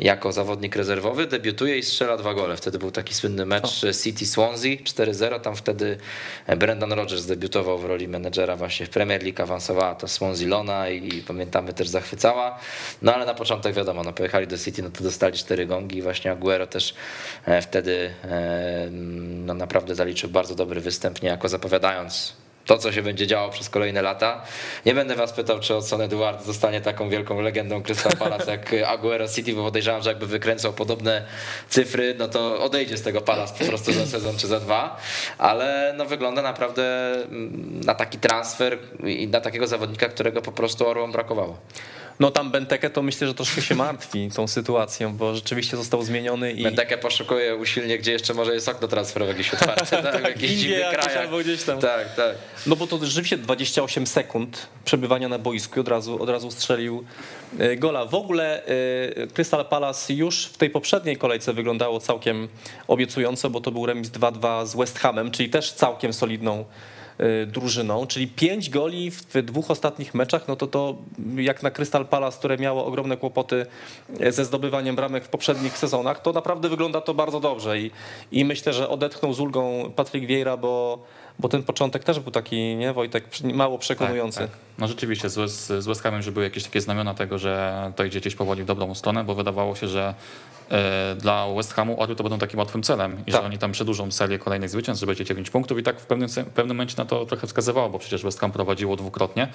jako 0.00 0.33
zawodnik 0.33 0.76
rezerwowy, 0.76 1.26
debiutuje 1.26 1.78
i 1.78 1.83
strzela 1.83 2.16
dwa 2.16 2.35
gole. 2.35 2.57
Wtedy 2.57 2.78
był 2.78 2.90
taki 2.90 3.14
słynny 3.14 3.46
mecz 3.46 3.85
City 4.02 4.26
Swansea 4.26 4.76
4-0. 4.76 5.40
Tam 5.40 5.57
wtedy 5.57 5.98
Brendan 6.57 6.92
Rodgers 6.92 7.26
debiutował 7.26 7.78
w 7.78 7.85
roli 7.85 8.09
menedżera 8.09 8.57
właśnie 8.57 8.87
w 8.87 8.90
Premier 8.90 9.22
League, 9.22 9.42
awansowała 9.42 9.94
ta 9.94 10.09
Swansea 10.09 10.48
Lona 10.48 10.88
i, 10.88 11.18
i 11.18 11.22
pamiętamy 11.22 11.72
też 11.72 11.88
zachwycała. 11.88 12.59
No 13.02 13.14
ale 13.14 13.26
na 13.26 13.35
początek 13.35 13.74
wiadomo, 13.74 14.02
no 14.02 14.12
pojechali 14.12 14.46
do 14.46 14.59
City, 14.59 14.83
no 14.83 14.90
to 14.90 15.05
dostali 15.05 15.38
cztery 15.38 15.66
gongi 15.66 15.98
i 15.98 16.02
właśnie 16.02 16.31
Aguero 16.31 16.66
też 16.66 16.94
e, 17.46 17.62
wtedy 17.62 18.14
e, 18.24 18.88
no 19.31 19.55
naprawdę 19.55 19.94
zaliczył 19.94 20.31
bardzo 20.31 20.55
dobry 20.55 20.81
występ, 20.81 21.22
niejako 21.22 21.48
zapowiadając 21.48 22.41
to, 22.66 22.79
co 22.79 22.92
się 22.92 23.03
będzie 23.03 23.27
działo 23.27 23.51
przez 23.51 23.70
kolejne 23.70 24.03
lata. 24.03 24.42
Nie 24.87 24.94
będę 24.94 25.14
was 25.14 25.33
pytał, 25.33 25.61
czy 25.61 25.75
Odson 25.75 26.01
Eduard 26.01 26.44
zostanie 26.44 26.81
taką 26.81 27.09
wielką 27.09 27.40
legendą 27.40 27.83
Crystal 27.83 28.12
Palace 28.18 28.51
jak 28.51 28.75
Aguero 28.94 29.29
City, 29.29 29.53
bo 29.53 29.62
podejrzewam, 29.62 30.03
że 30.03 30.11
jakby 30.11 30.27
wykręcał 30.27 30.72
podobne 30.72 31.25
cyfry, 31.68 32.14
no 32.18 32.29
to 32.29 32.62
odejdzie 32.62 32.96
z 32.96 33.03
tego 33.03 33.20
Palace 33.20 33.55
po 33.59 33.64
prostu 33.64 33.92
za 33.92 34.07
sezon 34.07 34.37
czy 34.37 34.46
za 34.46 34.61
dwa, 34.61 34.96
ale 35.38 35.94
no 35.96 36.05
wygląda 36.05 36.42
naprawdę 36.42 37.14
mm, 37.14 37.81
na 37.85 37.94
taki 37.94 38.18
transfer 38.18 38.79
i 39.05 39.29
na 39.29 39.40
takiego 39.40 39.66
zawodnika, 39.66 40.09
którego 40.09 40.42
po 40.42 40.53
prostu 40.53 40.88
Orłom 40.88 41.12
brakowało. 41.12 41.57
No 42.22 42.30
tam 42.30 42.50
Benteke 42.50 42.90
to 42.90 43.02
myślę, 43.02 43.26
że 43.26 43.35
troszkę 43.35 43.62
się 43.62 43.74
martwi 43.74 44.30
tą 44.35 44.48
sytuacją, 44.48 45.16
bo 45.16 45.35
rzeczywiście 45.35 45.76
został 45.76 46.02
zmieniony 46.02 46.52
i... 46.52 46.62
Benteke 46.62 46.98
poszukuje 46.98 47.56
usilnie, 47.56 47.98
gdzie 47.98 48.12
jeszcze 48.12 48.35
może 48.35 48.54
jest 48.54 48.68
okno 48.68 48.88
transferowe 48.88 49.32
jakieś 49.32 49.54
otwarte, 49.54 50.02
tak? 50.02 50.42
Indie 50.42 50.48
dziwnych 50.48 50.78
jakieś 50.78 51.04
krajach. 51.04 51.24
albo 51.24 51.38
gdzieś 51.38 51.62
tam. 51.62 51.78
Tak, 51.78 52.14
tak. 52.14 52.37
No 52.66 52.76
bo 52.76 52.87
to 52.87 53.06
rzeczywiście 53.06 53.37
28 53.37 54.06
sekund 54.06 54.66
przebywania 54.85 55.28
na 55.28 55.38
boisku 55.38 55.76
i 55.76 55.80
od 55.80 55.88
razu, 55.88 56.22
od 56.22 56.28
razu 56.28 56.50
strzelił 56.50 57.04
e, 57.58 57.76
gola. 57.76 58.06
W 58.06 58.14
ogóle 58.14 58.62
e, 58.66 59.26
Crystal 59.26 59.64
Palace 59.64 60.14
już 60.14 60.46
w 60.46 60.56
tej 60.56 60.70
poprzedniej 60.70 61.16
kolejce 61.16 61.52
wyglądało 61.52 62.00
całkiem 62.00 62.48
obiecująco, 62.88 63.50
bo 63.50 63.61
to 63.61 63.70
był 63.70 63.87
remis 63.87 64.08
2-2 64.08 64.66
z 64.66 64.76
West 64.76 64.98
Hamem, 64.98 65.30
czyli 65.30 65.50
też 65.50 65.72
całkiem 65.72 66.12
solidną 66.12 66.64
drużyną, 67.46 68.07
czyli 68.07 68.29
5 68.29 68.70
goli 68.70 69.11
w 69.11 69.42
dwóch 69.42 69.70
ostatnich 69.70 70.14
meczach, 70.14 70.48
no 70.48 70.57
to 70.57 70.66
to 70.66 70.96
jak 71.37 71.62
na 71.62 71.70
Crystal 71.70 72.07
Palace, 72.07 72.38
które 72.38 72.59
miało 72.59 72.87
ogromne 72.87 73.16
kłopoty 73.16 73.66
ze 74.31 74.44
zdobywaniem 74.44 74.96
bramek 74.96 75.25
w 75.25 75.29
poprzednich 75.29 75.79
sezonach, 75.79 76.22
to 76.22 76.33
naprawdę 76.33 76.68
wygląda 76.68 77.01
to 77.01 77.14
bardzo 77.14 77.40
dobrze 77.40 77.81
i, 77.81 77.90
i 78.33 78.44
myślę, 78.44 78.72
że 78.72 78.88
odetchnął 78.88 79.35
z 79.35 79.40
ulgą 79.40 79.92
Patryk 79.96 80.27
Vieira, 80.27 80.57
bo 80.57 80.98
bo 81.38 81.48
ten 81.48 81.62
początek 81.62 82.05
też 82.05 82.20
był 82.20 82.33
taki, 82.33 82.77
nie 82.77 82.92
Wojtek, 82.92 83.25
mało 83.55 83.79
przekonujący. 83.79 84.38
Tak, 84.38 84.51
tak. 84.51 84.59
No 84.79 84.88
rzeczywiście, 84.88 85.29
z, 85.29 85.51
z 85.51 85.87
West 85.87 86.03
Hamem, 86.03 86.22
że 86.22 86.33
były 86.33 86.44
jakieś 86.44 86.64
takie 86.64 86.81
znamiona 86.81 87.14
tego, 87.14 87.38
że 87.38 87.92
to 87.96 88.05
idzie 88.05 88.20
gdzieś 88.20 88.35
powoli 88.35 88.62
w 88.62 88.66
dobrą 88.66 88.94
stronę, 88.94 89.25
bo 89.25 89.35
wydawało 89.35 89.77
się, 89.77 89.88
że 89.88 90.09
e, 90.09 90.14
dla 91.16 91.46
West 91.56 91.72
Hamu 91.74 92.00
Orły 92.00 92.16
to 92.16 92.22
będą 92.22 92.38
takim 92.38 92.58
łatwym 92.58 92.82
celem 92.82 93.12
i 93.26 93.32
Tak. 93.32 93.40
że 93.40 93.46
oni 93.46 93.58
tam 93.58 93.72
przedłużą 93.72 94.11
serię 94.11 94.38
kolejnych 94.38 94.70
zwycięstw, 94.70 95.00
że 95.00 95.06
będzie 95.06 95.24
9 95.24 95.50
punktów 95.50 95.78
i 95.78 95.82
tak 95.82 96.00
w 96.00 96.06
pewnym, 96.06 96.28
w 96.28 96.35
pewnym 96.35 96.76
momencie 96.76 96.94
na 96.98 97.04
to 97.04 97.26
trochę 97.26 97.46
wskazywało, 97.46 97.88
bo 97.90 97.98
przecież 97.98 98.22
West 98.22 98.40
Ham 98.40 98.52
prowadziło 98.52 98.96
dwukrotnie, 98.96 99.48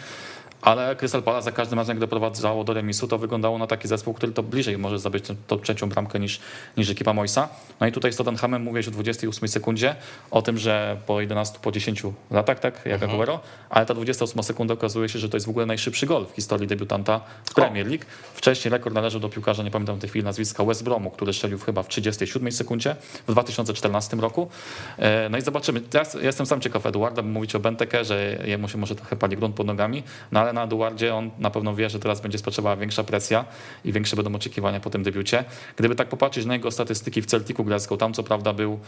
ale 0.61 0.95
Crystal 0.95 1.23
Palace 1.23 1.45
za 1.45 1.51
każdym 1.51 1.79
razem, 1.79 1.97
gdy 1.97 2.07
prowadzało 2.07 2.63
do 2.63 2.73
remisu, 2.73 3.07
to 3.07 3.17
wyglądało 3.17 3.57
na 3.57 3.67
taki 3.67 3.87
zespół, 3.87 4.13
który 4.13 4.31
to 4.31 4.43
bliżej 4.43 4.77
może 4.77 4.99
zdobyć 4.99 5.25
tą 5.47 5.59
trzecią 5.59 5.89
bramkę 5.89 6.19
niż, 6.19 6.39
niż 6.77 6.89
ekipa 6.89 7.13
Moisa. 7.13 7.49
No 7.79 7.87
i 7.87 7.91
tutaj 7.91 8.13
z 8.13 8.15
Tottenhamem 8.15 8.61
mówiłeś 8.61 8.87
o 8.87 8.91
28 8.91 9.47
sekundzie, 9.47 9.95
o 10.31 10.41
tym, 10.41 10.57
że 10.57 10.97
po 11.05 11.21
11, 11.21 11.59
po 11.61 11.71
10 11.71 12.03
latach, 12.31 12.59
tak, 12.59 12.85
jak 12.85 13.03
Aguero, 13.03 13.39
ale 13.69 13.85
ta 13.85 13.93
28 13.93 14.43
sekunda 14.43 14.73
okazuje 14.73 15.09
się, 15.09 15.19
że 15.19 15.29
to 15.29 15.37
jest 15.37 15.45
w 15.47 15.49
ogóle 15.49 15.65
najszybszy 15.65 16.05
gol 16.05 16.25
w 16.25 16.35
historii 16.35 16.67
debiutanta 16.67 17.21
w 17.45 17.53
Premier 17.53 17.87
League. 17.87 18.05
Wcześniej 18.33 18.71
rekord 18.71 18.95
należał 18.95 19.21
do 19.21 19.29
piłkarza, 19.29 19.63
nie 19.63 19.71
pamiętam 19.71 19.95
w 19.95 19.99
tej 19.99 20.09
chwili 20.09 20.25
nazwiska, 20.25 20.63
West 20.63 20.83
Bromu, 20.83 21.11
który 21.11 21.33
strzelił 21.33 21.59
chyba 21.59 21.83
w 21.83 21.87
37 21.87 22.51
sekundzie 22.51 22.95
w 23.27 23.31
2014 23.31 24.17
roku. 24.17 24.49
E, 24.97 25.29
No 25.29 25.37
i 25.37 25.41
zobaczymy. 25.41 25.81
Teraz 25.81 26.13
ja 26.13 26.21
jestem 26.21 26.45
sam 26.45 26.61
ciekaw 26.61 26.85
Eduarda, 26.85 27.21
bo 27.21 27.29
mówić 27.29 27.55
o 27.55 27.59
Benteke, 27.59 28.05
że 28.05 28.37
jemu 28.45 28.67
się 28.67 28.77
może 28.77 28.95
trochę 28.95 29.15
pali 29.15 29.37
grunt 29.37 29.55
pod 29.55 29.67
nogami, 29.67 30.03
no 30.31 30.46
ale 30.47 30.53
na 30.53 30.63
Eduardzie 30.63 31.15
on 31.15 31.31
na 31.39 31.49
pewno 31.49 31.75
wie, 31.75 31.89
że 31.89 31.99
teraz 31.99 32.21
będzie 32.21 32.37
spoczywała 32.37 32.75
większa 32.75 33.03
presja 33.03 33.45
i 33.85 33.93
większe 33.93 34.15
będą 34.15 34.35
oczekiwania 34.35 34.79
po 34.79 34.89
tym 34.89 35.03
debiucie. 35.03 35.45
Gdyby 35.75 35.95
tak 35.95 36.09
popatrzeć 36.09 36.45
na 36.45 36.53
jego 36.53 36.71
statystyki 36.71 37.21
w 37.21 37.25
Celticu 37.25 37.63
Glasgow, 37.63 37.99
tam 37.99 38.13
co 38.13 38.23
prawda 38.23 38.53
był, 38.53 38.79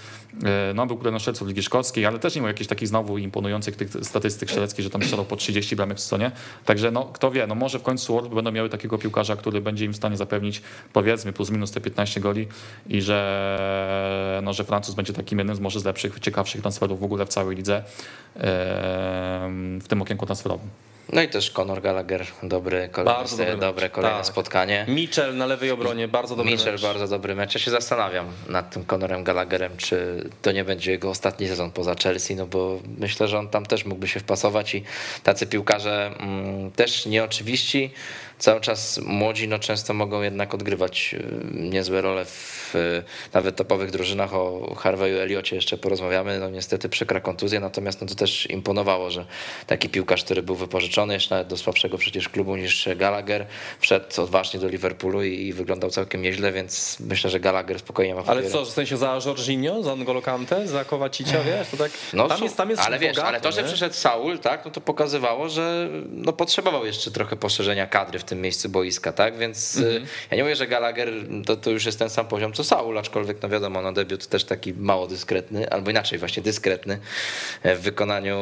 e, 0.43 0.73
no 0.73 0.85
był 0.85 0.97
królem 0.97 1.19
Ligi 1.45 1.63
Szkockiej, 1.63 2.05
ale 2.05 2.19
też 2.19 2.35
nie 2.35 2.41
miał 2.41 2.47
jakichś 2.47 2.67
takich 2.67 2.87
znowu 2.87 3.17
imponujących 3.17 3.75
tych 3.75 3.89
statystyk 4.01 4.49
strzeleckich, 4.49 4.83
że 4.83 4.89
tam 4.89 5.03
strzelał 5.03 5.25
po 5.25 5.35
30 5.35 5.75
bramek 5.75 5.97
w 5.97 6.01
sezonie. 6.01 6.31
Także 6.65 6.91
no 6.91 7.05
kto 7.13 7.31
wie, 7.31 7.47
no 7.47 7.55
może 7.55 7.79
w 7.79 7.83
końcu 7.83 8.17
Orły 8.17 8.35
będą 8.35 8.51
miały 8.51 8.69
takiego 8.69 8.97
piłkarza, 8.97 9.35
który 9.35 9.61
będzie 9.61 9.85
im 9.85 9.93
w 9.93 9.95
stanie 9.95 10.17
zapewnić 10.17 10.61
powiedzmy 10.93 11.33
plus 11.33 11.49
minus 11.49 11.71
te 11.71 11.81
15 11.81 12.21
goli 12.21 12.47
i 12.87 13.01
że, 13.01 14.39
no, 14.43 14.53
że 14.53 14.63
Francuz 14.63 14.95
będzie 14.95 15.13
takim 15.13 15.37
jednym 15.37 15.55
z 15.55 15.59
może 15.59 15.79
z 15.79 15.85
lepszych, 15.85 16.19
ciekawszych 16.19 16.61
transferów 16.61 16.99
w 16.99 17.03
ogóle 17.03 17.25
w 17.25 17.29
całej 17.29 17.55
lidze 17.55 17.83
em, 18.35 19.81
w 19.81 19.87
tym 19.87 20.01
okienku 20.01 20.25
transferowym. 20.25 20.88
No 21.13 21.21
i 21.21 21.27
też 21.29 21.51
Conor 21.51 21.81
Gallagher, 21.81 22.25
dobry 22.43 22.89
kolejny, 22.91 23.19
Bardzo 23.19 23.37
dobry 23.37 23.57
dobre 23.57 23.89
kolejne 23.89 24.17
Tak. 24.17 24.25
spotkanie. 24.25 24.85
Mitchell 24.87 25.37
na 25.37 25.45
lewej 25.45 25.71
obronie, 25.71 26.07
bardzo 26.07 26.35
dobry 26.35 26.51
Mitchell 26.51 26.71
mecz. 26.73 26.81
bardzo 26.81 27.07
dobry 27.07 27.35
mecz. 27.35 27.53
Ja 27.53 27.59
się 27.59 27.71
zastanawiam 27.71 28.27
nad 28.49 28.69
tym 28.73 28.85
Conorem 28.85 29.23
Gallagherem, 29.23 29.77
czy 29.77 30.29
to 30.41 30.51
nie 30.51 30.63
będzie 30.65 30.91
jego 30.91 31.09
ostatni 31.09 31.47
sezon 31.47 31.71
poza 31.71 31.95
Chelsea, 32.03 32.35
no 32.35 32.47
bo 32.47 32.79
myślę, 32.97 33.27
że 33.27 33.39
on 33.39 33.47
tam 33.47 33.65
też 33.65 33.85
mógłby 33.85 34.07
się 34.07 34.19
wpasować 34.19 34.75
i 34.75 34.83
tacy 35.23 35.47
piłkarze 35.47 36.11
mm, 36.19 36.71
też 36.71 37.05
nieoczywiści, 37.05 37.91
cały 38.39 38.61
czas 38.61 38.97
młodzi, 38.97 39.47
no 39.47 39.59
często 39.59 39.93
mogą 39.93 40.21
jednak 40.21 40.53
odgrywać 40.53 41.15
y, 41.17 41.23
niezłe 41.53 42.01
role 42.01 42.25
w 42.25 42.75
y, 42.75 43.03
nawet 43.33 43.55
topowych 43.55 43.91
drużynach. 43.91 44.33
O 44.33 44.75
Harveyu 44.75 45.19
Elliocie 45.19 45.55
jeszcze 45.55 45.77
porozmawiamy, 45.77 46.39
no 46.39 46.49
niestety 46.49 46.89
przykra 46.89 47.19
kontuzja, 47.19 47.59
natomiast 47.59 48.01
no 48.01 48.07
to 48.07 48.15
też 48.15 48.49
imponowało, 48.49 49.09
że 49.09 49.25
taki 49.67 49.89
piłkarz, 49.89 50.23
który 50.23 50.43
był 50.43 50.55
wypożyczony 50.55 51.13
jeszcze 51.13 51.35
nawet 51.35 51.47
do 51.47 51.57
słabszego 51.57 51.97
przecież 51.97 52.29
klubu 52.29 52.55
niż 52.55 52.89
Gallagher, 52.95 53.45
wszedł 53.79 54.21
odważnie 54.21 54.59
do 54.59 54.67
Liverpoolu 54.67 55.23
i, 55.23 55.53
wyglądał 55.53 55.89
całkiem 55.89 56.21
nieźle, 56.21 56.51
więc 56.51 56.97
myślę, 56.99 57.29
że 57.29 57.39
Gallagher 57.39 57.79
spokojnie 57.79 58.15
ma 58.15 58.23
Ale 58.27 58.49
co, 58.49 58.65
w 58.65 58.69
sensie 58.69 58.97
za 58.97 59.19
Jorginho, 59.25 59.83
za 59.83 59.91
N'Golo 59.91 60.21
Kante, 60.21 60.67
za 60.67 60.85
Kowacicia, 60.85 61.43
wiesz, 61.43 61.67
to 61.71 61.77
tak, 61.77 61.91
tam 62.27 62.37
su- 62.37 62.43
jest, 62.43 62.57
tam 62.57 62.69
jest 62.69 62.81
ale 62.81 62.99
wiesz, 62.99 63.15
bogato, 63.15 63.27
ale 63.27 63.41
to, 63.41 63.51
że 63.51 63.61
nie? 63.61 63.67
przyszedł 63.67 63.95
Saul, 63.95 64.39
tak, 64.39 64.65
no 64.65 64.71
to 64.71 64.81
pokazywało, 64.81 65.49
że 65.49 65.89
no, 66.09 66.33
potrzebował 66.33 66.85
jeszcze 66.85 67.11
trochę 67.11 67.35
poszerzenia 67.35 67.87
kadry 67.87 68.19
w 68.19 68.28
tym 68.29 68.41
miejscu 68.41 68.69
boiska, 68.69 69.11
tak, 69.11 69.37
więc 69.37 69.77
Mhm. 69.77 70.03
y, 70.03 70.07
ja 70.31 70.37
nie 70.37 70.43
mówię, 70.43 70.55
że 70.55 70.67
Gallagher 70.67 71.09
to, 71.45 71.55
to 71.55 71.69
już 71.69 71.85
jest 71.85 71.99
ten 71.99 72.09
sam 72.09 72.27
poziom 72.27 72.53
co 72.53 72.63
Saul, 72.63 72.97
aczkolwiek 72.97 73.41
no 73.41 73.49
wiadomo, 73.49 73.81
no 73.81 73.93
debiut 73.93 74.27
też 74.27 74.43
taki 74.43 74.73
mało 74.73 75.07
dyskretny, 75.07 75.69
albo 75.69 75.91
inaczej 75.91 76.19
właśnie 76.19 76.43
dyskretny 76.43 76.99
e, 77.63 77.75
w 77.75 77.81
wykonaniu 77.81 78.39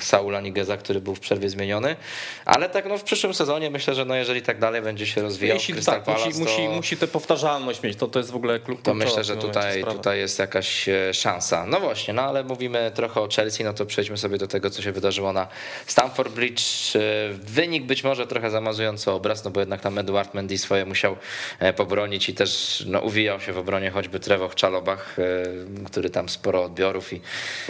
Saula 0.00 0.40
Nigeza, 0.40 0.76
który 0.76 1.00
był 1.00 1.14
w 1.14 1.20
przerwie 1.20 1.48
zmieniony, 1.48 1.96
ale 2.44 2.68
tak 2.68 2.88
no 2.88 2.98
w 2.98 3.02
przyszłym 3.02 3.34
sezonie 3.34 3.70
myślę, 3.70 3.94
że 3.94 4.04
no 4.04 4.14
jeżeli 4.14 4.42
tak 4.42 4.58
dalej 4.58 4.82
będzie 4.82 5.06
się 5.06 5.22
rozwijał 5.22 5.56
Jeśli 5.56 5.74
Crystal 5.74 5.94
tak, 5.94 6.04
Palace, 6.04 6.24
musi, 6.26 6.38
to... 6.38 6.40
musi, 6.40 6.68
musi 6.68 6.96
tę 6.96 7.06
powtarzalność 7.06 7.82
mieć, 7.82 7.96
to, 7.96 8.08
to 8.08 8.18
jest 8.18 8.30
w 8.30 8.36
ogóle 8.36 8.60
klub 8.60 8.82
To 8.82 8.94
myślę, 8.94 9.24
że 9.24 9.36
tutaj, 9.36 9.84
tutaj 9.84 10.18
jest 10.18 10.38
jakaś 10.38 10.88
e, 10.88 11.14
szansa. 11.14 11.66
No 11.66 11.80
właśnie, 11.80 12.14
no 12.14 12.22
ale 12.22 12.44
mówimy 12.44 12.92
trochę 12.94 13.20
o 13.20 13.28
Chelsea, 13.28 13.64
no 13.64 13.72
to 13.72 13.86
przejdźmy 13.86 14.16
sobie 14.16 14.38
do 14.38 14.46
tego, 14.46 14.70
co 14.70 14.82
się 14.82 14.92
wydarzyło 14.92 15.32
na 15.32 15.48
Stamford 15.86 16.32
Bridge. 16.32 16.96
E, 16.96 17.00
Wynik 17.32 17.84
być 17.84 18.04
może 18.04 18.26
trochę 18.26 18.50
zamazujący 18.66 19.10
obraz, 19.10 19.44
no 19.44 19.50
bo 19.50 19.60
jednak 19.60 19.80
tam 19.80 19.98
Eduard 19.98 20.34
Mendy 20.34 20.58
swoje 20.58 20.86
musiał 20.86 21.16
e, 21.58 21.72
pobronić 21.72 22.28
i 22.28 22.34
też 22.34 22.84
no, 22.88 23.00
uwijał 23.00 23.40
się 23.40 23.52
w 23.52 23.58
obronie 23.58 23.90
choćby 23.90 24.20
Trevoch 24.20 24.54
Czalobach, 24.54 25.16
e, 25.18 25.84
który 25.84 26.10
tam 26.10 26.28
sporo 26.28 26.64
odbiorów 26.64 27.12
i, 27.12 27.20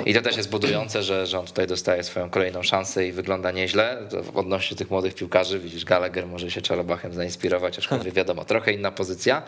i 0.07 0.15
to 0.15 0.23
też 0.23 0.37
jest 0.37 0.51
budujące, 0.51 1.03
że, 1.03 1.27
że 1.27 1.39
on 1.39 1.47
tutaj 1.47 1.67
dostaje 1.67 2.05
swoją 2.05 2.31
kolejną 2.31 2.63
szansę 2.63 3.07
i 3.07 3.13
wygląda 3.13 3.51
nieźle. 3.51 3.99
Odnośnie 4.35 4.77
tych 4.77 4.91
młodych 4.91 5.15
piłkarzy, 5.15 5.59
widzisz, 5.59 5.85
Gallagher 5.85 6.27
może 6.27 6.51
się 6.51 6.63
Czalobachem 6.63 7.15
zainspirować, 7.15 7.79
aczkolwiek 7.79 8.15
wiadomo, 8.21 8.45
trochę 8.45 8.73
inna 8.73 8.91
pozycja. 8.91 9.43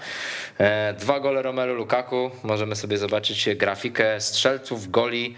E, 0.59 0.95
Dwa 0.99 1.21
gole 1.21 1.43
Romelu 1.43 1.75
Lukaku, 1.75 2.31
możemy 2.43 2.77
sobie 2.77 2.99
zobaczyć 2.99 3.49
grafikę 3.57 4.21
strzelców 4.21 4.91
goli 4.91 5.35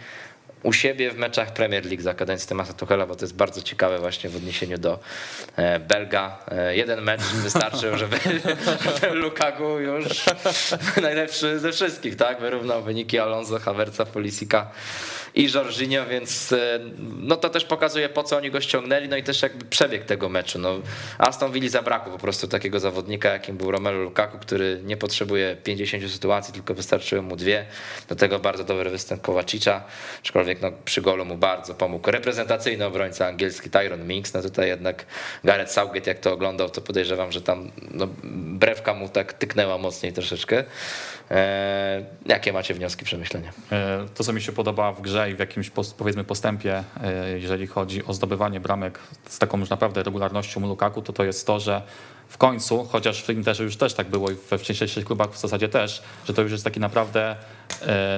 u 0.63 0.73
siebie 0.73 1.11
w 1.11 1.19
meczach 1.19 1.53
Premier 1.53 1.85
League 1.87 2.03
za 2.03 2.15
kadencji 2.15 2.49
Tomasa 2.49 2.73
Tuchela, 2.73 3.07
bo 3.07 3.17
to 3.17 3.25
jest 3.25 3.35
bardzo 3.35 3.63
ciekawe 3.63 3.99
właśnie 3.99 4.31
w 4.31 4.37
odniesieniu 4.37 4.79
do 4.79 4.99
e, 5.57 5.79
Belga. 5.79 6.39
E, 6.49 6.77
jeden 6.77 7.01
mecz 7.01 7.21
wystarczył, 7.21 7.99
żeby 7.99 8.17
Lukaku 9.23 9.79
już 9.79 10.25
najlepszy 11.03 11.59
ze 11.59 11.73
wszystkich, 11.73 12.17
tak? 12.17 12.41
Wyrównał 12.41 12.83
wyniki 12.83 13.19
Alonso, 13.19 13.59
Havertza, 13.59 14.07
Polisika 14.07 14.71
i 15.35 15.51
Jorginho, 15.55 16.07
więc 16.07 16.53
e, 16.53 16.81
no 17.21 17.37
to 17.37 17.51
też 17.51 17.65
pokazuje 17.65 18.09
po 18.09 18.23
co 18.23 18.37
oni 18.37 18.51
go 18.51 18.61
ściągnęli, 18.61 19.09
no 19.09 19.17
i 19.17 19.23
też 19.23 19.43
jakby 19.43 19.65
przebieg 19.65 20.05
tego 20.05 20.29
meczu. 20.29 20.59
No, 20.59 20.79
Aston 21.19 21.53
Villa 21.53 21.69
zabrakło 21.69 22.13
po 22.13 22.19
prostu 22.19 22.49
takiego 22.49 22.81
zawodnika, 22.81 23.29
jakim 23.29 23.57
był 23.57 23.71
Romelu 23.71 24.03
Lukaku, 24.03 24.39
który 24.39 24.81
nie 24.85 24.97
potrzebuje 24.97 25.57
50 25.65 26.11
sytuacji, 26.11 26.55
tylko 26.55 26.75
wystarczyły 26.75 27.23
mu 27.23 27.37
dwie. 27.37 27.67
Do 28.09 28.17
tego 28.17 28.39
bardzo 28.39 28.65
dobry 28.65 28.91
występ 28.91 29.23
Kowacicza, 29.23 29.85
aczkolwiek 30.21 30.63
no, 30.63 30.73
przy 30.85 31.03
golu 31.03 31.25
mu 31.25 31.37
bardzo 31.37 31.75
pomógł 31.75 32.11
reprezentacyjny 32.11 32.87
obrońca 32.87 33.27
angielski 33.27 33.71
Tyron 33.71 34.07
Minks, 34.07 34.35
no 34.35 34.43
tutaj 34.43 34.69
jednak 34.69 35.07
Gareth 35.45 35.73
Southgate 35.73 36.11
jak 36.11 36.19
to 36.19 36.33
oglądał, 36.33 36.71
to 36.71 36.81
podejrzewam, 36.81 37.33
że 37.33 37.43
tam 37.43 37.71
no, 37.91 38.09
brewka 38.33 38.95
mu 38.95 39.09
tak 39.09 39.33
tyknęła 39.33 39.79
mocniej 39.79 40.13
troszeczkę. 40.13 40.65
Eee, 41.31 42.05
jakie 42.27 42.53
macie 42.53 42.75
wnioski, 42.75 43.05
przemyślenia? 43.05 43.53
E, 43.73 44.07
to, 44.15 44.25
co 44.25 44.33
mi 44.33 44.43
się 44.43 44.53
podoba 44.53 44.93
w 44.93 45.01
grze 45.01 45.31
i 45.31 45.35
w 45.35 45.39
jakimś 45.39 45.71
powiedzmy 45.99 46.25
postępie, 46.25 46.85
e, 47.03 47.39
jeżeli 47.39 47.67
chodzi 47.67 48.07
o 48.07 48.15
zdobywanie 48.15 48.61
bramek 48.61 48.99
z 49.29 49.39
taką 49.39 49.59
już 49.59 49.71
naprawdę 49.71 50.03
regularnością 50.03 50.61
Lukaku, 50.61 51.03
to 51.03 51.13
to 51.13 51.25
jest 51.25 51.47
to, 51.47 51.61
że 51.61 51.83
w 52.29 52.39
końcu, 52.39 52.85
chociaż 52.85 53.23
w 53.23 53.31
Interze 53.31 53.65
już 53.65 53.77
też 53.77 53.95
tak 53.95 54.09
było 54.09 54.31
i 54.31 54.35
we 54.51 54.59
wcześniejszych 54.59 55.05
klubach 55.05 55.31
w 55.31 55.39
zasadzie 55.39 55.69
też, 55.69 56.03
że 56.25 56.35
to 56.35 56.43
już 56.43 56.53
jest 56.53 56.65
taki 56.65 56.81
naprawdę 56.81 57.31
e, 57.31 57.37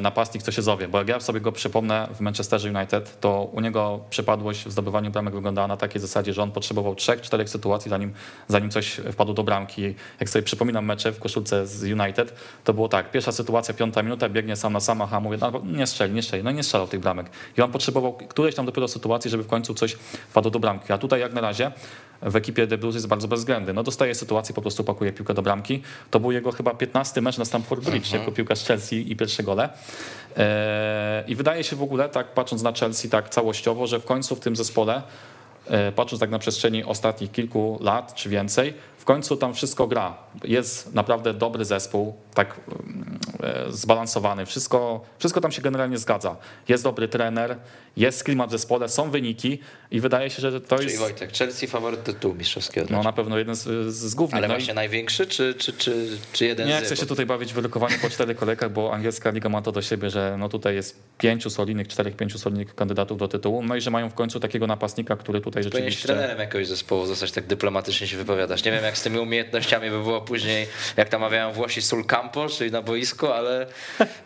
napastnik, 0.03 0.43
co 0.43 0.53
się 0.53 0.63
zowie. 0.63 0.89
Bo 0.89 0.99
jak 0.99 1.09
ja 1.09 1.21
sobie 1.21 1.41
go 1.41 1.53
przypomnę 1.53 2.09
w 2.15 2.21
Manchesterze 2.21 2.71
United, 2.71 3.21
to 3.21 3.43
u 3.53 3.61
niego 3.61 4.01
przypadłość 4.11 4.65
w 4.65 4.71
zdobywaniu 4.71 5.11
bramek 5.11 5.35
wyglądała 5.35 5.69
na 5.69 5.77
takiej 5.77 6.01
zasadzie, 6.01 6.33
że 6.33 6.43
on 6.43 6.53
potrzebował 6.53 6.95
trzech, 6.95 7.21
czterech 7.21 7.49
sytuacji, 7.49 7.89
zanim, 7.89 8.13
zanim 8.49 8.71
coś 8.71 9.01
wpadło 9.13 9.35
do 9.35 9.43
bramki. 9.43 9.95
Jak 10.21 10.29
sobie 10.29 10.43
przypominam 10.43 10.85
mecze 10.85 11.13
w 11.13 11.19
koszulce 11.19 11.67
z 11.67 11.83
United, 11.83 12.35
to 12.65 12.75
było 12.75 12.89
tak, 12.89 13.11
pierwsza 13.11 13.33
sytuacja, 13.33 13.75
piąta 13.75 14.03
minuta, 14.03 14.29
biegnie 14.29 14.57
sam 14.57 14.73
na 14.73 14.81
sama, 14.81 15.09
a 15.13 15.21
mówię, 15.21 15.39
no 15.41 15.63
nie 15.65 15.87
strzeli, 15.87 16.15
nie 16.15 16.23
strzeli, 16.23 16.45
no 16.45 16.51
nie 16.51 16.63
strzelał 16.63 16.89
tych 16.89 17.01
bramek. 17.01 17.31
I 17.59 17.63
on 17.63 17.73
potrzebował 17.73 18.13
którejś 18.13 18.55
tam 18.55 18.67
dopiero 18.67 18.89
sytuacji, 18.89 19.31
żeby 19.31 19.43
w 19.43 19.47
końcu 19.47 19.75
coś 19.75 19.93
wpadło 20.29 20.51
do 20.51 20.61
bramki. 20.61 20.93
A 20.93 20.99
tutaj 20.99 21.21
jak 21.21 21.33
na 21.33 21.41
razie 21.41 21.73
w 22.23 22.37
ekipie 22.37 22.67
The 22.67 22.79
Blues 22.79 22.95
jest 22.95 23.07
bardzo 23.07 23.29
bezwzględny. 23.29 23.73
No 23.73 23.83
dostaje 23.83 24.15
sytuację, 24.15 24.55
po 24.55 24.63
prostu 24.63 24.85
pakuje 24.85 25.13
piłkę 25.13 25.35
do 25.35 25.43
bramki. 25.43 25.83
To 26.11 26.21
był 26.21 26.33
jego 26.33 26.53
chyba 26.53 26.75
15 26.75 27.21
mecz 27.21 27.39
na 27.39 27.45
Stamford 27.45 27.85
Bridge, 27.85 28.07
uh-huh. 28.07 28.19
jako 28.19 28.33
piłkarz 28.33 28.65
Chelsea 28.65 29.13
i 29.13 29.17
pierwsze 29.43 29.47
gole. 29.47 29.69
Eee, 30.37 31.33
I 31.33 31.37
wydaje 31.37 31.65
się 31.65 31.77
w 31.77 31.83
ogóle, 31.83 32.09
tak 32.09 32.27
patrząc 32.27 32.63
na 32.63 32.73
Chelsea 32.73 33.09
tak 33.09 33.29
całościowo, 33.29 33.87
że 33.87 34.01
w 34.01 34.05
końcu 34.05 34.37
w 34.37 34.41
tym 34.41 34.57
zespole 34.57 35.03
e, 35.67 35.93
patrząc 35.93 36.21
tak 36.21 36.31
na 36.31 36.39
przestrzeni 36.39 36.85
ostatnich 36.85 37.33
kilku 37.33 37.79
lat 37.81 38.15
czy 38.15 38.29
więcej, 38.29 38.75
w 39.03 39.05
końcu 39.05 39.37
tam 39.37 39.55
wszystko 39.55 39.87
gra. 39.87 40.15
Jest 40.45 40.95
naprawdę 40.95 41.35
dobry 41.35 41.65
zespół, 41.65 42.15
tak 42.35 42.61
e, 43.43 43.65
zbalansowany. 43.71 44.47
Wszystko, 44.47 45.01
wszystko 45.19 45.41
tam 45.41 45.53
się 45.53 45.63
generalnie 45.63 45.99
zgadza. 45.99 46.37
Jest 46.69 46.85
dobry 46.85 47.09
trener, 47.09 47.57
jest 47.97 48.25
klimat 48.25 48.49
w 48.49 48.53
zespole, 48.53 48.89
są 48.89 49.11
wyniki 49.11 49.59
i 49.91 50.01
wydaje 50.01 50.31
się, 50.31 50.43
że 50.43 50.61
to 50.61 50.77
Czyli 50.77 50.89
jest... 50.89 51.01
Wojtek, 51.01 51.33
Chelsea 51.33 51.67
faworyt 51.67 52.05
tytułu 52.05 52.35
mistrzowskiego. 52.35 52.87
No 52.91 53.03
na 53.03 53.13
pewno 53.13 53.39
jeden 53.39 53.55
z, 53.55 53.95
z 53.95 54.15
głównych. 54.15 54.39
Ale 54.39 54.49
no 54.49 54.55
właśnie 54.55 54.75
największy, 54.75 55.27
czy, 55.27 55.55
czy, 55.55 55.73
czy, 55.73 56.09
czy 56.33 56.47
jeden 56.47 56.69
nie 56.69 56.81
z... 56.81 56.85
chcę 56.85 56.97
się 56.97 57.07
tutaj 57.07 57.27
bawić 57.27 57.53
w 57.53 57.55
wyrokowanie 57.55 57.99
po 58.03 58.11
czterech 58.11 58.37
kolejkach, 58.37 58.73
bo 58.73 58.95
angielska 58.95 59.31
liga 59.31 59.49
ma 59.49 59.63
to 59.63 59.73
do 59.73 59.83
siebie, 59.83 60.11
że 60.11 60.37
no 60.39 60.49
tutaj 60.49 60.75
jest 60.75 60.99
pięciu 61.19 61.51
solidnych, 61.51 61.89
czterech, 61.89 62.17
pięciu 62.17 62.39
solidnych 62.39 62.75
kandydatów 62.75 63.19
do 63.19 63.29
tytułu, 63.29 63.63
no 63.63 63.77
i 63.77 63.81
że 63.81 63.91
mają 63.91 64.11
w 64.11 64.15
końcu 64.15 64.41
takiego 64.41 64.67
napastnika, 64.67 65.17
który 65.17 65.41
tutaj 65.41 65.63
Powinieneś 65.63 65.95
rzeczywiście... 65.95 66.07
trenerem 66.07 66.39
jakiegoś 66.39 66.67
zespołu 66.67 67.07
zostać, 67.07 67.33
tak 67.33 67.47
dyplomatycznie 67.47 68.07
się 68.07 68.17
wypowiadasz. 68.17 68.65
Nie 68.65 68.73
wiem, 68.73 68.85
jak 68.85 68.92
z 68.95 69.03
tymi 69.03 69.19
umiejętnościami 69.19 69.91
by 69.91 69.99
było 69.99 70.21
później, 70.21 70.67
jak 70.97 71.09
tam 71.09 71.21
mawiają 71.21 71.53
Włosi 71.53 71.83
sul 71.83 72.05
campo, 72.05 72.49
czyli 72.49 72.71
na 72.71 72.83
boisku, 72.83 73.27
ale 73.27 73.67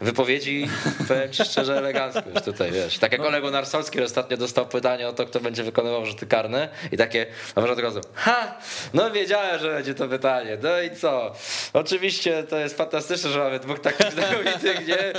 wypowiedzi, 0.00 0.68
powiem 1.08 1.32
ci 1.32 1.44
szczerze, 1.44 1.78
elegancko 1.78 2.22
już 2.34 2.42
tutaj, 2.42 2.72
wiesz. 2.72 2.98
Tak 2.98 3.12
jak 3.12 3.20
No. 3.20 3.26
Oleg 3.26 3.44
Narsolski 3.52 4.02
ostatnio 4.02 4.36
dostał 4.36 4.66
pytanie 4.66 5.08
o 5.08 5.12
to, 5.12 5.26
kto 5.26 5.40
będzie 5.40 5.62
wykonywał 5.62 6.06
rzuty 6.06 6.26
karne 6.26 6.68
i 6.92 6.96
takie, 6.96 7.26
na 7.56 7.62
początku 7.62 7.82
razu, 7.82 8.00
ha, 8.14 8.58
no 8.94 9.10
wiedziałem, 9.10 9.60
że 9.60 9.74
będzie 9.74 9.94
to 9.94 10.08
pytanie, 10.08 10.58
no 10.62 10.80
i 10.80 10.96
co? 10.96 11.32
Oczywiście 11.72 12.42
to 12.42 12.58
jest 12.58 12.76
fantastyczne, 12.76 13.30
że 13.30 13.38
mamy 13.38 13.58
dwóch 13.58 13.80
takich 13.80 14.12
znakomitych, 14.16 14.86
nie? 14.86 15.12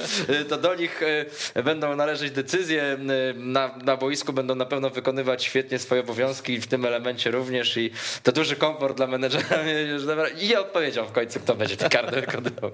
To 0.50 0.58
do 0.58 0.76
nich 0.76 1.02
e, 1.54 1.64
będą 1.64 1.96
należeć 1.96 2.32
decyzje, 2.32 2.84
e, 2.84 2.98
na, 3.36 3.78
na 3.84 3.98
boisku 3.98 4.34
będą 4.34 4.56
na 4.56 4.66
pewno 4.66 4.90
wykonywać 4.90 5.44
świetnie 5.44 5.80
swoje 5.80 6.02
obowiązki 6.02 6.62
w 6.62 6.68
tym 6.68 6.86
elemencie 6.86 7.32
również 7.32 7.78
i 7.78 7.92
to 8.24 8.32
duży 8.32 8.56
komfort 8.56 8.98
dla 8.98 9.08
menedżera. 9.08 9.37
I 10.42 10.48
nie 10.48 10.60
odpowiedział 10.60 11.06
w 11.06 11.12
końcu, 11.12 11.40
kto 11.40 11.56
będzie 11.56 11.78
te 11.78 11.90
karty 11.90 12.22
wykonywał. 12.22 12.72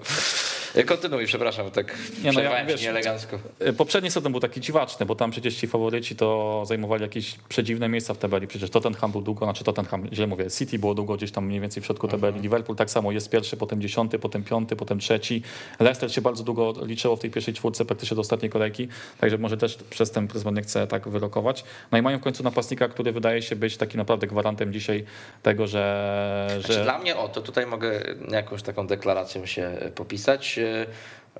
E, 0.74 0.84
Kontynuuj, 0.84 1.26
przepraszam, 1.26 1.70
tak 1.70 1.98
Nie, 2.24 2.32
no 2.32 2.40
ja, 2.40 2.64
wiesz, 2.64 2.82
nieelegancko. 2.82 3.38
Poprzedni 3.76 4.10
sezon 4.10 4.32
był 4.32 4.40
taki 4.40 4.60
dziwaczny, 4.60 5.06
bo 5.06 5.14
tam 5.14 5.30
przecież 5.30 5.54
ci 5.54 5.66
faworyci 5.66 6.16
to 6.16 6.62
zajmowali 6.66 7.02
jakieś 7.02 7.36
przedziwne 7.48 7.88
miejsca 7.88 8.14
w 8.14 8.18
tabeli. 8.18 8.46
Przecież 8.46 8.70
Tottenham 8.70 9.12
był 9.12 9.22
długo, 9.22 9.46
znaczy 9.46 9.64
Tottenham, 9.64 10.08
źle 10.12 10.26
mówię, 10.26 10.50
City 10.50 10.78
było 10.78 10.94
długo 10.94 11.16
gdzieś 11.16 11.30
tam 11.30 11.46
mniej 11.46 11.60
więcej 11.60 11.82
w 11.82 11.86
środku 11.86 12.08
tabeli. 12.08 12.40
Liverpool 12.40 12.76
tak 12.76 12.90
samo 12.90 13.12
jest 13.12 13.30
pierwszy, 13.30 13.56
potem 13.56 13.80
dziesiąty, 13.80 14.18
potem 14.18 14.44
piąty, 14.44 14.76
potem 14.76 14.98
trzeci. 14.98 15.42
Leicester 15.80 16.12
się 16.12 16.20
bardzo 16.20 16.44
długo 16.44 16.74
liczyło 16.82 17.16
w 17.16 17.20
tej 17.20 17.30
pierwszej 17.30 17.54
czwórce, 17.54 17.84
praktycznie 17.84 18.14
do 18.14 18.20
ostatniej 18.20 18.50
kolejki, 18.50 18.88
także 19.20 19.38
może 19.38 19.56
też 19.56 19.78
przez 19.90 20.10
ten 20.10 20.28
pryzmat 20.28 20.54
nie 20.54 20.62
chcę 20.62 20.86
tak 20.86 21.08
wyrokować. 21.08 21.64
No 21.92 21.98
i 21.98 22.02
mają 22.02 22.18
w 22.18 22.22
końcu 22.22 22.42
napastnika, 22.42 22.88
który 22.88 23.12
wydaje 23.12 23.42
się 23.42 23.56
być 23.56 23.76
taki 23.76 23.96
naprawdę 23.98 24.26
gwarantem 24.26 24.72
dzisiaj 24.72 25.04
tego, 25.42 25.66
że... 25.66 26.53
że... 26.60 26.66
Znaczy, 26.66 26.82
dla 26.82 26.98
mnie, 26.98 27.16
o 27.16 27.28
to 27.28 27.40
tutaj 27.40 27.66
mogę 27.66 28.00
jakąś 28.30 28.62
taką 28.62 28.86
deklaracją 28.86 29.46
się 29.46 29.70
popisać. 29.94 30.58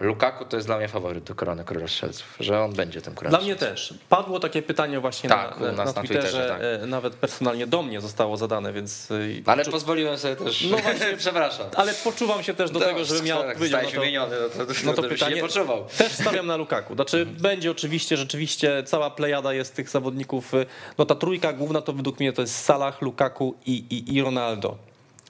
Lukaku 0.00 0.44
to 0.44 0.56
jest 0.56 0.68
dla 0.68 0.76
mnie 0.76 0.88
faworyt 0.88 1.24
do 1.24 1.34
korony 1.34 1.64
króla 1.64 1.88
strzelców, 1.88 2.36
że 2.40 2.60
on 2.60 2.72
będzie 2.72 3.00
tym 3.02 3.14
królem. 3.14 3.30
Dla 3.30 3.40
mnie 3.40 3.56
też. 3.56 3.94
Padło 4.08 4.40
takie 4.40 4.62
pytanie 4.62 5.00
właśnie 5.00 5.28
Tak, 5.28 5.60
na, 5.60 5.72
na, 5.72 5.84
na 5.84 5.92
Twitterze, 5.92 6.20
Twitterze, 6.20 6.48
tak. 6.48 6.82
e, 6.82 6.86
nawet 6.86 7.14
personalnie 7.14 7.66
do 7.66 7.82
mnie 7.82 8.00
zostało 8.00 8.36
zadane, 8.36 8.72
więc... 8.72 9.10
e, 9.10 9.14
Ale 9.46 9.64
pozwoliłem 9.64 10.18
sobie 10.18 10.36
też. 10.36 10.62
No 10.70 10.76
właśnie. 10.76 11.16
przepraszam. 11.18 11.66
ale 11.76 11.94
poczuwam 11.94 12.42
się 12.42 12.54
też 12.54 12.70
do 12.70 12.80
tego, 12.80 13.04
żebym 13.04 13.24
miał 13.24 13.38
tak, 13.38 13.48
odpowiedzieć 13.50 13.82
na 13.82 13.90
to, 13.90 13.90
wymieniony, 13.90 14.36
no 14.58 14.64
to, 14.66 14.72
no 14.84 14.92
to 14.92 15.02
pytanie. 15.02 15.34
nie 15.34 15.40
poczuwał. 15.42 15.84
Też 15.98 16.12
stawiam 16.12 16.46
na 16.46 16.56
Lukaku. 16.56 16.94
Znaczy 16.94 17.26
będzie 17.26 17.70
oczywiście, 17.70 18.16
rzeczywiście 18.16 18.82
cała 18.82 19.10
plejada 19.10 19.52
jest 19.52 19.74
tych 19.74 19.88
zawodników. 19.88 20.54
y, 20.54 20.66
No 20.98 21.06
ta 21.06 21.14
trójka 21.14 21.52
główna 21.52 21.80
to 21.80 21.92
według 21.92 22.20
mnie 22.20 22.32
to 22.32 22.42
jest 22.42 22.64
Salah, 22.64 23.02
Lukaku 23.02 23.54
i, 23.66 23.72
i, 23.72 24.14
i 24.16 24.22
Ronaldo. 24.22 24.76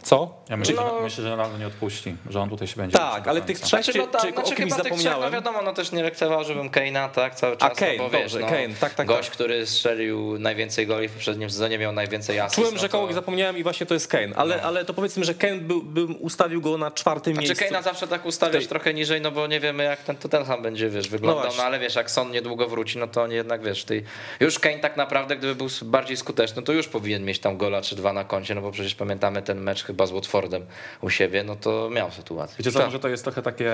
Co? 0.04 0.34
Ja 0.48 0.56
myślę, 0.56 0.74
No- 0.76 1.00
myślę, 1.02 1.24
że 1.24 1.30
Ronaldo 1.30 1.58
nie 1.58 1.66
odpuści, 1.66 2.16
że 2.30 2.40
on 2.40 2.50
tutaj 2.50 2.68
się 2.68 2.76
będzie... 2.76 2.98
Tak, 2.98 3.28
ale 3.28 3.40
tych 3.40 3.60
trzech, 3.60 3.84
czy, 3.84 3.92
Znaczy, 3.92 3.98
no, 3.98 4.06
tak, 4.06 4.22
czy 4.22 4.32
znaczy, 4.32 4.52
o 4.52 4.56
kimś 4.56 4.72
chyba 4.72 4.82
tych 4.82 4.92
trzech, 4.92 5.02
zapomniałem? 5.02 5.22
No 5.22 5.30
wiadomo, 5.30 5.62
no 5.62 5.72
też 5.72 5.92
nie 5.92 6.02
lekceważyłbym 6.02 6.70
Kane'a, 6.70 7.10
tak, 7.10 7.34
cały 7.34 7.56
czas. 7.56 7.78
Kane, 7.78 7.96
no, 7.96 8.04
bo 8.04 8.10
wiesz, 8.10 8.32
dobrze, 8.32 8.40
no, 8.40 8.46
Kane, 8.46 8.74
tak, 8.80 8.94
tak, 8.94 9.06
Gość, 9.06 9.28
tak. 9.28 9.32
który 9.34 9.66
strzelił 9.66 10.38
najwięcej 10.38 10.86
goli 10.86 11.08
w 11.08 11.12
poprzednim 11.12 11.50
sezonie, 11.50 11.78
miał 11.78 11.92
najwięcej 11.92 12.40
asyst. 12.40 12.56
Czułem, 12.56 12.74
no 12.74 12.80
że 12.80 12.88
to... 12.88 13.00
kogoś 13.00 13.14
zapomniałem 13.14 13.58
i 13.58 13.62
właśnie 13.62 13.86
to 13.86 13.94
jest 13.94 14.08
Kane, 14.08 14.36
ale, 14.36 14.62
ale 14.62 14.84
to 14.84 14.94
powiedzmy, 14.94 15.24
że 15.24 15.34
Kane 15.34 15.56
był, 15.58 15.82
bym 15.82 16.16
ustawił 16.20 16.60
go 16.60 16.78
na 16.78 16.90
czwartym 16.90 17.34
Znaczy 17.34 17.48
miejscu. 17.48 17.64
Kane'a 17.64 17.82
zawsze 17.82 18.08
tak 18.08 18.26
ustawiasz 18.26 18.62
tej- 18.62 18.68
trochę 18.68 18.94
niżej, 18.94 19.20
no 19.20 19.30
bo 19.30 19.46
nie 19.46 19.60
wiemy 19.60 19.84
jak 19.84 20.02
ten 20.02 20.16
Tottenham 20.16 20.62
będzie, 20.62 20.90
wiesz, 20.90 21.08
wyglądał, 21.08 21.44
no, 21.44 21.48
właśnie. 21.50 21.64
ale 21.64 21.78
wiesz, 21.78 21.94
jak 21.94 22.10
Son 22.10 22.30
niedługo 22.30 22.68
wróci, 22.68 22.98
no 22.98 23.06
to 23.06 23.22
oni 23.22 23.34
jednak, 23.34 23.62
wiesz, 23.62 23.84
ty... 23.84 24.02
już 24.40 24.58
Kane 24.58 24.78
tak 24.78 24.96
naprawdę, 24.96 25.36
gdyby 25.36 25.54
był 25.54 25.68
bardziej 25.82 26.16
skuteczny, 26.16 26.62
to 26.62 26.72
już 26.72 26.88
powinien 26.88 27.24
mieć 27.24 27.38
tam 27.38 27.56
gola 27.56 27.82
czy 27.82 27.96
dwa 27.96 28.12
na 28.12 28.24
koncie, 28.24 28.54
no 28.54 28.60
bo 28.60 28.70
przecież 28.70 28.94
pamiętamy 28.94 29.42
ten 29.42 29.60
mecz 29.60 29.84
chyba 29.84 29.93
z 30.06 30.10
Watfordem 30.10 30.66
u 31.00 31.10
siebie, 31.10 31.44
no 31.44 31.56
to 31.56 31.90
miał 31.90 32.10
sytuację. 32.10 32.56
Wiecie 32.58 32.72
co, 32.72 32.90
że 32.90 32.98
to 32.98 33.08
jest 33.08 33.24
trochę 33.24 33.42
takie 33.42 33.72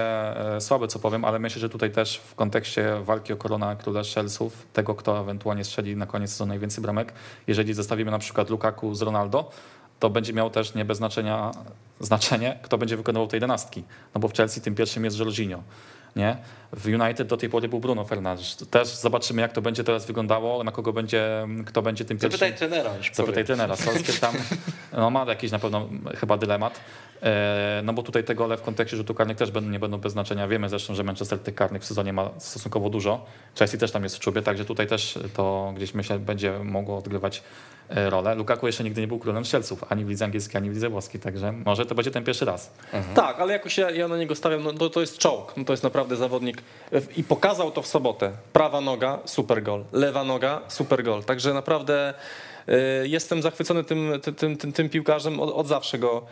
e, 0.56 0.60
słabe, 0.60 0.88
co 0.88 0.98
powiem, 0.98 1.24
ale 1.24 1.38
myślę, 1.38 1.60
że 1.60 1.68
tutaj 1.68 1.90
też 1.90 2.16
w 2.16 2.34
kontekście 2.34 3.00
walki 3.02 3.32
o 3.32 3.36
korona 3.36 3.76
króla 3.76 4.04
strzelców, 4.04 4.66
tego, 4.72 4.94
kto 4.94 5.20
ewentualnie 5.20 5.64
strzeli 5.64 5.96
na 5.96 6.06
koniec 6.06 6.30
sezonu 6.30 6.48
najwięcej 6.48 6.82
bramek, 6.82 7.12
jeżeli 7.46 7.74
zestawimy 7.74 8.10
na 8.10 8.18
przykład 8.18 8.50
Lukaku 8.50 8.94
z 8.94 9.02
Ronaldo, 9.02 9.50
to 10.00 10.10
będzie 10.10 10.32
miał 10.32 10.50
też 10.50 10.74
nie 10.74 10.84
bez 10.84 10.98
znaczenia 10.98 11.50
znaczenie, 12.00 12.58
kto 12.62 12.78
będzie 12.78 12.96
wykonywał 12.96 13.28
tej 13.28 13.36
jedenastki. 13.36 13.84
No 14.14 14.20
bo 14.20 14.28
w 14.28 14.34
Chelsea 14.34 14.60
tym 14.60 14.74
pierwszym 14.74 15.04
jest 15.04 15.18
Jorginho. 15.18 15.62
Nie? 16.16 16.36
W 16.72 16.86
United 16.86 17.28
do 17.28 17.36
tej 17.36 17.48
pory 17.48 17.68
był 17.68 17.80
Bruno 17.80 18.04
Fernandes. 18.04 18.56
Też 18.70 18.88
zobaczymy, 18.88 19.42
jak 19.42 19.52
to 19.52 19.62
będzie 19.62 19.84
teraz 19.84 20.06
wyglądało, 20.06 20.64
na 20.64 20.72
kogo 20.72 20.92
będzie, 20.92 21.46
kto 21.66 21.82
będzie 21.82 22.04
tym 22.04 22.18
pierwszym. 22.18 22.40
Zapytaj 22.40 22.58
trenera. 22.58 22.96
już 22.96 23.10
Zapytaj 23.14 23.44
trenera. 23.44 23.76
Solskjaer 23.76 24.20
tam 24.20 24.34
no, 24.92 25.10
ma 25.10 25.24
jakiś 25.24 25.50
na 25.50 25.58
pewno 25.58 25.88
chyba 26.16 26.36
dylemat. 26.36 26.80
E, 27.22 27.80
no 27.84 27.92
bo 27.92 28.02
tutaj 28.02 28.24
te 28.24 28.34
gole 28.34 28.56
w 28.56 28.62
kontekście 28.62 28.96
rzutu 28.96 29.14
karnych 29.14 29.36
też 29.36 29.50
nie 29.62 29.78
będą 29.78 29.98
bez 29.98 30.12
znaczenia. 30.12 30.48
Wiemy 30.48 30.68
zresztą, 30.68 30.94
że 30.94 31.04
Manchester 31.04 31.38
tych 31.38 31.54
karnych 31.54 31.82
w 31.82 31.84
sezonie 31.84 32.12
ma 32.12 32.30
stosunkowo 32.38 32.90
dużo. 32.90 33.26
Chelsea 33.58 33.78
też 33.78 33.92
tam 33.92 34.02
jest 34.02 34.16
w 34.16 34.20
czubie, 34.20 34.42
także 34.42 34.64
tutaj 34.64 34.86
też 34.86 35.18
to 35.34 35.72
gdzieś 35.76 35.94
myślę 35.94 36.18
będzie 36.18 36.58
mogło 36.64 36.98
odgrywać 36.98 37.38
e, 37.38 37.42
rolę. 37.90 38.34
Lukaku 38.34 38.66
jeszcze 38.66 38.84
nigdy 38.84 39.00
nie 39.00 39.08
był 39.08 39.18
królem 39.18 39.44
strzelców, 39.44 39.84
ani 39.88 40.04
w 40.04 40.08
lidze 40.08 40.24
angielskiej, 40.24 40.58
ani 40.58 40.70
w 40.70 40.74
lidze 40.74 40.88
włoskiej, 40.88 41.20
także 41.20 41.52
może 41.52 41.86
to 41.86 41.94
będzie 41.94 42.10
ten 42.10 42.24
pierwszy 42.24 42.44
raz. 42.44 42.70
Mhm. 42.92 43.14
Tak, 43.14 43.40
ale 43.40 43.52
jakoś 43.52 43.78
ja, 43.78 43.90
ja, 43.90 44.08
na 44.08 44.16
niego 44.16 44.34
stawiam, 44.34 44.64
no 44.64 44.72
to, 44.72 44.90
to 44.90 45.00
jest 45.00 45.18
czołg, 45.18 45.54
no 45.56 45.64
to 45.64 45.72
jest 45.72 45.82
naprawdę 45.82 46.16
zawodnik 46.16 46.62
i 47.16 47.24
pokazał 47.24 47.70
to 47.70 47.82
w 47.82 47.86
sobotę. 47.86 48.32
Prawa 48.52 48.80
noga, 48.80 49.18
super 49.24 49.62
gol, 49.62 49.84
lewa 49.92 50.24
noga, 50.24 50.60
super 50.68 51.04
gol, 51.04 51.24
także 51.24 51.54
naprawdę 51.54 52.14
E, 52.14 52.14
jestem 53.02 53.42
zachwycony 53.42 53.84
tym, 53.84 54.12
tym, 54.36 54.56
tym, 54.56 54.72
tym 54.72 54.88
piłkarzem, 54.88 55.40
od, 55.40 55.50
od, 55.50 55.66
zawsze 55.66 55.98
go 55.98 56.22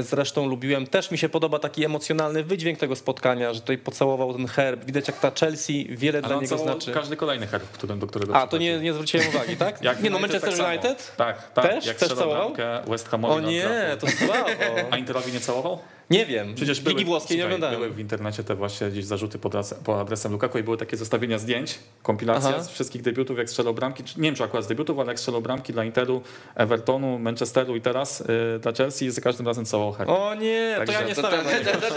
zresztą 0.00 0.48
lubiłem. 0.48 0.86
Też 0.86 1.10
mi 1.10 1.18
się 1.18 1.28
podoba 1.28 1.58
taki 1.58 1.84
emocjonalny 1.84 2.44
wydźwięk 2.44 2.78
tego 2.78 2.96
spotkania, 2.96 3.54
że 3.54 3.60
tutaj 3.60 3.78
pocałował 3.78 4.32
ten 4.32 4.46
herb. 4.46 4.84
Widać 4.84 5.08
jak 5.08 5.20
ta 5.20 5.30
Chelsea 5.30 5.86
wiele 5.90 6.18
Ale 6.18 6.28
dla 6.28 6.40
niego 6.40 6.58
znaczy. 6.58 6.92
każdy 6.92 7.16
kolejny 7.16 7.46
herb, 7.46 7.64
który, 7.64 7.96
do 7.96 8.06
którego 8.06 8.36
A, 8.36 8.46
to 8.46 8.58
nie, 8.58 8.80
nie 8.80 8.92
zwróciłem 8.92 9.28
uwagi, 9.28 9.56
tak? 9.56 9.82
jak 9.84 10.02
nie, 10.02 10.10
no 10.10 10.18
Manchester 10.18 10.56
tak 10.56 10.68
United? 10.68 11.16
Tak, 11.16 11.52
tak. 11.52 11.64
Też? 11.64 11.86
Jak 11.86 11.96
też 11.96 12.08
całował? 12.08 12.54
West 12.86 13.08
Hamowi 13.08 13.34
O 13.34 13.40
nie, 13.40 13.96
to 14.00 14.06
słabo. 14.06 14.50
A 14.90 14.96
Interowi 14.96 15.32
nie 15.32 15.40
całował? 15.40 15.78
Nie 16.10 16.26
wiem, 16.26 16.54
przecież 16.54 16.84
Ligi 16.84 17.04
Włoskiej 17.04 17.38
nie 17.38 17.44
oglądałem. 17.44 17.76
Były 17.80 17.90
w 17.90 17.98
internecie 17.98 18.44
te 18.44 18.54
właśnie 18.54 18.88
gdzieś 18.88 19.04
zarzuty 19.04 19.38
pod, 19.38 19.52
pod 19.84 19.96
adresem 19.98 20.32
Lukaku 20.32 20.58
i 20.58 20.62
były 20.62 20.76
takie 20.76 20.96
zestawienia 20.96 21.38
zdjęć, 21.38 21.78
kompilacja 22.02 22.50
Aha. 22.50 22.62
z 22.62 22.68
wszystkich 22.70 23.02
debiutów, 23.02 23.38
jak 23.38 23.50
strzelał 23.50 23.74
bramki, 23.74 24.02
nie 24.16 24.22
wiem 24.22 24.34
czy 24.34 24.44
akurat 24.44 24.64
z 24.64 24.68
debiutów, 24.68 24.98
ale 24.98 25.08
jak 25.08 25.18
strzelał 25.18 25.42
bramki 25.42 25.72
dla 25.72 25.84
Interu, 25.84 26.22
Evertonu, 26.54 27.18
Manchesteru 27.18 27.76
i 27.76 27.80
teraz 27.80 28.20
yy, 28.20 28.58
dla 28.58 28.72
Chelsea 28.72 29.06
i 29.06 29.10
za 29.10 29.20
każdym 29.20 29.46
razem 29.46 29.64
całował 29.64 29.92
herb. 29.92 30.10
O 30.10 30.34
nie, 30.34 30.74
Także, 30.76 30.92
to 30.94 31.00
ja 31.00 31.08
nie 31.08 31.14
stawiam. 31.14 31.44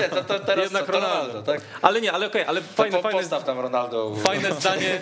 To, 0.10 0.24
to, 0.24 0.40
teraz 0.40 0.64
Jednak 0.64 0.88
Ronaldo, 0.88 1.44
tak? 1.44 1.62
Ale 1.82 2.02
nie, 2.02 2.12
ale 2.12 2.28
okej, 2.28 2.42
okay, 2.42 2.50
ale 2.50 2.62
fajne, 2.62 2.98
po, 2.98 3.10
fajne, 3.10 3.30
tam 3.46 3.60
Ronaldo. 3.60 4.16
Fajne 4.16 4.54
zdanie, 4.54 5.02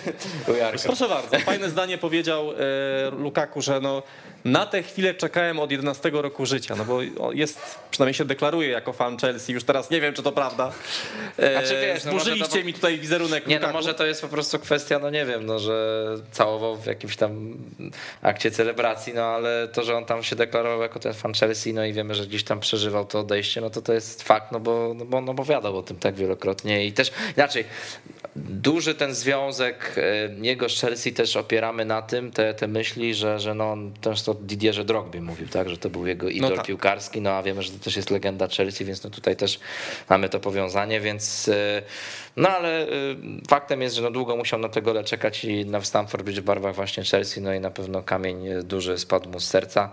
proszę 0.84 1.08
bardzo, 1.08 1.38
fajne 1.38 1.70
zdanie 1.70 1.98
powiedział 1.98 2.50
e, 2.52 3.10
Lukaku, 3.10 3.62
że 3.62 3.80
no 3.80 4.02
na 4.44 4.66
tę 4.66 4.82
chwilę 4.82 5.14
czekałem 5.14 5.60
od 5.60 5.70
11 5.70 6.10
roku 6.12 6.46
życia, 6.46 6.76
no 6.76 6.84
bo 6.84 7.02
jest, 7.32 7.78
przynajmniej 7.90 8.14
się 8.14 8.24
deklaruje 8.24 8.68
jako 8.68 8.92
fan 9.02 9.16
Chelsea, 9.18 9.52
już 9.52 9.64
teraz 9.64 9.90
nie 9.90 10.00
wiem, 10.00 10.14
czy 10.14 10.22
to 10.22 10.32
prawda. 10.32 10.72
E, 11.38 11.52
znaczy, 11.52 11.80
wiesz, 11.80 12.04
no 12.04 12.10
Zburzyliście 12.10 12.60
to, 12.60 12.66
mi 12.66 12.74
tutaj 12.74 12.98
wizerunek 12.98 13.46
Nie, 13.46 13.60
no 13.60 13.72
może 13.72 13.94
to 13.94 14.06
jest 14.06 14.22
po 14.22 14.28
prostu 14.28 14.58
kwestia, 14.58 14.98
no 14.98 15.10
nie 15.10 15.26
wiem, 15.26 15.46
no 15.46 15.58
że 15.58 16.06
całował 16.32 16.76
w 16.76 16.86
jakimś 16.86 17.16
tam 17.16 17.54
akcie 18.22 18.50
celebracji, 18.50 19.14
no 19.14 19.22
ale 19.22 19.68
to, 19.68 19.82
że 19.82 19.96
on 19.96 20.04
tam 20.04 20.22
się 20.22 20.36
deklarował 20.36 20.82
jako 20.82 21.00
ten 21.00 21.14
fan 21.14 21.34
Chelsea, 21.34 21.74
no 21.74 21.84
i 21.84 21.92
wiemy, 21.92 22.14
że 22.14 22.26
gdzieś 22.26 22.44
tam 22.44 22.60
przeżywał 22.60 23.04
to 23.04 23.20
odejście, 23.20 23.60
no 23.60 23.70
to 23.70 23.82
to 23.82 23.92
jest 23.92 24.22
fakt, 24.22 24.52
no 24.52 24.60
bo, 24.60 24.94
no 24.94 25.04
bo 25.04 25.18
on 25.18 25.28
opowiadał 25.28 25.78
o 25.78 25.82
tym 25.82 25.96
tak 25.96 26.14
wielokrotnie 26.14 26.86
i 26.86 26.92
też, 26.92 27.12
inaczej, 27.36 27.64
duży 28.36 28.94
ten 28.94 29.14
związek 29.14 29.94
e, 29.96 30.28
jego 30.46 30.68
z 30.68 30.80
Chelsea 30.80 31.12
też 31.12 31.36
opieramy 31.36 31.84
na 31.84 32.02
tym, 32.02 32.32
te, 32.32 32.54
te 32.54 32.68
myśli, 32.68 33.14
że, 33.14 33.40
że 33.40 33.54
no 33.54 33.72
on 33.72 33.92
często 34.00 34.32
o 34.32 34.34
Didierze 34.34 34.84
Drogby 34.84 35.20
mówił, 35.20 35.48
tak, 35.48 35.68
że 35.68 35.76
to 35.76 35.90
był 35.90 36.06
jego 36.06 36.28
idol 36.28 36.50
no 36.50 36.56
tak. 36.56 36.66
piłkarski, 36.66 37.20
no 37.20 37.30
a 37.30 37.42
wiemy, 37.42 37.62
że 37.62 37.72
to 37.72 37.78
też 37.84 37.96
jest 37.96 38.10
legenda 38.10 38.48
Chelsea, 38.48 38.84
więc 38.84 38.91
no 39.04 39.10
tutaj 39.10 39.36
też 39.36 39.60
mamy 40.08 40.28
to 40.28 40.40
powiązanie, 40.40 41.00
więc 41.00 41.48
e, 41.48 41.82
no 42.36 42.48
ale 42.48 42.82
e, 42.82 42.88
faktem 43.48 43.82
jest, 43.82 43.96
że 43.96 44.02
no 44.02 44.10
długo 44.10 44.36
musiał 44.36 44.58
na 44.58 44.68
te 44.68 44.82
gole 44.82 45.04
czekać 45.04 45.44
i 45.44 45.66
na 45.66 45.80
Stamford 45.80 46.24
Bridge 46.24 46.40
w 46.40 46.44
barwach 46.44 46.74
właśnie 46.74 47.04
Chelsea, 47.04 47.40
no 47.40 47.54
i 47.54 47.60
na 47.60 47.70
pewno 47.70 48.02
kamień 48.02 48.44
duży 48.62 48.98
spadł 48.98 49.30
mu 49.30 49.40
z 49.40 49.44
serca. 49.44 49.92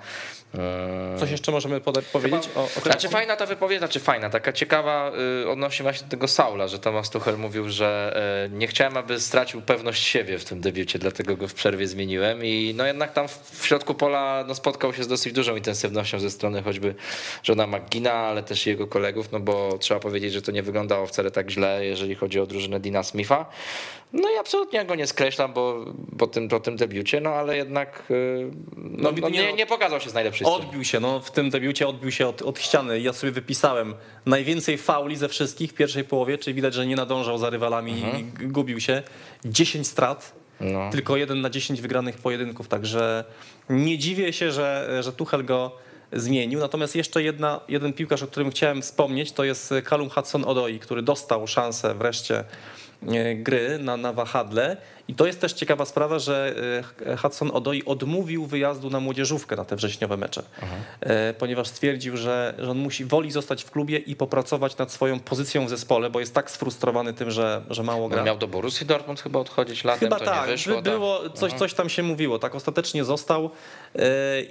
Coś 1.19 1.31
jeszcze 1.31 1.51
możemy 1.51 1.81
powiedzieć 1.81 2.47
Chyba, 2.47 2.61
o, 2.61 2.63
o 2.63 2.81
Znaczy 2.81 3.09
fajna 3.09 3.35
ta 3.35 3.45
wypowiedź, 3.45 3.79
znaczy 3.79 3.99
fajna, 3.99 4.29
taka 4.29 4.53
ciekawa 4.53 5.11
y, 5.43 5.49
odnośnie 5.49 5.83
właśnie 5.83 6.07
tego 6.07 6.27
Saula, 6.27 6.67
że 6.67 6.79
Thomas 6.79 7.09
Tuchel 7.09 7.37
mówił, 7.37 7.69
że 7.69 8.19
y, 8.47 8.57
nie 8.57 8.67
chciałem, 8.67 8.97
aby 8.97 9.19
stracił 9.19 9.61
pewność 9.61 10.03
siebie 10.03 10.37
w 10.37 10.45
tym 10.45 10.61
debiucie, 10.61 10.99
dlatego 10.99 11.37
go 11.37 11.47
w 11.47 11.53
przerwie 11.53 11.87
zmieniłem 11.87 12.45
i 12.45 12.73
no 12.77 12.85
jednak 12.85 13.13
tam 13.13 13.27
w 13.27 13.65
środku 13.65 13.95
pola 13.95 14.45
no, 14.47 14.55
spotkał 14.55 14.93
się 14.93 15.03
z 15.03 15.07
dosyć 15.07 15.33
dużą 15.33 15.55
intensywnością 15.55 16.19
ze 16.19 16.29
strony 16.29 16.61
choćby 16.61 16.95
żona 17.43 17.67
McGina, 17.67 18.13
ale 18.13 18.43
też 18.43 18.67
jego 18.67 18.87
kolegów, 18.87 19.31
no 19.31 19.39
bo 19.39 19.77
trzeba 19.77 19.99
powiedzieć, 19.99 20.33
że 20.33 20.41
to 20.41 20.51
nie 20.51 20.63
wyglądało 20.63 21.07
wcale 21.07 21.31
tak 21.31 21.51
źle, 21.51 21.85
jeżeli 21.85 22.15
chodzi 22.15 22.39
o 22.39 22.45
drużynę 22.45 22.79
Dina 22.79 23.03
Smitha. 23.03 23.45
No 24.13 24.29
i 24.35 24.37
absolutnie 24.37 24.85
go 24.85 24.95
nie 24.95 25.07
skreślam, 25.07 25.53
bo 25.53 25.85
po 26.17 26.27
tym, 26.27 26.47
po 26.47 26.59
tym 26.59 26.75
debiucie, 26.75 27.21
no 27.21 27.29
ale 27.29 27.57
jednak 27.57 28.03
y, 28.11 28.51
no, 28.77 29.11
no, 29.21 29.29
nie, 29.29 29.53
nie 29.53 29.65
pokazał 29.65 29.99
się 29.99 30.09
z 30.09 30.13
najlepszej 30.13 30.47
strony. 30.47 30.65
Odbił 30.65 30.83
się, 30.83 30.99
no 30.99 31.19
w 31.19 31.31
tym 31.31 31.49
debiucie 31.49 31.87
odbił 31.87 32.11
się 32.11 32.27
od, 32.27 32.41
od 32.41 32.59
ściany. 32.59 32.99
Ja 32.99 33.13
sobie 33.13 33.31
wypisałem 33.31 33.93
najwięcej 34.25 34.77
fauli 34.77 35.15
ze 35.15 35.29
wszystkich 35.29 35.71
w 35.71 35.73
pierwszej 35.73 36.03
połowie, 36.03 36.37
czyli 36.37 36.53
widać, 36.53 36.73
że 36.73 36.87
nie 36.87 36.95
nadążał 36.95 37.37
za 37.37 37.49
rywalami 37.49 37.91
mhm. 37.91 38.31
i 38.41 38.47
gubił 38.47 38.79
się. 38.79 39.03
10 39.45 39.87
strat, 39.87 40.33
no. 40.59 40.89
tylko 40.91 41.17
jeden 41.17 41.41
na 41.41 41.49
10 41.49 41.81
wygranych 41.81 42.17
pojedynków, 42.17 42.67
także 42.67 43.23
nie 43.69 43.97
dziwię 43.97 44.33
się, 44.33 44.51
że, 44.51 44.99
że 45.03 45.13
Tuchel 45.13 45.45
go 45.45 45.71
zmienił. 46.13 46.59
Natomiast 46.59 46.95
jeszcze 46.95 47.23
jedna, 47.23 47.59
jeden 47.67 47.93
piłkarz, 47.93 48.23
o 48.23 48.27
którym 48.27 48.51
chciałem 48.51 48.81
wspomnieć, 48.81 49.31
to 49.31 49.43
jest 49.43 49.73
Callum 49.89 50.09
Hudson-Odoi, 50.09 50.79
który 50.79 51.01
dostał 51.01 51.47
szansę 51.47 51.95
wreszcie 51.95 52.43
gry 53.43 53.77
na, 53.79 53.95
na 53.95 54.11
wahadle. 54.11 54.77
I 55.09 55.15
to 55.15 55.25
jest 55.25 55.41
też 55.41 55.53
ciekawa 55.53 55.85
sprawa, 55.85 56.19
że 56.19 56.55
e, 57.05 57.17
Hudson 57.17 57.51
Odoi 57.53 57.83
odmówił 57.85 58.45
wyjazdu 58.45 58.89
na 58.89 58.99
młodzieżówkę 58.99 59.55
na 59.55 59.65
te 59.65 59.75
wrześniowe 59.75 60.17
mecze, 60.17 60.43
Aha. 60.57 60.75
E, 61.01 61.33
ponieważ 61.33 61.67
stwierdził, 61.67 62.17
że, 62.17 62.53
że 62.57 62.71
on 62.71 62.77
musi 62.77 63.05
woli 63.05 63.31
zostać 63.31 63.63
w 63.63 63.71
klubie 63.71 63.97
i 63.97 64.15
popracować 64.15 64.77
nad 64.77 64.91
swoją 64.91 65.19
pozycją 65.19 65.65
w 65.65 65.69
zespole, 65.69 66.09
bo 66.09 66.19
jest 66.19 66.33
tak 66.33 66.51
sfrustrowany 66.51 67.13
tym, 67.13 67.31
że, 67.31 67.61
że 67.69 67.83
mało 67.83 68.09
gra. 68.09 68.23
miał 68.23 68.37
do 68.37 68.47
Borussii 68.47 68.85
Dortmund 68.85 69.21
chyba 69.21 69.39
odchodzić 69.39 69.83
latem, 69.83 69.99
chyba 69.99 70.19
to 70.19 70.25
tak, 70.25 70.45
nie 70.47 70.51
wyszło. 70.51 70.81
Było, 70.81 71.19
tak. 71.19 71.33
coś, 71.33 71.53
coś 71.53 71.73
tam 71.73 71.89
się 71.89 72.03
mówiło, 72.03 72.39
tak 72.39 72.55
ostatecznie 72.55 73.03
został 73.03 73.49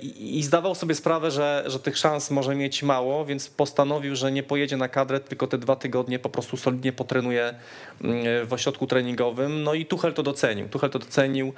i, 0.03 0.39
i 0.39 0.43
zdawał 0.43 0.75
sobie 0.75 0.95
sprawę, 0.95 1.31
że, 1.31 1.65
że 1.67 1.79
tych 1.79 1.99
szans 1.99 2.31
może 2.31 2.55
mieć 2.55 2.83
mało, 2.83 3.25
więc 3.25 3.49
postanowił, 3.49 4.17
że 4.17 4.33
nie 4.33 4.43
pojedzie 4.43 4.77
na 4.77 4.89
kadrę, 4.89 5.21
tylko 5.21 5.47
te 5.47 5.59
dwa 5.59 5.77
tygodnie 5.77 6.19
po 6.19 6.29
prostu 6.29 6.57
solidnie 6.57 6.93
potrenuje 6.93 7.55
mm, 8.05 8.47
w 8.47 8.53
ośrodku 8.53 8.87
treningowym. 8.87 9.63
No 9.63 9.75
i 9.75 9.87
Tuchel 9.87 10.15
to 10.15 10.23
docenił. 10.23 10.48
Tuchel 10.69 10.91
to 10.91 10.99
docenił. 10.99 11.53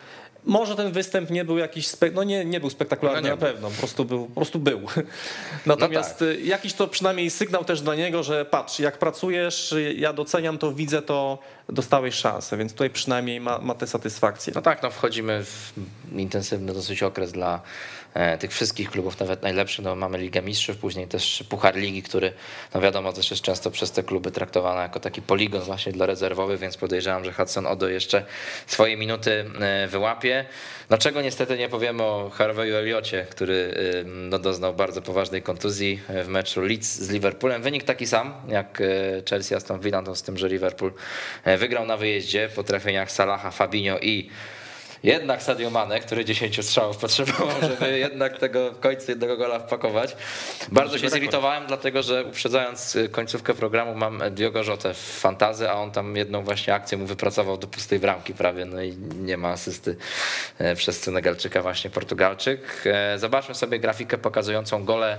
Może 0.45 0.77
ten 0.77 0.93
występ 0.93 1.31
nie 1.31 1.45
był 1.45 1.59
jakiś, 1.59 1.89
spek- 1.89 2.13
no 2.15 2.25
nie, 2.25 2.45
nie 2.45 2.61
był 2.61 2.71
spektakularny 2.71 3.23
no 3.23 3.29
nie 3.29 3.31
na 3.31 3.37
pewno, 3.37 3.71
po 3.71 3.77
prostu 3.77 4.05
był. 4.05 4.27
Po 4.27 4.35
prostu 4.35 4.59
był. 4.59 4.81
Natomiast 5.67 6.21
no 6.21 6.27
tak. 6.27 6.45
jakiś 6.45 6.75
to 6.75 6.89
przynajmniej 6.89 7.31
sygnał 7.31 7.65
też 7.65 7.83
dla 7.83 7.95
niego, 7.95 8.23
że 8.23 8.45
patrz, 8.45 8.79
jak 8.79 8.99
pracujesz, 8.99 9.75
ja 9.97 10.13
doceniam 10.13 10.59
to, 10.59 10.73
widzę 10.73 11.03
to, 11.03 11.39
dostałeś 11.69 12.15
szansę, 12.15 12.57
więc 12.57 12.73
tutaj 12.73 12.91
przynajmniej 12.91 13.41
ma, 13.41 13.59
ma 13.59 13.75
tę 13.75 13.87
satysfakcję. 13.87 14.53
No 14.57 14.63
tak, 14.63 14.83
no 14.83 14.91
wchodzimy 14.91 15.45
w 15.45 15.73
intensywny 16.13 16.75
dosyć 16.75 17.03
okres 17.03 17.33
dla 17.33 17.61
tych 18.41 18.53
wszystkich 18.53 18.91
klubów, 18.91 19.21
nawet 19.21 19.43
najlepszych, 19.43 19.85
no 19.85 19.97
mamy 19.97 20.19
Ligę 20.19 20.43
Mistrzów, 20.43 20.77
później 20.77 21.09
też 21.09 21.45
Puchar 21.49 21.77
Ligi, 21.77 22.03
który 22.03 22.33
no 22.75 22.81
wiadomo 22.81 23.13
też 23.13 23.31
jest 23.31 23.43
często 23.43 23.71
przez 23.71 23.93
te 23.93 24.03
kluby 24.03 24.31
traktowany 24.31 24.81
jako 24.81 25.01
taki 25.01 25.23
poligon 25.23 25.63
właśnie 25.63 25.93
dla 25.93 26.07
rezerwowych, 26.07 26.61
więc 26.61 26.77
podejrzewam, 26.77 27.25
że 27.25 27.33
Hudson 27.33 27.67
Odo 27.67 27.89
jeszcze 27.89 28.25
swoje 28.67 28.97
minuty 28.97 29.45
e, 29.61 29.89
wyłapie. 29.89 30.45
No 30.91 30.99
czego 30.99 31.23
niestety 31.23 31.59
nie 31.59 31.69
powiemy 31.69 32.03
o 32.03 32.31
Harveyu 32.31 32.77
Eliocie, 32.77 33.27
który 33.31 33.75
e, 34.01 34.05
no, 34.05 34.39
doznał 34.39 34.75
bardzo 34.75 35.03
poważnej 35.03 35.43
kontuzji 35.43 36.01
w 36.25 36.29
meczu 36.29 36.61
Leeds 36.61 36.99
z 36.99 37.11
Liverpoolem. 37.11 37.63
Wynik 37.63 37.85
taki 37.85 38.07
sam 38.07 38.35
jak 38.49 38.83
Chelsea 39.31 39.55
Aston 39.55 39.81
Villa, 39.81 40.15
z 40.15 40.23
tym, 40.23 40.39
że 40.39 40.49
Liverpool 40.49 40.93
wygrał 41.59 41.87
na 41.87 41.97
wyjeździe 41.97 42.49
po 42.55 42.65
trafieniach 42.65 43.13
Salaha, 43.13 43.51
Fabinho 43.51 43.99
i 43.99 44.31
jednak 45.03 45.43
Sadio 45.43 45.71
Mane, 45.71 46.01
który 46.01 46.25
10 46.25 46.65
strzałów 46.67 46.97
potrzebował, 46.97 47.49
żeby 47.71 47.99
jednak 47.99 48.39
tego 48.39 48.73
w 48.73 48.81
końcu 48.81 49.11
jednego 49.11 49.37
gola 49.37 49.59
wpakować. 49.59 50.17
Bardzo 50.73 50.99
się 50.99 51.11
zirytowałem, 51.11 51.67
dlatego 51.67 52.03
że 52.03 52.25
uprzedzając 52.25 52.97
y, 52.97 53.09
końcówkę 53.09 53.55
programu 53.55 53.95
mam 53.95 54.23
Diogo 54.31 54.63
Jotę 54.65 54.95
w 54.95 55.19
fantazy, 55.21 55.71
a 55.71 55.75
on 55.75 55.91
tam 55.91 56.17
jedną 56.17 56.43
właśnie 56.43 56.75
akcję 56.75 56.99
mu 56.99 57.07
wypracował 57.07 57.57
do 57.57 57.67
pustej 57.67 57.99
bramki 57.99 58.35
prawie, 58.35 58.65
no 58.65 58.83
i 58.83 58.97
nie 59.21 59.37
ma 59.37 59.49
asysty 59.49 59.97
e, 60.59 60.77
przez 60.77 61.01
Senegalczyka 61.01 61.63
właśnie 61.63 61.91
Portugalczyk. 61.91 62.83
E, 62.87 63.19
zobaczmy 63.19 63.55
sobie 63.55 63.79
grafikę 63.79 64.19
pokazującą 64.19 64.85
gole 64.85 65.19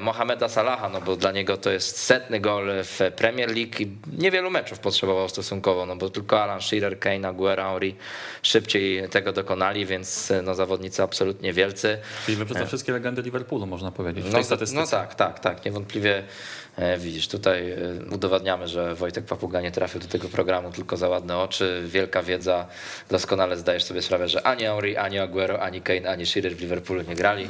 Mohameda 0.00 0.48
Salaha, 0.48 0.88
no 0.88 1.00
bo 1.00 1.16
dla 1.16 1.32
niego 1.32 1.56
to 1.56 1.70
jest 1.70 1.98
setny 1.98 2.40
gol 2.40 2.70
w 2.82 3.00
Premier 3.16 3.48
League 3.48 3.80
i 3.80 3.96
niewielu 4.18 4.50
meczów 4.50 4.78
potrzebował 4.78 5.28
stosunkowo, 5.28 5.86
no 5.86 5.96
bo 5.96 6.10
tylko 6.10 6.42
Alan 6.42 6.60
Shearer, 6.60 6.98
Kane, 6.98 7.28
Aguero, 7.28 7.64
Henry 7.84 7.94
szybciej 8.42 9.08
tego 9.08 9.32
dokonali, 9.32 9.86
więc 9.86 10.32
no 10.42 10.54
zawodnicy 10.54 11.02
absolutnie 11.02 11.52
wielcy. 11.52 11.98
Czyli 12.24 12.36
wyprzedza 12.36 12.66
wszystkie 12.66 12.92
legendy 12.92 13.22
Liverpoolu, 13.22 13.66
można 13.66 13.90
powiedzieć. 13.90 14.24
No, 14.32 14.38
no 14.74 14.86
tak, 14.86 15.14
tak, 15.14 15.40
tak, 15.40 15.64
niewątpliwie 15.64 16.14
E, 16.18 16.63
widzisz, 16.98 17.28
tutaj 17.28 17.70
e, 17.70 17.76
udowadniamy, 18.14 18.68
że 18.68 18.94
Wojtek 18.94 19.24
Papuga 19.24 19.60
nie 19.60 19.70
trafił 19.70 20.00
do 20.00 20.06
tego 20.06 20.28
programu 20.28 20.72
tylko 20.72 20.96
za 20.96 21.08
ładne 21.08 21.38
oczy, 21.38 21.82
wielka 21.86 22.22
wiedza, 22.22 22.66
doskonale 23.10 23.56
zdajesz 23.56 23.84
sobie 23.84 24.02
sprawę, 24.02 24.28
że 24.28 24.46
ani 24.46 24.64
Henry, 24.64 24.98
ani 24.98 25.18
Aguero, 25.18 25.62
ani 25.62 25.82
Kane, 25.82 26.10
ani 26.10 26.26
Shearer 26.26 26.56
w 26.56 26.60
Liverpoolu 26.60 27.02
nie 27.02 27.14
grali. 27.14 27.48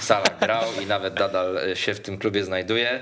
Salah 0.00 0.38
grał 0.40 0.64
i 0.82 0.86
nawet 0.86 1.18
nadal 1.18 1.58
się 1.74 1.94
w 1.94 2.00
tym 2.00 2.18
klubie 2.18 2.44
znajduje. 2.44 3.00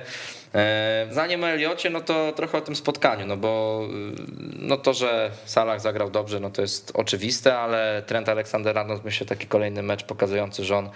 E, 0.54 1.06
zanim 1.10 1.44
o 1.44 1.48
Eliocie, 1.48 1.90
no 1.90 2.00
to 2.00 2.32
trochę 2.32 2.58
o 2.58 2.60
tym 2.60 2.76
spotkaniu, 2.76 3.26
no 3.26 3.36
bo 3.36 3.82
y, 3.90 4.22
no 4.58 4.76
to, 4.76 4.94
że 4.94 5.30
Salah 5.44 5.80
zagrał 5.80 6.10
dobrze, 6.10 6.40
no 6.40 6.50
to 6.50 6.62
jest 6.62 6.92
oczywiste, 6.94 7.58
ale 7.58 8.02
Trent 8.06 8.28
Alexander-Arnold 8.28 9.00
myślę 9.04 9.26
taki 9.26 9.46
kolejny 9.46 9.82
mecz 9.82 10.04
pokazujący, 10.04 10.64
że 10.64 10.76
on 10.76 10.90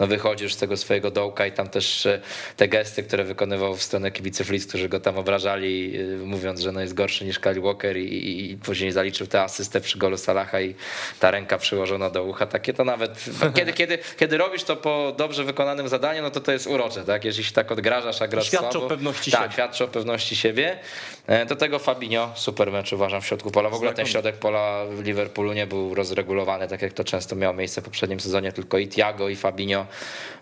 no 0.00 0.06
wychodzi 0.06 0.44
już 0.44 0.54
z 0.54 0.56
tego 0.56 0.76
swojego 0.76 1.10
dołka 1.10 1.46
i 1.46 1.52
tam 1.52 1.68
też 1.68 2.06
y, 2.06 2.20
te 2.56 2.68
gesty, 2.68 3.02
które 3.02 3.24
wykonywał 3.24 3.76
w 3.76 3.82
stronę 3.82 4.10
kibiców 4.10 4.50
Leeds, 4.50 4.66
którzy 4.66 4.88
go 4.88 5.00
tam 5.00 5.18
obrażali, 5.18 6.00
y, 6.00 6.26
mówiąc, 6.26 6.60
że 6.60 6.72
no 6.72 6.80
jest 6.80 6.94
gorszy 6.94 7.24
niż 7.24 7.38
Kyle 7.38 7.60
Walker 7.60 7.96
i, 7.96 8.04
i, 8.04 8.50
i 8.50 8.56
później 8.56 8.92
zaliczył 8.92 9.26
tę 9.26 9.42
asystę 9.42 9.80
przy 9.80 9.98
golu 9.98 10.16
Salaha 10.16 10.60
i 10.60 10.74
ta 11.20 11.30
ręka 11.30 11.58
przyłożona 11.58 12.10
do 12.10 12.24
ucha, 12.24 12.46
takie 12.46 12.72
to 12.72 12.84
nawet, 12.84 13.24
kiedy, 13.54 13.72
kiedy, 13.82 13.98
kiedy 14.16 14.38
robisz 14.38 14.64
to 14.64 14.76
po 14.76 15.14
dobrze 15.18 15.44
wykonanym 15.44 15.88
zadaniu, 15.88 16.22
no 16.22 16.30
to 16.30 16.40
to 16.40 16.52
jest 16.52 16.66
urocze, 16.66 17.04
tak, 17.04 17.24
jeżeli 17.24 17.44
się 17.44 17.52
tak 17.52 17.72
odgrażasz, 17.72 18.22
a 18.22 18.28
grasz 18.28 18.50
słabo 18.50 19.01
pewności 19.02 19.30
tak, 19.30 19.40
siebie. 19.40 19.52
świadczy 19.52 19.84
o 19.84 19.88
pewności 19.88 20.36
siebie. 20.36 20.78
E, 21.26 21.46
do 21.46 21.56
tego 21.56 21.78
Fabinho, 21.78 22.32
super 22.34 22.72
mecz 22.72 22.92
uważam 22.92 23.20
w 23.20 23.26
środku 23.26 23.50
pola. 23.50 23.70
W 23.70 23.74
ogóle 23.74 23.94
ten 23.94 24.06
środek 24.06 24.36
pola 24.36 24.84
w 24.86 25.04
Liverpoolu 25.04 25.52
nie 25.52 25.66
był 25.66 25.94
rozregulowany, 25.94 26.68
tak 26.68 26.82
jak 26.82 26.92
to 26.92 27.04
często 27.04 27.36
miało 27.36 27.54
miejsce 27.54 27.80
w 27.80 27.84
poprzednim 27.84 28.20
sezonie, 28.20 28.52
tylko 28.52 28.78
i 28.78 28.88
Thiago, 28.88 29.28
i 29.28 29.36
Fabinho, 29.36 29.86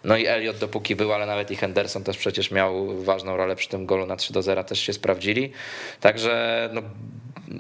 no 0.05 0.17
i 0.17 0.27
Elliot 0.27 0.59
dopóki 0.59 0.97
był, 0.97 1.13
ale 1.13 1.27
nawet 1.27 1.51
i 1.51 1.57
Henderson 1.57 2.05
też 2.05 2.19
przecież 2.19 2.51
miał 2.51 3.03
ważną 3.03 3.37
rolę 3.37 3.57
przy 3.57 3.69
tym 3.69 3.87
golu 3.87 4.07
na 4.07 4.17
3 4.17 4.33
do 4.33 4.43
0, 4.43 4.65
też 4.65 4.81
się 4.81 4.93
sprawdzili. 4.93 5.53
Także 6.01 6.69
no, 6.73 6.83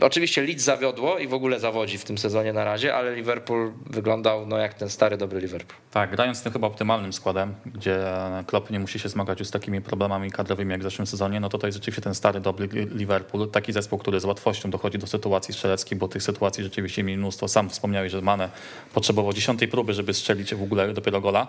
Oczywiście 0.00 0.42
Leeds 0.42 0.64
zawiodło 0.64 1.18
i 1.18 1.28
w 1.28 1.34
ogóle 1.34 1.60
zawodzi 1.60 1.98
w 1.98 2.04
tym 2.04 2.18
sezonie 2.18 2.52
na 2.52 2.64
razie, 2.64 2.94
ale 2.94 3.14
Liverpool 3.14 3.72
wyglądał 3.86 4.46
no, 4.46 4.58
jak 4.58 4.74
ten 4.74 4.88
stary, 4.88 5.16
dobry 5.16 5.40
Liverpool. 5.40 5.80
Tak, 5.90 6.10
grając 6.10 6.42
tym 6.42 6.52
chyba 6.52 6.66
optymalnym 6.66 7.12
składem, 7.12 7.54
gdzie 7.66 7.98
Klopp 8.46 8.70
nie 8.70 8.80
musi 8.80 8.98
się 8.98 9.08
zmagać 9.08 9.38
już 9.38 9.48
z 9.48 9.50
takimi 9.50 9.80
problemami 9.80 10.30
kadrowymi 10.30 10.70
jak 10.70 10.80
w 10.80 10.82
zeszłym 10.82 11.06
sezonie, 11.06 11.40
no 11.40 11.48
to 11.48 11.58
to 11.58 11.66
jest 11.66 11.78
rzeczywiście 11.78 12.02
ten 12.02 12.14
stary, 12.14 12.40
dobry 12.40 12.68
Liverpool, 12.94 13.50
taki 13.50 13.72
zespół, 13.72 13.98
który 13.98 14.20
z 14.20 14.24
łatwością 14.24 14.70
dochodzi 14.70 14.98
do 14.98 15.06
sytuacji 15.06 15.54
strzeleckich, 15.54 15.98
bo 15.98 16.08
tych 16.08 16.22
sytuacji 16.22 16.64
rzeczywiście 16.64 17.02
mieli 17.02 17.18
mnóstwo. 17.18 17.48
Sam 17.48 17.70
wspomniałeś, 17.70 18.12
że 18.12 18.20
Mane 18.20 18.50
potrzebował 18.94 19.32
dziesiątej 19.32 19.68
próby, 19.68 19.94
żeby 19.94 20.14
strzelić 20.14 20.54
w 20.54 20.62
ogóle 20.62 20.92
dopiero 20.92 21.20
gola, 21.20 21.48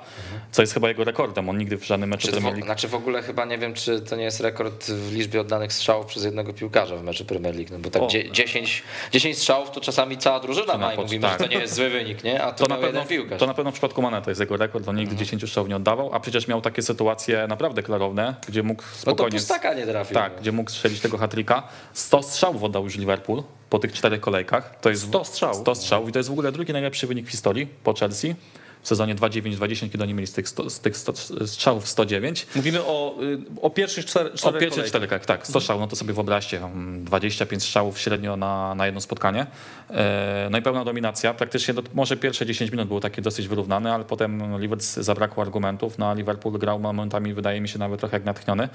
co 0.51 0.61
jest 0.61 0.73
chyba 0.73 0.87
jego 0.87 1.03
rekordem. 1.03 1.49
On 1.49 1.57
nigdy 1.57 1.77
w 1.77 1.85
żadnym 1.85 2.09
meczu 2.09 2.27
Czy 2.27 2.31
Premier 2.31 2.53
League... 2.53 2.65
znaczy 2.65 2.87
w 2.87 2.95
ogóle 2.95 3.21
chyba 3.21 3.45
nie 3.45 3.57
wiem, 3.57 3.73
czy 3.73 4.01
to 4.01 4.15
nie 4.15 4.23
jest 4.23 4.39
rekord 4.39 4.85
w 4.85 5.13
liczbie 5.13 5.41
oddanych 5.41 5.73
strzałów 5.73 6.05
przez 6.05 6.23
jednego 6.23 6.53
piłkarza 6.53 6.95
w 6.95 7.03
meczu 7.03 7.25
Premier 7.25 7.55
League, 7.55 7.69
no 7.71 7.79
bo 7.79 7.89
tak 7.89 8.01
O. 8.01 8.07
dzie- 8.31 8.45
10, 8.45 8.83
10 9.11 9.37
strzałów 9.37 9.71
to 9.71 9.81
czasami 9.81 10.17
cała 10.17 10.39
drużyna 10.39 10.77
ma 10.77 10.93
i 10.93 10.97
mówimy, 10.97 11.21
tak. 11.21 11.31
że 11.39 11.45
to 11.47 11.51
nie 11.53 11.57
jest 11.59 11.73
zły 11.73 11.89
wynik, 11.89 12.23
nie? 12.23 12.43
A 12.43 12.51
to, 12.51 12.63
To 12.63 12.75
na, 12.75 12.81
pewno, 12.81 13.05
piłkarz. 13.05 13.39
to 13.39 13.45
na 13.45 13.53
pewno 13.53 13.71
w 13.71 13.73
przypadku 13.73 14.01
Mane 14.01 14.21
to 14.21 14.31
jest 14.31 14.41
jego 14.41 14.57
rekord, 14.57 14.87
on 14.87 14.95
nigdy 14.95 15.15
10 15.15 15.47
strzałów 15.47 15.69
nie 15.69 15.75
oddawał, 15.75 16.13
a 16.13 16.19
przecież 16.19 16.47
miał 16.47 16.61
takie 16.61 16.81
sytuacje 16.81 17.47
naprawdę 17.47 17.83
klarowne, 17.83 18.35
gdzie 18.47 18.63
mógł 18.63 18.81
no 18.83 18.89
to 18.95 18.97
spokojnie... 19.01 19.37
pustaka 19.39 19.73
nie 19.73 19.85
trafił. 19.87 20.13
Tak, 20.13 20.39
gdzie 20.41 20.51
mógł 20.51 20.69
strzelić 20.71 20.99
tego 20.99 21.17
hatryka. 21.17 21.63
100 21.93 22.23
strzałów 22.23 22.63
oddał 22.63 22.83
już 22.83 22.97
Liverpool 22.97 23.43
po 23.69 23.79
tych 23.79 23.93
czterech 23.93 24.21
kolejkach. 24.21 24.75
To 24.81 24.89
jest 24.89 25.07
100 25.07 25.23
strzałów. 25.25 25.57
100 25.57 25.75
strzałów 25.75 26.09
i 26.09 26.11
to 26.11 26.19
jest 26.19 26.29
w 26.29 26.31
ogóle 26.31 26.51
drugi 26.51 26.73
najlepszy 26.73 27.07
wynik 27.07 27.27
w 27.27 27.29
historii 27.31 27.67
po 27.83 27.93
Chelsea. 27.93 28.35
W 28.81 28.87
sezonie 28.87 29.15
2-9-20, 29.15 29.89
kiedy 29.91 30.03
oni 30.03 30.13
mieli 30.13 30.27
z 30.27 30.33
tych, 30.33 30.49
100, 30.49 30.69
z 30.69 30.79
tych 30.79 30.97
100 30.97 31.13
strzałów 31.47 31.87
109. 31.87 32.47
Mówimy 32.55 32.83
o, 32.83 33.15
y, 33.23 33.39
o 33.61 33.69
pierwszych 33.69 34.05
czter, 34.05 34.27
O 34.27 34.37
czterech 34.37 34.59
pierwszych 34.59 34.85
czterech, 34.85 35.25
tak, 35.25 35.47
100 35.47 35.59
strzałów, 35.59 35.81
no 35.81 35.87
to 35.87 35.95
sobie 35.95 36.13
wyobraźcie, 36.13 36.57
mm, 36.57 37.05
25 37.05 37.63
strzałów 37.63 37.99
średnio 37.99 38.37
na, 38.37 38.75
na 38.75 38.85
jedno 38.85 39.01
spotkanie. 39.01 39.45
E, 39.89 40.47
No 40.51 40.57
i 40.57 40.61
pełna 40.61 40.85
dominacja. 40.85 41.33
Praktycznie 41.33 41.73
do, 41.73 41.83
może 41.93 42.17
pierwsze 42.17 42.45
10 42.45 42.71
minut 42.71 42.87
było 42.87 42.99
takie 42.99 43.21
dosyć 43.21 43.47
wyrównane, 43.47 43.93
ale 43.93 44.05
potem 44.05 44.61
Leeds 44.61 44.93
zabrakło 44.93 45.43
argumentów. 45.43 45.97
No 45.97 46.09
a 46.09 46.13
Liverpool 46.13 46.57
grał 46.59 46.79
momentami, 46.79 47.33
wydaje 47.33 47.61
mi 47.61 47.69
się, 47.69 47.79
nawet 47.79 47.99
trochę 47.99 48.15
jak 48.17 48.25
natchniony. 48.25 48.69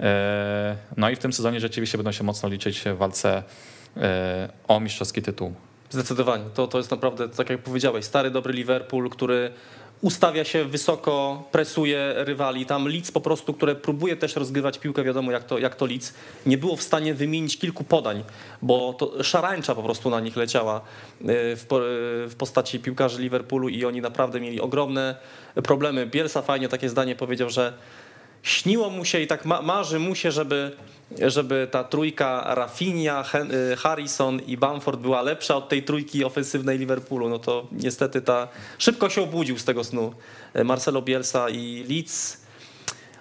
E, 0.00 0.76
No 0.96 1.10
i 1.10 1.16
w 1.16 1.18
tym 1.18 1.32
sezonie 1.32 1.60
rzeczywiście 1.60 1.98
będą 1.98 2.12
się 2.12 2.24
mocno 2.24 2.48
liczyć 2.48 2.80
w 2.80 2.96
walce 2.96 3.42
e, 3.96 4.48
o 4.68 4.80
mistrzowski 4.80 5.22
tytuł. 5.22 5.54
Zdecydowanie. 5.90 6.44
To, 6.54 6.66
to 6.66 6.78
jest 6.78 6.90
naprawdę, 6.90 7.28
tak 7.28 7.50
jak 7.50 7.62
powiedziałeś, 7.62 8.04
stary, 8.04 8.30
dobry 8.30 8.52
Liverpool, 8.52 9.10
który 9.10 9.50
ustawia 10.00 10.44
się 10.44 10.64
wysoko, 10.64 11.42
presuje 11.52 12.14
rywali. 12.16 12.66
Tam 12.66 12.88
Leeds 12.88 13.12
po 13.12 13.20
prostu, 13.20 13.54
które 13.54 13.74
próbuje 13.74 14.16
też 14.16 14.36
rozgrywać 14.36 14.78
piłkę, 14.78 15.02
wiadomo 15.04 15.32
jak 15.32 15.44
to, 15.44 15.58
jak 15.58 15.74
to 15.74 15.86
Leeds, 15.86 16.14
nie 16.46 16.58
było 16.58 16.76
w 16.76 16.82
stanie 16.82 17.14
wymienić 17.14 17.58
kilku 17.58 17.84
podań, 17.84 18.24
bo 18.62 18.92
to 18.92 19.24
szarańcza 19.24 19.74
po 19.74 19.82
prostu 19.82 20.10
na 20.10 20.20
nich 20.20 20.36
leciała 20.36 20.80
y, 20.80 21.24
w, 21.56 21.64
po- 21.68 21.80
w 22.28 22.34
postaci 22.38 22.78
piłkarzy 22.80 23.22
Liverpoolu 23.22 23.68
i 23.68 23.84
oni 23.84 24.00
naprawdę 24.00 24.40
mieli 24.40 24.60
ogromne 24.60 25.16
problemy. 25.64 26.06
Bielsa 26.06 26.42
fajnie 26.42 26.68
takie 26.68 26.88
zdanie 26.88 27.16
powiedział, 27.16 27.50
że 27.50 27.72
śniło 28.42 28.90
mu 28.90 29.04
się 29.04 29.20
i 29.20 29.26
tak 29.26 29.44
ma, 29.44 29.62
marzy 29.62 29.98
mu 29.98 30.14
się, 30.14 30.32
żeby, 30.32 30.76
żeby 31.18 31.68
ta 31.70 31.84
trójka 31.84 32.54
Rafinha, 32.54 33.24
y, 33.72 33.76
Harrison 33.76 34.40
i 34.46 34.56
Bamford 34.56 35.00
była 35.00 35.22
lepsza 35.22 35.56
od 35.56 35.68
tej 35.68 35.82
trójki 35.82 36.24
ofensywnej 36.24 36.78
Liverpoolu. 36.78 37.28
No 37.28 37.38
to 37.38 37.66
niestety 37.72 38.22
ta 38.22 38.48
szybko 38.78 39.10
się 39.10 39.22
obudził 39.22 39.58
z 39.58 39.64
tego 39.64 39.84
snu 39.84 40.14
y, 40.56 40.64
Marcelo 40.64 41.02
Bielsa 41.02 41.48
i 41.48 41.84
Leeds. 41.88 42.48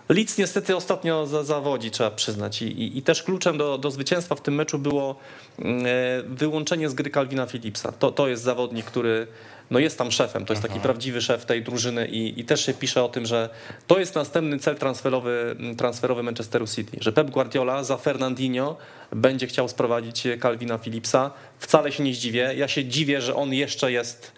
Leeds 0.09 0.37
niestety 0.37 0.75
ostatnio 0.75 1.25
za, 1.25 1.43
zawodzi, 1.43 1.91
trzeba 1.91 2.11
przyznać. 2.11 2.61
I, 2.61 2.65
i, 2.65 2.97
I 2.97 3.01
też 3.01 3.23
kluczem 3.23 3.57
do, 3.57 3.77
do 3.77 3.91
zwycięstwa 3.91 4.35
w 4.35 4.41
tym 4.41 4.55
meczu 4.55 4.79
było 4.79 5.15
mm, 5.59 5.85
e, 5.85 5.89
wyłączenie 6.27 6.89
z 6.89 6.93
gry 6.93 7.09
Calvina 7.11 7.45
Phillipsa. 7.45 7.91
To, 7.91 8.11
to 8.11 8.27
jest 8.27 8.43
zawodnik, 8.43 8.85
który 8.85 9.27
no 9.71 9.79
jest 9.79 9.97
tam 9.97 10.11
szefem, 10.11 10.45
to 10.45 10.53
jest 10.53 10.63
taki 10.63 10.79
prawdziwy 10.79 11.21
szef 11.21 11.45
tej 11.45 11.63
drużyny 11.63 12.07
i, 12.07 12.39
i 12.39 12.45
też 12.45 12.65
się 12.65 12.73
pisze 12.73 13.03
o 13.03 13.09
tym, 13.09 13.25
że 13.25 13.49
to 13.87 13.99
jest 13.99 14.15
następny 14.15 14.59
cel 14.59 14.75
transferowy, 14.75 15.55
transferowy 15.77 16.23
Manchesteru 16.23 16.67
City, 16.67 16.97
że 17.01 17.11
Pep 17.11 17.29
Guardiola 17.29 17.83
za 17.83 17.97
Fernandinho 17.97 18.77
będzie 19.11 19.47
chciał 19.47 19.67
sprowadzić 19.67 20.27
Calvina 20.41 20.77
Phillipsa. 20.77 21.31
Wcale 21.59 21.91
się 21.91 22.03
nie 22.03 22.13
zdziwię. 22.13 22.53
Ja 22.55 22.67
się 22.67 22.85
dziwię, 22.85 23.21
że 23.21 23.35
on 23.35 23.53
jeszcze 23.53 23.91
jest 23.91 24.31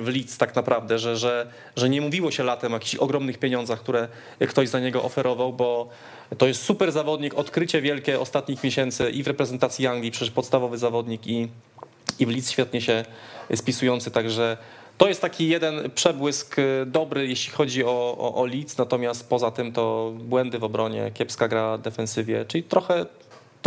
w 0.00 0.08
Leeds 0.08 0.38
tak 0.38 0.56
naprawdę, 0.56 0.98
że, 0.98 1.16
że, 1.16 1.46
że 1.76 1.88
nie 1.88 2.00
mówiło 2.00 2.30
się 2.30 2.44
latem 2.44 2.72
o 2.72 2.76
jakichś 2.76 2.94
ogromnych 2.94 3.38
pieniądzach, 3.38 3.80
które 3.80 4.08
ktoś 4.48 4.68
za 4.68 4.80
niego 4.80 5.02
oferował, 5.02 5.52
bo 5.52 5.88
to 6.38 6.46
jest 6.46 6.62
super 6.62 6.92
zawodnik, 6.92 7.34
odkrycie 7.34 7.80
wielkie 7.80 8.20
ostatnich 8.20 8.64
miesięcy 8.64 9.10
i 9.10 9.22
w 9.22 9.26
reprezentacji 9.26 9.86
Anglii, 9.86 10.10
przecież 10.10 10.30
podstawowy 10.30 10.78
zawodnik 10.78 11.26
i, 11.26 11.48
i 12.18 12.26
w 12.26 12.30
Leeds 12.30 12.50
świetnie 12.50 12.80
się 12.80 13.04
spisujący, 13.54 14.10
także 14.10 14.56
to 14.98 15.08
jest 15.08 15.20
taki 15.20 15.48
jeden 15.48 15.90
przebłysk 15.90 16.58
y, 16.58 16.86
dobry, 16.86 17.26
jeśli 17.26 17.52
chodzi 17.52 17.84
o, 17.84 18.16
o, 18.18 18.34
o 18.34 18.46
natomiast 18.78 19.28
poza 19.28 19.50
tym 19.50 19.72
to 19.72 20.12
błędy 20.18 20.58
w 20.58 20.64
obronie, 20.64 21.10
kiepska 21.14 21.48
gra 21.48 21.78
defensywie, 21.78 22.44
czyli 22.44 22.64
trochę 22.64 23.06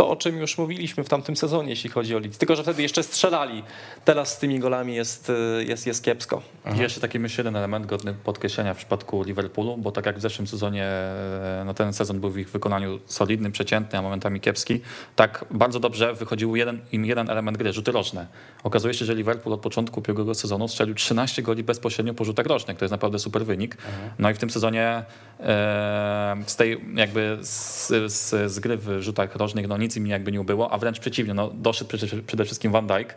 to, 0.00 0.08
o 0.08 0.16
czym 0.16 0.38
już 0.38 0.58
mówiliśmy 0.58 1.04
w 1.04 1.08
tamtym 1.08 1.36
sezonie, 1.36 1.70
jeśli 1.70 1.90
chodzi 1.90 2.16
o 2.16 2.18
Leeds. 2.18 2.38
Tylko, 2.38 2.56
że 2.56 2.62
wtedy 2.62 2.82
jeszcze 2.82 3.02
strzelali. 3.02 3.62
Teraz 4.04 4.32
z 4.32 4.38
tymi 4.38 4.58
golami 4.58 4.94
jest, 4.94 5.30
y, 5.30 5.64
jest, 5.64 5.86
jest 5.86 6.04
kiepsko. 6.04 6.42
I 6.74 6.78
jeszcze 6.78 7.00
taki 7.00 7.18
myślę 7.18 7.42
jeden 7.42 7.56
element 7.56 7.86
godny 7.86 8.14
podkreślenia 8.14 8.74
w 8.74 8.76
przypadku 8.76 9.22
Liverpoolu, 9.22 9.76
bo 9.76 9.92
tak 9.92 10.06
jak 10.06 10.18
w 10.18 10.20
zeszłym 10.20 10.46
sezonie, 10.46 10.84
e, 10.84 11.62
no 11.66 11.74
ten 11.74 11.92
sezon 11.92 12.20
był 12.20 12.30
w 12.30 12.38
ich 12.38 12.50
wykonaniu 12.50 12.98
solidny, 13.06 13.50
przeciętny, 13.50 13.98
a 13.98 14.02
momentami 14.02 14.40
kiepski, 14.40 14.80
tak 15.16 15.44
bardzo 15.50 15.80
dobrze 15.80 16.14
wychodził 16.14 16.56
jeden, 16.56 16.80
im 16.92 17.04
jeden 17.04 17.30
element 17.30 17.58
gry, 17.58 17.72
rzuty 17.72 17.92
roczne. 17.92 18.26
Okazuje 18.62 18.94
się, 18.94 19.04
że 19.04 19.14
Liverpool 19.14 19.54
od 19.54 19.60
początku 19.60 20.00
ubiegłego 20.00 20.34
sezonu 20.34 20.68
strzelił 20.68 20.94
13 20.94 21.42
goli 21.42 21.64
bezpośrednio 21.64 22.14
po 22.14 22.24
rzutach 22.24 22.46
rocznych. 22.46 22.78
To 22.78 22.84
jest 22.84 22.92
naprawdę 22.92 23.18
super 23.18 23.44
wynik. 23.44 23.76
No 24.18 24.30
i 24.30 24.34
w 24.34 24.38
tym 24.38 24.50
sezonie 24.50 25.02
e, 25.40 26.36
z 26.46 26.56
tej 26.56 26.80
jakby 26.94 27.38
z, 27.42 27.88
z, 28.12 28.52
z 28.52 28.58
gry 28.58 28.76
w 28.76 29.02
rzutach 29.02 29.36
rocznych 29.36 29.68
no 29.68 29.76
nic 29.76 29.89
im 29.96 30.06
jakby 30.06 30.32
nie 30.32 30.40
ubyło, 30.40 30.72
a 30.72 30.78
wręcz 30.78 30.98
przeciwnie, 30.98 31.34
no 31.34 31.50
doszedł 31.54 31.88
przede, 31.88 32.22
przede 32.22 32.44
wszystkim 32.44 32.72
Van 32.72 32.86
Dijk. 32.86 33.14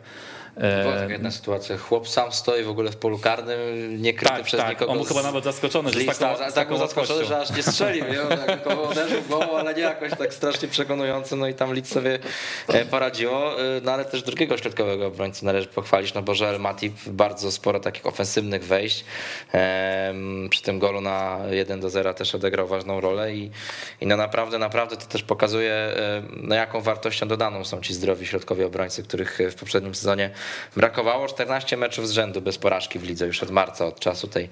E, 0.56 0.82
Była 0.82 0.94
taka 0.94 1.12
jedna 1.12 1.30
sytuacja. 1.30 1.78
Chłop 1.78 2.08
sam 2.08 2.32
stoi 2.32 2.62
w 2.62 2.68
ogóle 2.68 2.90
w 2.90 2.96
polu 2.96 3.18
karnym, 3.18 3.58
nie 4.02 4.14
kryty 4.14 4.34
tak, 4.34 4.44
przez 4.44 4.60
tak. 4.60 4.70
nikogo. 4.70 4.92
On 4.92 4.98
był 4.98 5.06
chyba 5.06 5.22
nawet 5.22 5.44
zaskoczony, 5.44 5.92
że 5.92 5.98
lista, 5.98 6.14
taką, 6.14 6.38
tak, 6.38 6.50
z 6.50 6.54
tak 6.54 6.68
taką 6.68 6.78
zaskoczony, 6.78 7.24
że 7.24 7.38
aż 7.38 7.56
nie 7.56 7.62
strzelił. 7.62 8.04
Nie? 8.04 8.22
On 8.22 8.28
tak 8.28 8.90
uderzył 8.90 9.22
głową, 9.22 9.56
ale 9.58 9.74
nie 9.74 9.82
jakoś 9.82 10.10
tak 10.18 10.34
strasznie 10.34 10.68
przekonująco. 10.68 11.36
No 11.36 11.48
i 11.48 11.54
tam 11.54 11.72
Leeds 11.72 11.92
sobie 11.92 12.18
e, 12.68 12.84
poradziło. 12.84 13.60
E, 13.60 13.80
No 13.84 13.92
ale 13.92 14.04
też 14.04 14.22
drugiego 14.22 14.56
środkowego 14.56 15.06
obrońcy 15.06 15.44
należy 15.44 15.68
pochwalić, 15.68 16.14
no 16.14 16.22
bo 16.22 16.32
Joel 16.40 16.60
Matip 16.60 16.94
bardzo 17.06 17.52
sporo 17.52 17.80
takich 17.80 18.06
ofensywnych 18.06 18.64
wejść. 18.64 19.04
Przy 20.50 20.62
tym 20.62 20.78
golu 20.78 21.00
na 21.00 21.38
1 21.50 21.80
do 21.80 21.90
0 21.90 22.14
też 22.14 22.34
odegrał 22.34 22.66
ważną 22.66 23.00
rolę 23.00 23.34
i, 23.34 23.50
i 24.00 24.06
no 24.06 24.16
naprawdę, 24.16 24.58
naprawdę 24.58 24.96
to 24.96 25.06
też 25.06 25.22
pokazuje, 25.22 25.92
no 26.36 26.54
jaką 26.54 26.80
wartością 26.80 27.28
dodaną 27.28 27.64
są 27.64 27.80
ci 27.80 27.94
zdrowi 27.94 28.26
środkowi 28.26 28.64
obrońcy, 28.64 29.02
których 29.02 29.38
w 29.50 29.54
poprzednim 29.54 29.94
sezonie 29.94 30.30
brakowało. 30.76 31.28
14 31.28 31.76
meczów 31.76 32.08
z 32.08 32.10
rzędu 32.10 32.40
bez 32.40 32.58
porażki 32.58 32.98
w 32.98 33.04
lidze 33.04 33.26
już 33.26 33.42
od 33.42 33.50
marca, 33.50 33.86
od 33.86 34.00
czasu 34.00 34.28
tej 34.28 34.48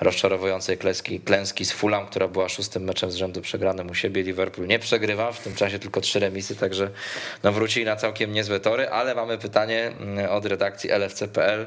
rozczarowującej 0.00 0.78
klęski, 0.78 1.20
klęski 1.20 1.64
z 1.64 1.72
Fulham, 1.72 2.06
która 2.06 2.28
była 2.28 2.48
szóstym 2.48 2.84
meczem 2.84 3.10
z 3.10 3.14
rzędu 3.14 3.40
przegranym 3.40 3.90
u 3.90 3.94
siebie. 3.94 4.22
Liverpool 4.22 4.68
nie 4.68 4.78
przegrywa, 4.78 5.32
w 5.32 5.40
tym 5.40 5.54
czasie 5.54 5.78
tylko 5.78 6.00
trzy 6.00 6.18
remisy, 6.20 6.56
także 6.56 6.90
no 7.42 7.52
wrócili 7.52 7.86
na 7.86 7.96
całkiem 7.96 8.32
niezłe 8.32 8.60
tory, 8.60 8.88
ale 8.88 9.14
mamy 9.14 9.38
pytanie 9.38 9.92
mm, 10.00 10.30
od 10.30 10.46
redakcji 10.46 10.90
LFC.pl. 10.90 11.66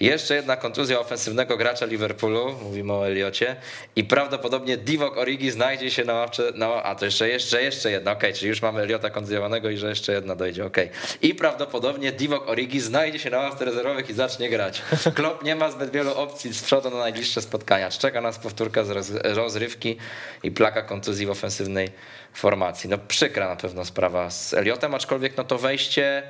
Jeszcze 0.00 0.34
jedna 0.34 0.56
kontuzja 0.56 1.00
ofensywnego 1.00 1.56
gracza 1.56 1.86
Liverpoolu, 1.86 2.54
mówimy 2.62 2.92
o 2.92 3.06
Eliocie, 3.06 3.56
i 3.96 4.04
prawdopodobnie 4.04 4.76
Divock 4.76 5.16
Origi 5.16 5.50
znajdzie 5.50 5.90
się 5.90 6.04
na 6.04 6.14
ławce, 6.14 6.42
na, 6.54 6.82
a 6.82 6.94
to 6.94 7.04
jeszcze, 7.04 7.28
jeszcze, 7.28 7.62
jeszcze 7.62 7.90
jedna, 7.90 8.12
okej, 8.12 8.30
okay, 8.30 8.38
czyli 8.38 8.48
już 8.48 8.62
mamy 8.62 8.80
Eliota 8.80 9.10
kontuzjowanego 9.10 9.70
i 9.70 9.76
że 9.76 9.88
jeszcze 9.88 10.12
jedna 10.12 10.36
dojdzie, 10.36 10.64
okej. 10.64 10.86
Okay. 10.86 11.00
I 11.22 11.34
prawdopodobnie 11.34 12.12
Divock 12.12 12.48
Origi 12.48 12.80
znajdzie 12.80 13.18
się 13.18 13.30
na 13.30 13.38
ławce 13.38 13.64
rezerwowych 13.64 14.10
i 14.10 14.14
zacznie 14.14 14.50
grać. 14.50 14.82
Klopp 15.14 15.44
nie 15.44 15.56
ma 15.56 15.70
zbyt 15.70 15.90
wielu 15.90 16.14
opcji 16.14 16.54
z 16.54 16.62
przodu 16.62 16.90
na 16.90 16.96
najbliższe 16.96 17.40
spotkania. 17.62 17.90
Czeka 17.90 18.20
nas 18.20 18.38
powtórka 18.38 18.84
z 18.84 18.90
rozrywki 19.24 19.96
i 20.42 20.50
plaka 20.50 20.82
kontuzji 20.82 21.26
w 21.26 21.30
ofensywnej 21.30 21.90
formacji. 22.32 22.90
No 22.90 22.98
przykra 22.98 23.48
na 23.48 23.56
pewno 23.56 23.84
sprawa 23.84 24.30
z 24.30 24.54
Eliotem, 24.54 24.94
aczkolwiek 24.94 25.36
no 25.36 25.44
to 25.44 25.58
wejście 25.58 26.22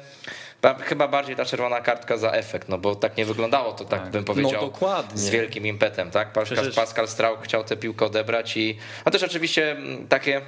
chyba 0.80 1.09
bardziej 1.09 1.37
ta 1.37 1.45
czerwona 1.45 1.80
kartka 1.80 2.16
za 2.16 2.30
efekt, 2.30 2.68
no 2.68 2.78
bo 2.78 2.95
tak 2.95 3.16
nie 3.16 3.24
wyglądało 3.24 3.72
to, 3.72 3.85
tak, 3.85 4.03
tak. 4.03 4.11
bym 4.11 4.24
powiedział, 4.24 4.72
no, 4.80 5.05
z 5.14 5.30
wielkim 5.30 5.66
impetem, 5.66 6.11
tak? 6.11 6.33
Pascal. 6.33 6.72
Pascal 6.72 7.09
Strauk 7.09 7.45
chciał 7.45 7.64
tę 7.64 7.76
piłkę 7.76 8.07
odebrać 8.07 8.57
i, 8.57 8.78
a 9.05 9.11
też 9.11 9.22
oczywiście 9.22 9.72
mm, 9.72 10.09
takie 10.09 10.41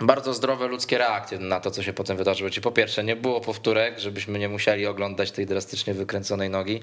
bardzo 0.00 0.34
zdrowe 0.34 0.66
ludzkie 0.66 0.98
reakcje 0.98 1.38
na 1.38 1.60
to, 1.60 1.70
co 1.70 1.82
się 1.82 1.92
potem 1.92 2.16
wydarzyło. 2.16 2.50
Czyli 2.50 2.62
po 2.62 2.72
pierwsze, 2.72 3.04
nie 3.04 3.16
było 3.16 3.40
powtórek, 3.40 3.98
żebyśmy 3.98 4.38
nie 4.38 4.48
musieli 4.48 4.86
oglądać 4.86 5.30
tej 5.30 5.46
drastycznie 5.46 5.94
wykręconej 5.94 6.50
nogi 6.50 6.82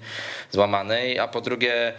złamanej, 0.51 1.19
a 1.19 1.27
po 1.27 1.41
drugie, 1.41 1.93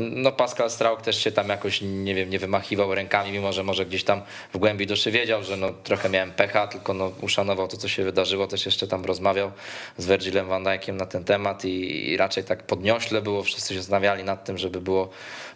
no 0.00 0.32
Pascal 0.32 0.70
Strauk 0.70 1.02
też 1.02 1.24
się 1.24 1.32
tam 1.32 1.48
jakoś, 1.48 1.80
nie 1.82 2.14
wiem, 2.14 2.30
nie 2.30 2.38
wymachiwał 2.38 2.94
rękami, 2.94 3.32
mimo 3.32 3.52
że 3.52 3.62
może 3.62 3.86
gdzieś 3.86 4.04
tam 4.04 4.22
w 4.52 4.58
głębi 4.58 4.86
duszy 4.86 5.10
wiedział, 5.10 5.42
że 5.44 5.56
no 5.56 5.70
trochę 5.84 6.08
miałem 6.08 6.32
pecha, 6.32 6.66
tylko 6.66 6.94
no 6.94 7.12
uszanował 7.20 7.68
to, 7.68 7.76
co 7.76 7.88
się 7.88 8.04
wydarzyło, 8.04 8.46
też 8.46 8.66
jeszcze 8.66 8.88
tam 8.88 9.04
rozmawiał 9.04 9.52
z 9.98 10.06
Virgilem 10.06 10.48
van 10.48 10.64
Dijkiem 10.64 10.96
na 10.96 11.06
ten 11.06 11.24
temat 11.24 11.64
i, 11.64 12.08
i 12.10 12.16
raczej 12.16 12.44
tak 12.44 12.62
podniośle 12.62 13.22
było, 13.22 13.42
wszyscy 13.42 13.74
się 13.74 13.80
zastanawiali 13.80 14.24
nad 14.24 14.44
tym, 14.44 14.58
żeby 14.58 14.80
było 14.80 15.10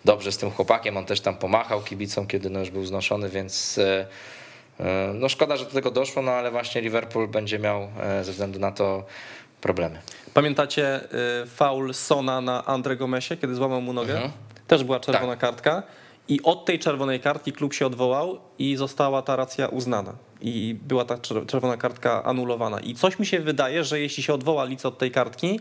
dobrze 0.05 0.33
z 0.33 0.39
tym 0.39 0.51
chłopakiem, 0.51 0.97
on 0.97 1.05
też 1.05 1.21
tam 1.21 1.37
pomachał 1.37 1.83
kibicom, 1.83 2.27
kiedy 2.27 2.51
no 2.51 2.61
już 2.61 2.71
był 2.71 2.85
znoszony, 2.85 3.29
więc 3.29 3.79
E, 3.79 4.07
no 5.15 5.29
szkoda, 5.29 5.57
że 5.57 5.65
do 5.65 5.71
tego 5.71 5.91
doszło, 5.91 6.23
no 6.23 6.33
ale 6.33 6.51
właśnie 6.51 6.81
Liverpool 6.81 7.29
będzie 7.29 7.59
miał 7.59 7.89
e, 8.01 8.25
ze 8.25 8.33
względu 8.33 8.59
na 8.59 8.73
to 8.73 9.05
problemy. 9.61 9.99
Pamiętacie 10.35 11.01
e, 11.43 11.47
faul 11.47 11.95
Sona 11.95 12.41
na 12.41 12.65
Andre 12.65 12.97
Gomesie, 12.97 13.37
kiedy 13.37 13.55
złamał 13.55 13.81
mu 13.81 13.93
nogę? 13.93 14.15
Mhm. 14.15 14.33
Też 14.67 14.85
była 14.85 15.01
czerwona 15.01 15.33
tak. 15.33 15.41
kartka. 15.41 15.83
I 16.29 16.43
od 16.43 16.65
tej 16.65 16.79
czerwonej 16.79 17.21
kartki 17.21 17.53
klub 17.53 17.75
się 17.75 17.87
odwołał 17.87 18.39
i 18.59 18.77
została 18.77 19.23
ta 19.23 19.37
racja 19.37 19.69
uznana. 19.69 20.13
I 20.41 20.77
była 20.83 21.05
ta 21.05 21.19
czerwona 21.47 21.77
kartka 21.77 22.25
anulowana. 22.25 22.81
I 22.81 22.95
coś 22.95 23.19
mi 23.19 23.27
się 23.27 23.41
wydaje, 23.41 23.85
że 23.85 24.01
jeśli 24.01 24.23
się 24.23 24.35
odwoła 24.35 24.65
Lic 24.65 24.87
od 24.87 24.99
tej 24.99 25.11
kartki, 25.11 25.61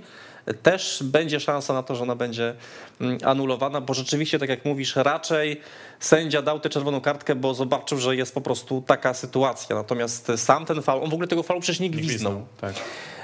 też 0.63 1.03
będzie 1.03 1.39
szansa 1.39 1.73
na 1.73 1.83
to, 1.83 1.95
że 1.95 2.03
ona 2.03 2.15
będzie 2.15 2.55
mm, 3.01 3.17
anulowana, 3.25 3.81
bo 3.81 3.93
rzeczywiście, 3.93 4.39
tak 4.39 4.49
jak 4.49 4.65
mówisz, 4.65 4.95
raczej 4.95 5.61
sędzia 5.99 6.41
dał 6.41 6.59
tę 6.59 6.69
czerwoną 6.69 7.01
kartkę, 7.01 7.35
bo 7.35 7.53
zobaczył, 7.53 7.97
że 7.97 8.15
jest 8.15 8.33
po 8.33 8.41
prostu 8.41 8.83
taka 8.87 9.13
sytuacja. 9.13 9.75
Natomiast 9.75 10.31
sam 10.35 10.65
ten 10.65 10.81
faul, 10.81 11.03
on 11.03 11.09
w 11.09 11.13
ogóle 11.13 11.27
tego 11.27 11.43
faulu 11.43 11.61
przecież 11.61 11.79
nie 11.79 11.89
gwiznął. 11.89 12.45
Tak. 12.61 12.73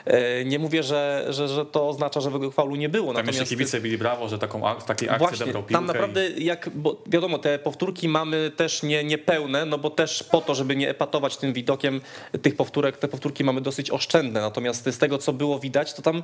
E, 0.06 0.46
nie 0.46 0.60
mówię, 0.60 0.84
że, 0.84 1.26
że, 1.30 1.48
że 1.48 1.66
to 1.66 1.90
oznacza, 1.90 2.22
że 2.22 2.32
tego 2.32 2.52
faulu 2.52 2.76
nie 2.76 2.90
było. 2.90 3.08
Tam 3.08 3.16
Natomiast 3.16 3.40
jeszcze 3.40 3.56
kibice 3.56 3.82
byli 3.82 3.98
brawo, 3.98 4.30
że 4.30 4.40
taką, 4.40 4.62
takiej 4.86 5.10
akcji 5.10 5.28
właśnie, 5.28 5.46
dobrał 5.46 5.64
piłkę. 5.64 5.74
Tam 5.74 5.86
naprawdę, 5.86 6.30
i... 6.30 6.46
jak, 6.46 6.70
bo 6.70 7.02
wiadomo, 7.08 7.38
te 7.38 7.60
powtórki 7.60 8.10
mamy 8.10 8.52
też 8.56 8.84
nie, 8.84 9.04
niepełne, 9.04 9.66
no 9.66 9.78
bo 9.78 9.90
też 9.90 10.24
po 10.24 10.42
to, 10.42 10.56
żeby 10.56 10.76
nie 10.76 10.90
epatować 10.90 11.38
tym 11.38 11.54
widokiem 11.54 12.02
tych 12.42 12.56
powtórek, 12.56 12.98
te 12.98 13.08
powtórki 13.08 13.44
mamy 13.44 13.62
dosyć 13.62 13.92
oszczędne. 13.92 14.42
Natomiast 14.42 14.86
z 14.90 14.98
tego, 14.98 15.18
co 15.18 15.34
było 15.34 15.60
widać, 15.60 15.94
to 15.94 16.02
tam 16.02 16.24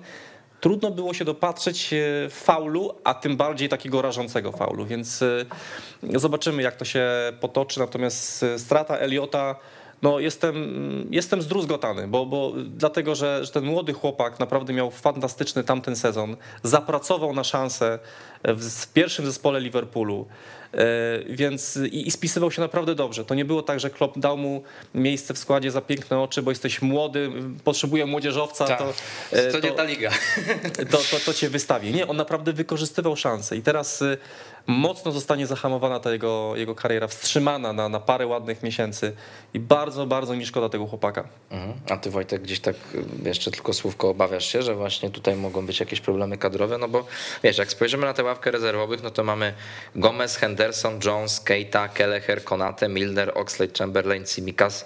trudno 0.60 0.92
było 0.92 1.14
się 1.14 1.26
dopatrzeć 1.26 1.94
e, 1.94 2.30
faulu, 2.30 2.96
a 3.04 3.14
tym 3.14 3.38
bardziej 3.38 3.70
takiego 3.70 4.02
rażącego 4.02 4.52
faulu, 4.52 4.86
więc 4.86 5.22
e, 5.22 5.46
zobaczymy 6.16 6.62
jak 6.62 6.76
to 6.76 6.86
się 6.86 7.10
potoczy, 7.40 7.80
natomiast 7.80 8.46
strata 8.58 8.98
Eliota 8.98 9.56
no 10.02 10.20
jestem, 10.20 10.56
jestem 11.12 11.42
zdruzgotany, 11.42 12.08
bo, 12.08 12.26
bo 12.26 12.54
dlatego, 12.66 13.16
że, 13.16 13.46
że 13.46 13.52
ten 13.52 13.66
młody 13.66 13.94
chłopak 13.94 14.40
naprawdę 14.40 14.74
miał 14.74 14.92
fantastyczny 14.92 15.64
tamten 15.64 15.96
sezon, 15.96 16.38
zapracował 16.64 17.34
na 17.34 17.44
szansę 17.44 18.00
w, 18.44 18.70
w 18.70 18.94
pierwszym 18.94 19.26
zespole 19.26 19.60
Liverpoolu. 19.62 20.26
E, 20.74 20.80
więc 21.30 21.80
i, 21.92 22.08
i, 22.08 22.12
spisywał 22.12 22.52
się 22.52 22.62
naprawdę 22.62 22.96
dobrze. 22.96 23.26
To 23.26 23.36
nie 23.36 23.46
było 23.46 23.62
tak, 23.62 23.80
że 23.80 23.90
Klopp 23.90 24.20
dał 24.20 24.38
mu 24.38 24.64
miejsce 24.96 25.34
w 25.34 25.38
składzie 25.38 25.72
za 25.72 25.82
piękne 25.82 26.20
oczy, 26.20 26.42
bo 26.42 26.52
jesteś 26.52 26.82
młody, 26.82 27.32
potrzebuje 27.64 28.06
młodzieżowca, 28.06 28.66
Ta, 28.66 28.78
to, 28.78 28.94
e, 29.32 29.52
to, 29.52 29.60
nie 29.60 29.72
ta 29.72 29.84
liga. 29.84 30.12
To, 30.92 30.98
to, 30.98 31.20
to 31.26 31.34
cię 31.34 31.50
wystawi. 31.50 31.94
Nie, 31.94 32.08
on 32.08 32.18
naprawdę 32.18 32.54
wykorzystywał 32.54 33.16
szansę 33.16 33.58
i 33.58 33.62
teraz 33.62 34.02
e, 34.02 34.18
mocno 34.68 35.12
zostanie 35.12 35.48
zahamowana 35.48 36.00
ta 36.00 36.12
jego, 36.12 36.54
jego 36.56 36.76
kariera, 36.76 37.08
wstrzymana 37.08 37.74
na, 37.74 37.90
na 37.90 38.00
parę 38.00 38.28
ładnych 38.28 38.64
miesięcy 38.64 39.16
i 39.54 39.60
bardzo, 39.60 40.06
bardzo 40.06 40.36
mi 40.36 40.46
szkoda 40.46 40.70
tego 40.70 40.88
chłopaka. 40.88 41.28
Mhm. 41.52 41.74
A 41.90 41.98
ty 41.98 42.10
Wojtek 42.10 42.42
gdzieś 42.42 42.60
tak 42.60 42.76
jeszcze 43.26 43.52
tylko 43.52 43.74
słówko 43.74 44.10
obawiasz 44.10 44.46
się, 44.46 44.62
że 44.62 44.76
właśnie 44.76 45.10
tutaj 45.10 45.36
mogą 45.36 45.66
być 45.66 45.80
jakieś 45.80 46.02
problemy 46.02 46.38
kadrowe, 46.38 46.78
no 46.78 46.88
bo 46.88 47.06
wiesz, 47.44 47.58
jak 47.58 47.72
spojrzymy 47.72 48.06
na 48.06 48.14
tę 48.14 48.24
ławkę 48.24 48.52
rezerwowych, 48.52 49.04
no 49.04 49.12
to 49.12 49.24
mamy 49.24 49.54
Gomez, 49.96 50.36
Henderson, 50.36 50.59
Jones, 51.00 51.40
Keita, 51.40 51.88
Kelleher, 51.94 52.42
Konate, 52.44 52.88
Milner, 52.88 53.32
Oxlade, 53.36 53.74
Chamberlain, 53.74 54.24
Simikas, 54.24 54.86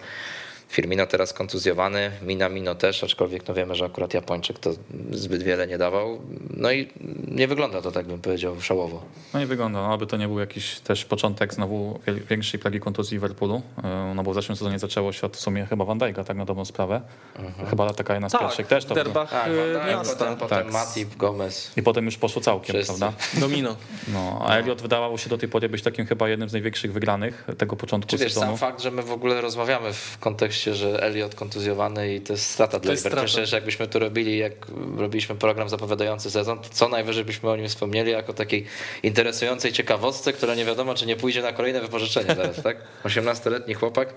Firmino 0.73 1.07
teraz 1.07 1.33
kontuzjowany, 1.33 2.11
Minamino 2.21 2.75
też, 2.75 3.03
aczkolwiek 3.03 3.47
no 3.47 3.53
wiemy, 3.53 3.75
że 3.75 3.85
akurat 3.85 4.13
Japończyk 4.13 4.59
to 4.59 4.73
zbyt 5.11 5.43
wiele 5.43 5.67
nie 5.67 5.77
dawał. 5.77 6.21
No 6.57 6.71
i 6.71 6.89
nie 7.27 7.47
wygląda 7.47 7.81
to 7.81 7.91
tak 7.91 8.05
bym 8.05 8.19
powiedział 8.21 8.61
szałowo. 8.61 9.01
No 9.33 9.39
nie 9.39 9.45
wygląda, 9.45 9.81
no, 9.81 9.93
aby 9.93 10.07
to 10.07 10.17
nie 10.17 10.27
był 10.27 10.39
jakiś 10.39 10.79
też 10.79 11.05
początek 11.05 11.53
znowu 11.53 11.99
większej 12.29 12.59
plagi 12.59 12.79
kontuzji 12.79 13.15
Liverpoolu, 13.15 13.61
e, 13.83 14.13
no 14.15 14.23
bo 14.23 14.31
w 14.31 14.35
zeszłym 14.35 14.55
sezonie 14.55 14.79
zaczęło 14.79 15.11
się 15.11 15.27
od 15.27 15.37
w 15.37 15.39
sumie 15.39 15.65
chyba 15.65 15.85
Van 15.85 15.99
Dijk'a, 15.99 16.23
tak 16.23 16.37
na 16.37 16.45
dobrą 16.45 16.65
sprawę. 16.65 17.01
Mhm. 17.35 17.69
Chyba 17.69 17.93
taka 17.93 18.13
jedna 18.13 18.29
z 18.29 18.31
tak, 18.31 18.41
pierwszych 18.41 18.67
też. 18.67 18.85
To 18.85 18.95
Derbach 18.95 19.31
tak, 19.31 19.47
e, 19.47 20.03
Potem, 20.05 20.35
potem 20.35 20.63
tak. 20.63 20.71
Matip, 20.73 21.15
Gomez. 21.15 21.71
I 21.77 21.83
potem 21.83 22.05
już 22.05 22.17
poszło 22.17 22.41
całkiem, 22.41 22.75
Wszyscy. 22.75 22.99
prawda? 22.99 23.17
Domino. 23.33 23.75
No, 24.07 24.45
a 24.45 24.55
Elliot 24.55 24.81
wydawało 24.81 25.17
się 25.17 25.29
do 25.29 25.37
tej 25.37 25.49
pory 25.49 25.69
być 25.69 25.81
takim 25.81 26.05
chyba 26.05 26.29
jednym 26.29 26.49
z 26.49 26.53
największych 26.53 26.93
wygranych 26.93 27.47
tego 27.57 27.75
początku 27.75 28.09
Czy 28.09 28.17
wiesz, 28.17 28.33
sezonu. 28.33 28.51
sam 28.51 28.57
fakt, 28.57 28.81
że 28.81 28.91
my 28.91 29.01
w 29.01 29.11
ogóle 29.11 29.41
rozmawiamy 29.41 29.93
w 29.93 30.17
kontekście 30.19 30.62
że 30.71 31.03
Elliot 31.03 31.35
kontuzjowany 31.35 32.15
i 32.15 32.21
to 32.21 32.33
jest 32.33 32.45
strata 32.45 32.79
to 32.79 32.79
dla. 32.79 33.21
Myślę, 33.21 33.45
że 33.45 33.55
jakbyśmy 33.55 33.87
tu 33.87 33.99
robili, 33.99 34.37
jak 34.37 34.53
robiliśmy 34.97 35.35
program 35.35 35.69
zapowiadający 35.69 36.31
sezon, 36.31 36.59
to 36.59 36.69
co 36.69 36.89
najwyżej 36.89 37.25
byśmy 37.25 37.49
o 37.49 37.55
nim 37.55 37.67
wspomnieli 37.67 38.11
jako 38.11 38.33
takiej 38.33 38.65
interesującej 39.03 39.71
ciekawostce, 39.71 40.33
która 40.33 40.55
nie 40.55 40.65
wiadomo, 40.65 40.95
czy 40.95 41.05
nie 41.05 41.15
pójdzie 41.15 41.41
na 41.41 41.51
kolejne 41.51 41.81
wypożyczenie 41.81 42.35
zaraz, 42.35 42.63
tak? 42.63 42.77
18-letni 43.05 43.73
chłopak. 43.73 44.13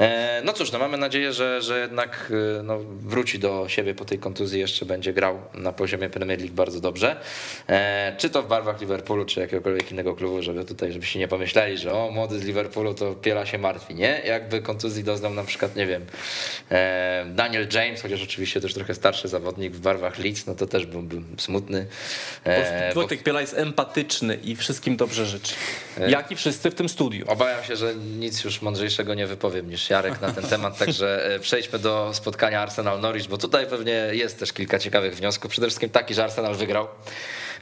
E, 0.00 0.42
no 0.44 0.52
cóż, 0.52 0.72
no 0.72 0.78
mamy 0.78 0.98
nadzieję, 0.98 1.32
że, 1.32 1.62
że 1.62 1.80
jednak 1.80 2.32
e, 2.58 2.62
no, 2.62 2.78
wróci 3.00 3.38
do 3.38 3.68
siebie 3.68 3.94
po 3.94 4.04
tej 4.04 4.18
kontuzji, 4.18 4.60
jeszcze 4.60 4.86
będzie 4.86 5.12
grał 5.12 5.38
na 5.54 5.72
poziomie 5.72 6.10
Premier 6.10 6.38
League 6.38 6.54
bardzo 6.54 6.80
dobrze. 6.80 7.16
E, 7.68 8.14
czy 8.18 8.30
to 8.30 8.42
w 8.42 8.48
barwach 8.48 8.80
Liverpoolu, 8.80 9.24
czy 9.24 9.40
jakiegokolwiek 9.40 9.92
innego 9.92 10.14
klubu, 10.14 10.42
żeby 10.42 10.64
tutaj, 10.64 10.92
żebyście 10.92 11.18
nie 11.18 11.28
pomyśleli, 11.28 11.78
że 11.78 11.92
o, 11.92 12.10
młody 12.10 12.38
z 12.38 12.44
Liverpoolu 12.44 12.94
to 12.94 13.14
Piela 13.14 13.46
się 13.46 13.58
martwi. 13.58 13.94
Nie, 13.94 14.22
jakby 14.26 14.62
kontuzji 14.62 15.04
doznał 15.04 15.34
na 15.34 15.44
przykład, 15.44 15.73
nie 15.76 15.86
wiem, 15.86 16.06
e, 16.70 17.24
Daniel 17.28 17.68
James, 17.72 18.02
chociaż 18.02 18.22
oczywiście 18.22 18.60
też 18.60 18.74
trochę 18.74 18.94
starszy 18.94 19.28
zawodnik 19.28 19.72
w 19.72 19.80
barwach 19.80 20.18
Leeds, 20.18 20.46
no 20.46 20.54
to 20.54 20.66
też 20.66 20.86
byłbym 20.86 21.36
smutny. 21.38 21.86
E, 22.44 22.94
Wojtek 22.94 23.18
bo... 23.18 23.24
Piela 23.24 23.40
jest 23.40 23.54
empatyczny 23.54 24.34
i 24.34 24.56
wszystkim 24.56 24.96
dobrze 24.96 25.26
życzy. 25.26 25.54
E, 26.00 26.10
Jak 26.10 26.30
i 26.30 26.36
wszyscy 26.36 26.70
w 26.70 26.74
tym 26.74 26.88
studiu. 26.88 27.24
Obawiam 27.28 27.64
się, 27.64 27.76
że 27.76 27.94
nic 27.94 28.44
już 28.44 28.62
mądrzejszego 28.62 29.14
nie 29.14 29.26
wypowiem 29.26 29.70
niż 29.70 29.90
Jarek 29.90 30.20
na 30.20 30.32
ten 30.32 30.44
temat, 30.44 30.78
także 30.78 31.38
przejdźmy 31.40 31.78
do 31.78 32.10
spotkania 32.14 32.60
Arsenal-Norwich, 32.60 33.28
bo 33.28 33.38
tutaj 33.38 33.66
pewnie 33.66 34.08
jest 34.12 34.38
też 34.38 34.52
kilka 34.52 34.78
ciekawych 34.78 35.16
wniosków. 35.16 35.50
Przede 35.50 35.66
wszystkim 35.66 35.90
taki, 35.90 36.14
że 36.14 36.24
Arsenal 36.24 36.54
wygrał. 36.54 36.88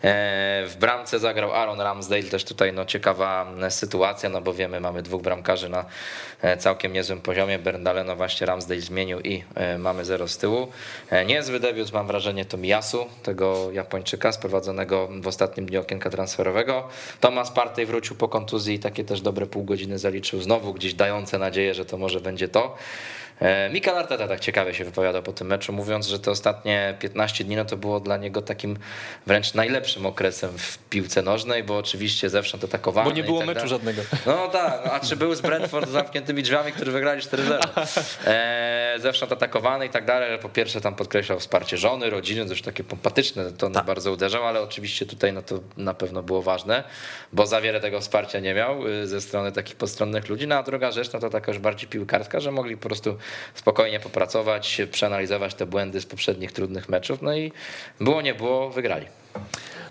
E, 0.05 0.64
w 0.66 0.76
bramce 0.80 1.18
zagrał 1.18 1.53
Aaron 1.55 1.80
Ramsdale, 1.80 2.22
też 2.22 2.44
tutaj 2.44 2.72
no, 2.72 2.84
ciekawa 2.84 3.46
sytuacja, 3.68 4.28
no 4.28 4.40
bo 4.40 4.55
wiemy, 4.55 4.80
mamy 4.80 5.03
dwóch 5.03 5.22
bramkarzy 5.22 5.68
na 5.68 5.84
e, 6.42 6.57
całkiem 6.57 6.92
niezłym 6.92 7.20
poziomie. 7.20 7.59
Berndale 7.59 8.05
no 8.05 8.16
właśnie 8.16 8.46
Ramsdale 8.46 8.80
zmienił 8.80 9.20
i 9.20 9.44
e, 9.55 9.78
mamy 9.78 10.05
zero 10.05 10.28
z 10.28 10.38
tyłu. 10.38 10.68
Niezły 11.26 11.61
debiut, 11.61 11.92
mam 11.92 12.07
wrażenie, 12.07 12.44
to 12.44 12.57
Miyasu, 12.57 13.07
tego 13.22 13.72
Japończyka 13.72 14.32
sprowadzonego 14.32 15.09
w 15.20 15.26
ostatnim 15.26 15.66
dniu 15.66 15.80
okienka 15.80 16.11
transferowego. 16.11 16.88
Tomas 17.20 17.50
Partey 17.50 17.86
wrócił 17.86 18.16
po 18.16 18.28
kontuzji 18.28 18.74
i 18.74 18.78
takie 18.78 19.05
też 19.05 19.20
dobre 19.20 19.46
pół 19.46 19.64
godziny 19.64 19.98
zaliczył 19.98 20.40
znowu, 20.40 20.74
gdzieś 20.74 20.94
dające 20.94 21.38
nadzieję, 21.38 21.74
że 21.74 21.84
to 21.84 21.98
może 21.98 22.20
będzie 22.20 22.48
to. 22.48 22.76
E, 23.41 23.70
Mikel 23.70 23.99
Arteta 23.99 24.28
tak 24.28 24.41
ciekawie 24.41 24.74
się 24.74 24.85
wypowiadał 24.85 25.22
po 25.22 25.33
tym 25.33 25.47
meczu, 25.47 25.72
mówiąc, 25.72 26.07
że 26.07 26.18
te 26.18 26.30
ostatnie 26.30 26.97
15 26.99 27.45
dni 27.45 27.57
no 27.57 27.64
to 27.64 27.76
było 27.76 28.01
dla 28.01 28.16
niego 28.16 28.43
takim 28.43 28.76
wręcz 29.26 29.55
najlepszym 29.55 30.07
okresem 30.07 30.59
w 30.59 30.78
piłce 30.78 31.22
nożnej, 31.22 31.64
bo 31.64 31.76
oczywiście 31.76 32.30
zewsząd 32.30 32.64
atakowany. 32.64 33.11
Bo 33.11 33.16
nie 33.16 33.24
było 33.24 33.39
tak 33.39 33.47
meczu 33.47 33.59
dalej. 33.59 33.70
żadnego. 33.70 34.03
No 34.26 34.49
tak, 34.49 34.87
a 34.93 35.01
czy 35.01 35.16
był 35.16 35.35
z 35.35 35.41
Brentford 35.41 35.89
z 35.89 35.93
zamkniętymi 36.03 36.43
drzwiami, 36.43 36.72
którzy 36.72 36.93
wygrali 36.93 37.20
4-0. 37.20 37.59
E, 38.26 38.95
zewsząd 38.99 39.33
atakowany 39.33 39.87
i 39.87 39.91
tak 39.91 40.05
dalej, 40.05 40.28
ale 40.28 40.39
po 40.39 40.49
pierwsze 40.49 40.80
tam 40.80 40.95
podkreślał 40.95 41.41
wsparcie 41.41 41.76
żony, 41.76 42.11
rodziny, 42.11 42.45
to 42.45 42.51
już 42.51 42.62
takie 42.62 42.85
pompatyczne, 42.85 43.53
to 43.53 43.70
tak. 43.70 43.87
bardzo 43.87 44.12
uderzał, 44.12 44.47
ale 44.47 44.61
oczywiście 44.61 45.07
tutaj 45.07 45.33
no 45.33 45.43
to 45.43 45.61
na 45.76 45.95
pewno 45.95 46.22
było 46.22 46.43
ważne, 46.43 46.85
bo 47.33 47.47
za 47.47 47.61
wiele 47.61 47.80
tego 47.80 48.01
wsparcia 48.01 48.41
nie 48.41 48.55
miał 48.55 48.89
y, 48.89 49.09
ze 49.09 49.20
strony 49.20 49.53
takich 49.53 49.76
postronnych 49.76 50.28
ludzi. 50.28 50.47
No 50.47 50.55
a 50.55 50.62
druga 50.62 50.91
rzecz, 50.91 51.12
no 51.12 51.20
to 51.20 51.30
taka 51.30 51.53
już 51.53 51.61
bardziej 51.61 51.89
piłkarska, 51.89 52.41
że 52.41 52.51
mogli 52.51 52.76
po 52.76 52.89
prostu 52.89 53.16
spokojnie 53.55 54.01
popracować, 54.01 54.80
przeanalizować 54.91 55.55
te 55.55 55.66
błędy 55.66 56.01
z 56.01 56.07
poprzednich 56.07 56.53
trudnych 56.53 56.89
meczów, 56.89 57.22
no 57.22 57.37
i 57.37 57.53
było 58.01 58.22
nie 58.22 58.35
było, 58.35 58.70
wygrali. 58.70 59.07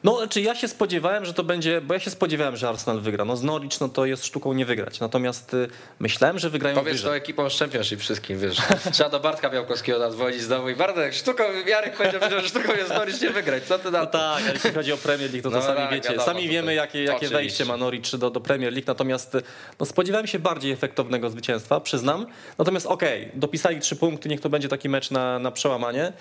No, 0.04 0.18
znaczy 0.18 0.41
ja 0.41 0.56
się 0.56 0.68
spodziewałem, 0.68 1.26
że 1.26 1.34
to 1.34 1.43
będzie, 1.43 1.82
bo 1.82 1.93
ja 1.93 1.99
się 1.99 2.12
spodziewałem, 2.12 2.56
że 2.58 2.70
Arsenal 2.70 2.99
wygra. 3.02 3.26
No 3.26 3.38
z 3.38 3.43
Norwich 3.43 3.82
no 3.82 3.89
to 3.89 4.06
jest 4.06 4.26
sztuką 4.26 4.54
nie 4.54 4.66
wygrać. 4.66 4.99
Natomiast 4.99 5.54
y, 5.54 5.68
myślałem, 5.99 6.39
że 6.39 6.49
wygrają 6.49 6.76
Powiedz 6.76 6.93
wyżej. 6.95 7.10
to 7.10 7.16
ekipą 7.16 7.49
z 7.49 7.60
Championship 7.60 7.99
wszystkim, 7.99 8.39
wiesz. 8.39 8.58
Trzeba 8.91 9.10
do 9.10 9.20
Bartka 9.20 9.49
Białkowskiego 9.49 9.99
zadzwonić 9.99 10.41
z 10.41 10.47
domu 10.47 10.70
i 10.70 10.76
Bartek, 10.76 11.14
sztuką, 11.14 11.43
Jarek 11.68 11.97
powiedział, 11.97 12.22
że 12.30 12.47
sztuką 12.49 12.74
jest 12.74 12.89
Norwich 12.89 13.22
nie 13.22 13.30
wygrać. 13.30 13.64
Co 13.64 13.80
ty 13.80 13.91
na 13.91 13.99
No 13.99 14.06
to? 14.06 14.12
tak, 14.12 14.43
ale 14.43 14.54
jeśli 14.54 14.72
chodzi 14.74 14.93
o 14.93 14.97
Premier 14.97 15.32
League, 15.32 15.43
to, 15.43 15.49
to 15.52 15.56
No 15.58 15.62
sami 15.64 15.78
tak, 15.78 15.91
wiecie, 15.91 16.10
wiadomo, 16.10 16.26
sami 16.26 16.45
to 16.45 16.52
wiemy, 16.52 16.74
jakie, 16.74 16.99
jakie 17.04 17.16
oczywiście. 17.16 17.36
wejście 17.38 17.66
ma 17.66 17.78
Norwich 17.78 18.18
do, 18.18 18.30
do 18.30 18.41
Premier 18.41 18.74
League, 18.74 18.88
natomiast 18.88 19.38
no, 19.80 19.86
spodziewałem 19.86 20.28
się 20.28 20.39
bardziej 20.39 20.72
efektownego 20.72 21.30
zwycięstwa, 21.30 21.80
przyznam. 21.80 22.26
Natomiast 22.58 22.86
okej, 22.86 23.32
dopisali 23.34 23.80
trzy 23.80 23.95
punkty, 23.95 24.30
niech 24.30 24.41
to 24.41 24.49
będzie 24.49 24.68
taki 24.68 24.89
mecz 24.89 25.12
na, 25.12 25.39
na 25.39 25.52
przełamanie. 25.52 26.14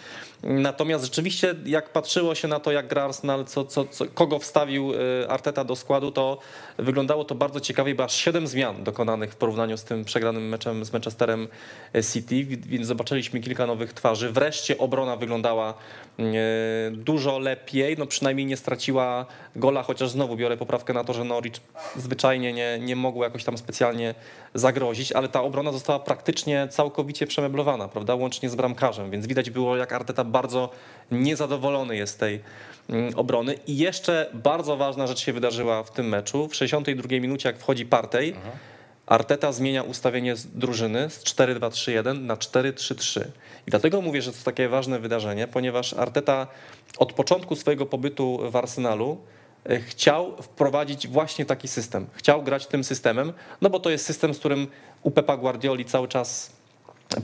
Natomiast 0.42 1.04
rzeczywiście, 1.04 1.54
jak 1.64 1.92
patrzyło 1.92 2.34
się 2.34 2.48
na 2.48 2.60
to, 2.60 2.72
jak 2.72 2.88
gra 2.88 3.04
Arsenal, 3.04 3.44
co, 3.44 3.64
co, 3.70 3.84
co, 3.84 4.04
kogo 4.14 4.38
wstawił 4.38 4.92
y, 4.94 5.28
Arteta 5.28 5.64
do 5.64 5.76
składu, 5.76 6.12
to 6.12 6.38
wyglądało 6.78 7.24
to 7.24 7.34
bardzo 7.34 7.60
ciekawie, 7.60 7.94
bo 7.94 8.04
aż 8.04 8.14
siedem 8.14 8.46
zmian 8.46 8.84
dokonanych 8.84 9.32
w 9.32 9.36
porównaniu 9.36 9.76
z 9.76 9.84
tym 9.84 10.04
przegranym 10.04 10.48
meczem 10.48 10.84
z 10.84 10.92
Manchesterem 10.92 11.48
City, 12.12 12.44
więc 12.44 12.86
zobaczyliśmy 12.86 13.40
kilka 13.40 13.66
nowych 13.66 13.92
twarzy. 13.92 14.30
Wreszcie 14.32 14.78
obrona 14.78 15.16
wyglądała 15.16 15.70
y, 15.70 15.74
dużo 16.92 17.38
lepiej, 17.38 17.96
no 17.98 18.06
przynajmniej 18.06 18.46
nie 18.46 18.56
straciła 18.56 19.26
gola, 19.56 19.82
chociaż 19.82 20.10
znowu 20.10 20.36
biorę 20.36 20.56
poprawkę 20.56 20.92
na 20.92 21.04
to, 21.04 21.12
że 21.12 21.24
Norwich 21.24 21.52
zwyczajnie 21.96 22.52
nie, 22.52 22.78
nie 22.80 22.96
mogło 22.96 23.24
jakoś 23.24 23.44
tam 23.44 23.58
specjalnie 23.58 24.14
zagrozić, 24.54 25.12
ale 25.12 25.28
ta 25.28 25.42
obrona 25.42 25.72
została 25.72 25.98
praktycznie 25.98 26.68
całkowicie 26.70 27.26
przemeblowana, 27.26 27.88
prawda, 27.88 28.14
łącznie 28.14 28.50
z 28.50 28.54
bramkarzem, 28.54 29.10
więc 29.10 29.26
widać 29.26 29.50
było, 29.50 29.76
jak 29.76 29.92
Arteta 29.92 30.24
bardzo 30.24 30.70
niezadowolony 31.10 31.96
jest 31.96 32.20
tej 32.20 32.40
mm, 32.88 33.12
obrony. 33.16 33.54
I 33.66 33.76
jeszcze 33.76 34.30
bardzo 34.34 34.76
ważna 34.76 35.06
rzecz 35.06 35.20
się 35.20 35.32
wydarzyła 35.32 35.82
w 35.82 35.90
tym 35.90 36.08
meczu. 36.08 36.48
W 36.48 36.54
62 36.54 37.08
minucie, 37.20 37.48
jak 37.48 37.58
wchodzi 37.58 37.86
Partey, 37.86 38.34
Arteta 39.10 39.52
zmienia 39.52 39.82
ustawienie 39.82 40.34
drużyny 40.54 41.10
z 41.10 41.24
4-2-3-1 41.24 42.20
na 42.20 42.36
4-3-3. 42.36 43.20
I 43.66 43.70
dlatego 43.70 44.00
mówię, 44.00 44.22
że 44.22 44.32
to 44.32 44.38
takie 44.44 44.68
ważne 44.68 44.98
wydarzenie, 44.98 45.48
ponieważ 45.48 45.94
Arteta 45.94 46.46
od 46.98 47.12
początku 47.12 47.56
swojego 47.56 47.86
pobytu 47.86 48.50
w 48.50 48.56
Arsenalu 48.56 49.18
e, 49.64 49.80
chciał 49.80 50.42
wprowadzić 50.42 51.08
właśnie 51.08 51.46
taki 51.46 51.68
system. 51.68 52.06
Chciał 52.14 52.42
grać 52.42 52.66
tym 52.66 52.84
systemem, 52.84 53.32
no 53.60 53.70
bo 53.70 53.80
to 53.80 53.90
jest 53.90 54.06
system, 54.06 54.34
z 54.34 54.38
którym 54.38 54.66
u 55.02 55.10
Pepa 55.10 55.36
Guardioli 55.36 55.84
cały 55.84 56.08
czas 56.08 56.52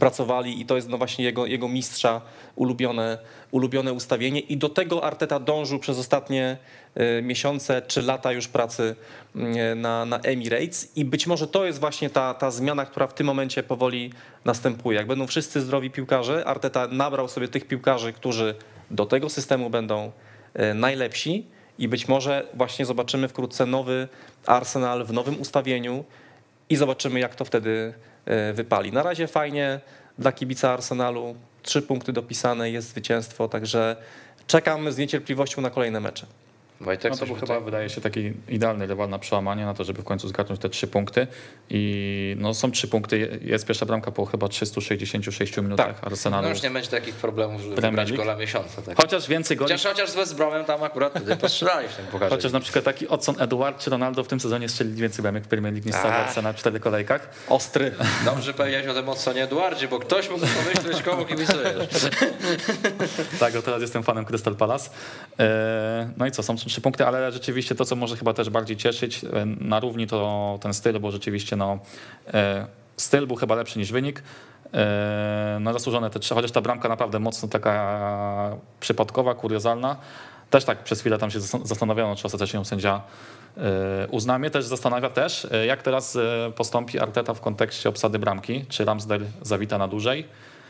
pracowali 0.01 0.61
i 0.61 0.67
to 0.67 0.77
jest 0.77 0.89
no 0.89 0.99
właśnie 0.99 1.25
jego, 1.25 1.47
jego 1.47 1.69
mistrza 1.69 2.21
ulubione, 2.57 3.19
ulubione 3.51 3.93
ustawienie. 3.93 4.41
I 4.41 4.57
do 4.57 4.69
tego 4.69 5.05
Arteta 5.05 5.41
dążył 5.41 5.79
przez 5.79 5.99
ostatnie 5.99 6.57
e, 6.95 7.23
miesiące 7.23 7.83
czy 7.83 8.03
lata 8.03 8.33
już 8.33 8.49
pracy 8.49 8.97
mm, 9.37 9.81
na, 9.81 10.05
na 10.05 10.19
Emirates. 10.19 10.97
I 10.97 11.05
być 11.05 11.27
może 11.27 11.47
to 11.47 11.65
jest 11.65 11.81
właśnie 11.81 12.11
ta, 12.11 12.35
ta 12.35 12.51
zmiana, 12.51 12.87
która 12.87 13.07
w 13.07 13.15
tym 13.15 13.27
momencie 13.27 13.63
powoli 13.63 14.13
następuje. 14.45 14.99
Jak 14.99 15.07
będą 15.07 15.27
wszyscy 15.27 15.61
zdrowi 15.61 15.91
piłkarze, 15.91 16.45
Arteta 16.45 16.87
nabrał 16.87 17.29
sobie 17.29 17.49
tych 17.49 17.67
piłkarzy, 17.67 18.13
którzy 18.13 18.55
do 18.91 19.07
tego 19.07 19.29
systemu 19.29 19.71
będą 19.71 20.13
e, 20.55 20.75
najlepsi. 20.75 21.47
I 21.79 21.89
być 21.89 22.09
może 22.09 22.47
właśnie 22.55 22.87
zobaczymy 22.87 23.29
wkrótce 23.29 23.67
nowy 23.67 24.09
Arsenal 24.47 25.05
w 25.05 25.13
nowym 25.13 25.41
ustawieniu 25.41 26.05
i 26.71 26.77
zobaczymy, 26.77 27.21
jak 27.21 27.35
to 27.35 27.45
wtedy 27.45 27.95
wypali. 28.55 28.93
Na 28.93 29.03
razie 29.03 29.27
fajnie 29.27 29.81
dla 30.19 30.33
kibica 30.33 30.73
Arsenalu. 30.73 31.35
Trzy 31.63 31.83
punkty 31.83 32.13
dopisane, 32.13 32.71
jest 32.71 32.89
zwycięstwo, 32.89 33.49
także 33.49 33.97
czekam 34.47 34.93
z 34.93 34.99
niecierpliwością 34.99 35.63
na 35.63 35.71
kolejne 35.71 36.01
mecze. 36.01 36.27
Wojtek, 36.81 37.13
No 37.13 37.19
to 37.19 37.27
był 37.27 37.35
by 37.35 37.41
chyba, 37.41 37.55
tak- 37.55 37.65
wydaje 37.65 37.89
się, 37.91 38.01
taki 38.01 38.33
idealny 38.49 38.87
rywal 38.87 39.09
na 39.09 39.19
przełamanie, 39.19 39.65
na 39.65 39.75
to, 39.75 39.85
żeby 39.85 40.03
w 40.03 40.05
końcu 40.05 40.29
zgarnąć 40.29 40.61
te 40.61 40.69
trzy 40.69 40.87
punkty. 40.87 41.27
I 41.71 42.37
no, 42.39 42.55
są 42.55 42.71
trzy 42.71 42.89
punkty. 42.89 43.41
Jest 43.43 43.67
pierwsza 43.67 43.87
bramka 43.87 44.11
po 44.11 44.27
chyba 44.27 44.49
366 44.49 45.57
minutach 45.57 46.05
Arsenalu. 46.05 46.43
No 46.43 46.49
już 46.49 46.63
nie 46.63 46.71
będzie 46.71 46.91
takich 46.91 47.15
problemów, 47.15 47.61
żeby 47.63 47.77
Premier 47.77 48.07
wybrać 48.07 48.19
gola 48.27 48.37
miesiąca. 48.37 48.83
Tak. 48.83 48.97
Chociaż 48.97 49.29
więcej 49.29 49.57
goli. 49.57 49.73
Chociaż, 49.73 49.93
chociaż 49.93 50.11
z 50.11 50.15
West 50.15 50.37
Bromem 50.37 50.65
tam 50.65 50.83
akurat 50.83 51.11
wtedy 51.13 51.37
postrzelali 51.37 51.89
w 51.89 51.95
tym 51.95 52.07
pokazie. 52.07 52.31
Chociaż 52.37 52.53
na 52.53 52.61
przykład 52.61 52.85
taki 52.85 53.09
Odson 53.09 53.35
Edward 53.41 53.81
czy 53.81 53.91
Ronaldo 53.91 54.25
w 54.25 54.29
tym 54.29 54.41
sezonie 54.41 54.69
strzelili 54.69 55.03
więcej 55.03 55.23
bramek 55.23 55.45
w 55.45 55.49
Premier 55.49 55.73
League 55.75 55.87
niż 55.87 55.97
cały. 55.97 56.15
Arsenal 56.15 56.53
w 56.55 56.57
czterech 56.57 56.83
kolejkach. 56.83 57.31
Ostry. 57.49 57.95
Dobrze 58.25 58.55
powiedziałeś 58.55 58.87
o 58.87 58.95
tym 58.95 59.09
Odsonie 59.09 59.45
Eduardzie, 59.45 59.89
bo 59.89 59.99
ktoś 59.99 60.31
mógł 60.31 60.47
pomyśleć, 60.47 61.03
komu 61.03 61.25
kibicujesz. 61.25 61.89
Tak, 63.41 63.57
a 63.57 63.63
teraz 63.63 63.81
jestem 63.81 64.03
fanem 64.03 64.25
Crystal 64.25 64.57
Palace. 64.57 64.91
E, 65.39 66.11
No 66.17 66.27
i 66.27 66.31
co, 66.31 66.43
są 66.43 66.57
trzy 66.67 66.81
punkty, 66.81 67.07
ale 67.07 67.33
rzeczywiście 67.33 67.75
to, 67.75 67.85
co 67.85 67.97
może 67.97 68.17
chyba 68.17 68.35
też 68.35 68.51
bardziej 68.51 68.77
cieszyć, 68.77 69.25
e, 69.25 69.47
na 69.47 69.81
równi 69.81 70.07
to 70.07 70.59
ten 70.63 70.75
styl, 70.75 71.01
bo 71.01 71.11
rzeczywiście 71.11 71.57
no, 71.57 71.79
e, 72.35 72.67
styl 72.97 73.27
był 73.27 73.37
chyba 73.37 73.55
lepszy 73.55 73.79
niż 73.79 73.93
wynik. 73.93 74.23
E, 74.75 75.59
No 75.61 75.73
zasłużone 75.73 76.11
te 76.11 76.21
trzy, 76.21 76.35
chociaż 76.35 76.51
ta 76.51 76.61
bramka 76.61 76.89
naprawdę 76.89 77.19
mocno 77.19 77.49
taka 77.49 78.57
przypadkowa, 78.81 79.35
kuriozalna. 79.35 79.97
Też 80.51 80.65
tak 80.65 80.85
przez 80.85 81.01
chwilę 81.01 81.19
tam 81.19 81.31
się 81.31 81.39
zastan- 81.39 81.67
zastanawiano, 81.67 82.17
czy 82.17 82.27
ostatecznie 82.27 82.59
ją 82.59 82.65
sędzia 82.65 83.03
uzna. 84.11 84.51
Też 84.51 84.65
zastanawia 84.65 85.11
też, 85.11 85.47
jak 85.67 85.83
teraz 85.83 86.19
postąpi 86.57 86.99
Arteta 86.99 87.35
w 87.35 87.41
kontekście 87.41 87.89
obsady 87.89 88.19
bramki. 88.19 88.65
Czy 88.69 88.85
Ramsdale 88.85 89.27
zawita 89.43 89.79
na 89.79 89.89
dłużej? 89.89 90.27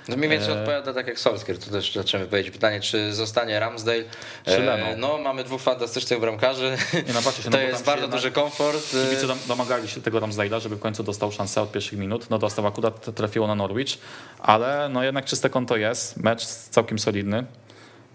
No 0.08 0.16
mniej 0.16 0.30
więcej 0.30 0.50
E. 0.54 0.58
odpowiada 0.58 0.92
tak 0.94 1.06
jak 1.06 1.18
Solskjaer, 1.18 1.58
tu 1.60 1.70
też 1.70 1.94
zaczynamy 1.94 2.28
powiedzieć 2.30 2.52
pytanie, 2.52 2.80
czy 2.80 3.14
zostanie 3.14 3.60
Ramsdale. 3.60 4.04
Czy 4.44 4.50
E, 4.56 4.58
Leno? 4.58 4.86
No 4.96 5.18
mamy 5.18 5.44
dwóch 5.44 5.62
fantastycznych 5.62 6.20
bramkarzy, 6.20 6.76
Nie, 6.94 7.12
no 7.14 7.20
się, 7.22 7.42
to 7.42 7.50
no 7.50 7.58
jest 7.58 7.84
bardzo 7.84 8.08
duży 8.08 8.30
komfort. 8.30 8.94
E, 8.94 9.04
Kibice 9.08 9.26
dom- 9.26 9.48
domagali 9.48 9.88
się 9.88 10.00
tego 10.02 10.20
Ramsdale'a, 10.20 10.60
żeby 10.60 10.76
w 10.76 10.80
końcu 10.80 11.02
dostał 11.02 11.32
szansę 11.32 11.62
od 11.62 11.72
pierwszych 11.72 11.98
minut. 11.98 12.30
No 12.30 12.38
dostał 12.38 12.66
akurat, 12.66 13.14
trafiło 13.14 13.46
na 13.46 13.54
Norwich, 13.54 13.98
ale 14.38 14.88
no 14.92 15.02
jednak 15.04 15.24
czyste 15.24 15.50
konto 15.50 15.76
jest, 15.76 16.16
mecz 16.16 16.44
całkiem 16.46 16.98
solidny. 16.98 17.44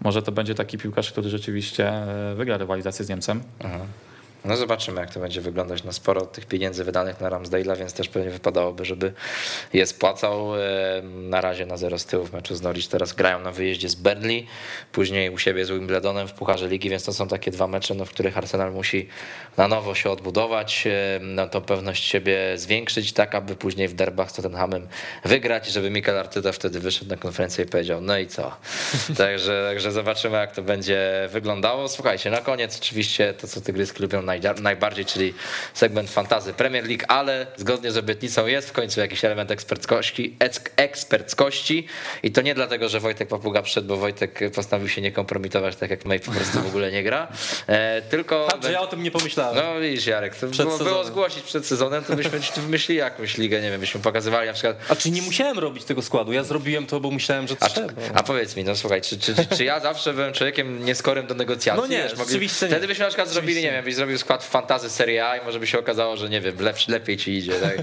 Może 0.00 0.22
to 0.22 0.32
będzie 0.32 0.54
taki 0.54 0.78
piłkarz, 0.78 1.12
który 1.12 1.30
rzeczywiście 1.30 1.92
wygra 2.36 2.56
rywalizację 2.56 3.04
z 3.04 3.08
Niemcem. 3.08 3.42
No 4.44 4.56
zobaczymy, 4.56 5.00
jak 5.00 5.14
to 5.14 5.20
będzie 5.20 5.40
wyglądać. 5.40 5.84
No 5.84 5.92
sporo 5.92 6.26
tych 6.26 6.46
pieniędzy 6.46 6.84
wydanych 6.84 7.20
na 7.20 7.30
Ramsdale'a, 7.30 7.76
więc 7.78 7.92
też 7.92 8.08
pewnie 8.08 8.30
wypadałoby, 8.30 8.84
żeby 8.84 9.12
je 9.72 9.86
spłacał. 9.86 10.56
E, 10.56 11.02
Na 11.04 11.40
razie 11.40 11.66
na 11.66 11.76
zero 11.76 11.98
z 11.98 12.04
tyłu 12.06 12.24
w 12.24 12.32
meczu 12.32 12.54
z 12.54 12.62
Norwich. 12.62 12.88
Teraz 12.88 13.12
grają 13.12 13.40
na 13.40 13.50
wyjeździe 13.52 13.88
z 13.88 13.94
Burnley, 13.94 14.46
później 14.92 15.30
u 15.30 15.38
siebie 15.38 15.64
z 15.64 15.70
Wimbledonem 15.70 16.28
w 16.28 16.32
Pucharze 16.32 16.68
Ligi, 16.68 16.90
więc 16.90 17.04
to 17.04 17.12
są 17.12 17.28
takie 17.28 17.50
dwa 17.50 17.66
mecze, 17.66 17.94
no, 17.94 18.04
w 18.04 18.10
których 18.10 18.38
Arsenal 18.38 18.72
musi 18.72 19.08
na 19.56 19.68
nowo 19.68 19.94
się 19.94 20.10
odbudować, 20.10 20.86
e, 20.86 21.18
no, 21.20 21.48
tą 21.48 21.60
pewność 21.60 22.04
siebie 22.04 22.38
zwiększyć, 22.56 23.12
tak 23.12 23.34
aby 23.34 23.56
później 23.56 23.88
w 23.88 23.94
derbach 23.94 24.30
z 24.30 24.34
Tottenhamem 24.34 24.88
wygrać, 25.24 25.66
żeby 25.66 25.90
Mikel 25.90 26.18
Arteta 26.18 26.52
wtedy 26.52 26.80
wyszedł 26.80 27.10
na 27.10 27.16
konferencję 27.16 27.64
i 27.64 27.68
powiedział, 27.68 28.00
no 28.00 28.18
i 28.18 28.26
co? 28.26 28.56
także, 29.18 29.64
także 29.68 29.92
zobaczymy, 29.92 30.36
jak 30.36 30.52
to 30.52 30.62
będzie 30.62 31.28
wyglądało. 31.32 31.88
Słuchajcie, 31.88 32.30
na 32.30 32.40
koniec 32.40 32.78
oczywiście 32.78 33.34
to, 33.34 33.46
co 33.46 33.60
tygryski 33.60 34.02
lubią 34.02 34.22
najbardziej, 34.62 35.04
czyli 35.04 35.34
segment 35.74 36.10
fantazy 36.10 36.52
Premier 36.52 36.88
League, 36.88 37.04
ale 37.08 37.46
zgodnie 37.56 37.92
z 37.92 37.96
obietnicą 37.96 38.46
jest 38.46 38.68
w 38.68 38.72
końcu 38.72 39.00
jakiś 39.00 39.24
element 39.24 39.50
eksperckości, 39.50 40.36
eksperckości 40.76 41.86
i 42.22 42.32
to 42.32 42.42
nie 42.42 42.54
dlatego, 42.54 42.88
że 42.88 43.00
Wojtek 43.00 43.28
Papuga 43.28 43.62
przyszedł, 43.62 43.88
bo 43.88 43.96
Wojtek 43.96 44.40
postanowił 44.54 44.88
się 44.88 45.00
nie 45.00 45.12
kompromitować, 45.12 45.76
tak 45.76 45.90
jak 45.90 46.04
May 46.04 46.20
po 46.20 46.32
prostu 46.32 46.60
w 46.60 46.66
ogóle 46.66 46.92
nie 46.92 47.02
gra, 47.02 47.28
e, 47.66 48.02
tylko... 48.02 48.46
Także 48.50 48.72
ja 48.72 48.80
o 48.80 48.86
tym 48.86 49.02
nie 49.02 49.10
pomyślałem. 49.10 49.41
No 49.54 49.80
widzisz 49.80 50.06
Jarek, 50.06 50.36
to 50.36 50.46
Przed 50.48 50.66
było, 50.66 50.78
było 50.78 50.88
sezonem. 50.90 51.06
zgłosić 51.06 51.42
przed 51.42 51.66
sezonem, 51.66 52.04
to 52.04 52.16
byśmy 52.16 52.40
wymyślili 52.62 52.98
jakąś 52.98 53.36
ligę, 53.38 53.60
nie 53.60 53.70
wiem, 53.70 53.80
byśmy 53.80 54.00
pokazywali 54.00 54.46
na 54.46 54.52
przykład 54.52 54.76
A 54.88 54.96
czy 54.96 55.10
nie 55.10 55.22
musiałem 55.22 55.58
robić 55.58 55.84
tego 55.84 56.02
składu? 56.02 56.32
Ja 56.32 56.44
zrobiłem 56.44 56.86
to, 56.86 57.00
bo 57.00 57.10
myślałem, 57.10 57.48
że 57.48 57.54
a, 57.60 57.68
trzeba. 57.68 57.88
a 58.14 58.22
powiedz 58.22 58.56
mi, 58.56 58.64
no 58.64 58.76
słuchaj, 58.76 59.02
czy, 59.02 59.18
czy, 59.18 59.34
czy 59.56 59.64
ja 59.64 59.80
zawsze 59.80 60.14
byłem 60.14 60.32
człowiekiem 60.32 60.84
nieskorym 60.84 61.26
do 61.26 61.34
negocjacji? 61.34 61.82
No 61.82 61.86
nie, 61.86 62.02
Wiesz, 62.02 62.12
mogli- 62.12 62.26
rzeczywiście 62.26 62.66
nie. 62.66 62.72
Wtedy 62.72 62.86
byśmy 62.86 63.02
na 63.04 63.08
przykład 63.08 63.28
zrobili, 63.28 63.62
nie 63.62 63.70
wiem, 63.72 63.84
byś 63.84 63.94
zrobił 63.94 64.18
skład 64.18 64.44
w 64.44 64.48
fantazy 64.48 64.90
Serie 64.90 65.26
A 65.26 65.36
i 65.36 65.44
może 65.44 65.60
by 65.60 65.66
się 65.66 65.78
okazało, 65.78 66.16
że 66.16 66.28
nie 66.28 66.40
wiem, 66.40 66.56
lepszy, 66.60 66.90
lepiej 66.92 67.16
ci 67.16 67.30
idzie. 67.38 67.52
Tak? 67.52 67.72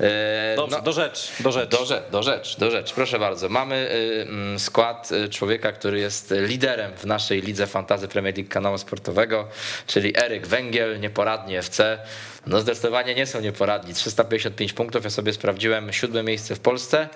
E, 0.00 0.56
Dobrze, 0.56 0.76
no, 0.76 0.82
do 0.82 0.92
rzecz, 0.92 1.28
do 1.40 1.52
rzecz. 1.52 1.70
Do 1.70 1.84
rzecz, 1.84 2.10
do 2.10 2.22
rzecz, 2.22 2.56
do 2.58 2.70
rzecz. 2.70 2.92
Proszę 2.92 3.18
bardzo. 3.18 3.48
Mamy 3.48 3.90
y, 3.90 4.22
mm, 4.28 4.58
skład 4.58 5.12
y, 5.12 5.28
człowieka, 5.28 5.72
który 5.72 5.98
jest 6.00 6.34
liderem 6.36 6.92
w 6.96 7.04
naszej 7.04 7.42
lidze 7.42 7.66
fantazy 7.66 8.08
Premier 8.08 8.34
League 8.36 8.50
kanału 8.50 8.78
sportowego, 8.78 9.48
czyli 9.86 10.18
Eryk 10.18 10.46
Węgiel, 10.46 10.99
nieporadnie 11.00 11.58
FC. 11.58 11.98
No 12.46 12.60
zdecydowanie 12.60 13.14
nie 13.14 13.26
są 13.26 13.40
nieporadni. 13.40 13.94
355 13.94 14.72
punktów, 14.72 15.04
ja 15.04 15.10
sobie 15.10 15.32
sprawdziłem, 15.32 15.92
siódme 15.92 16.22
miejsce 16.22 16.54
w 16.54 16.60
Polsce, 16.60 17.08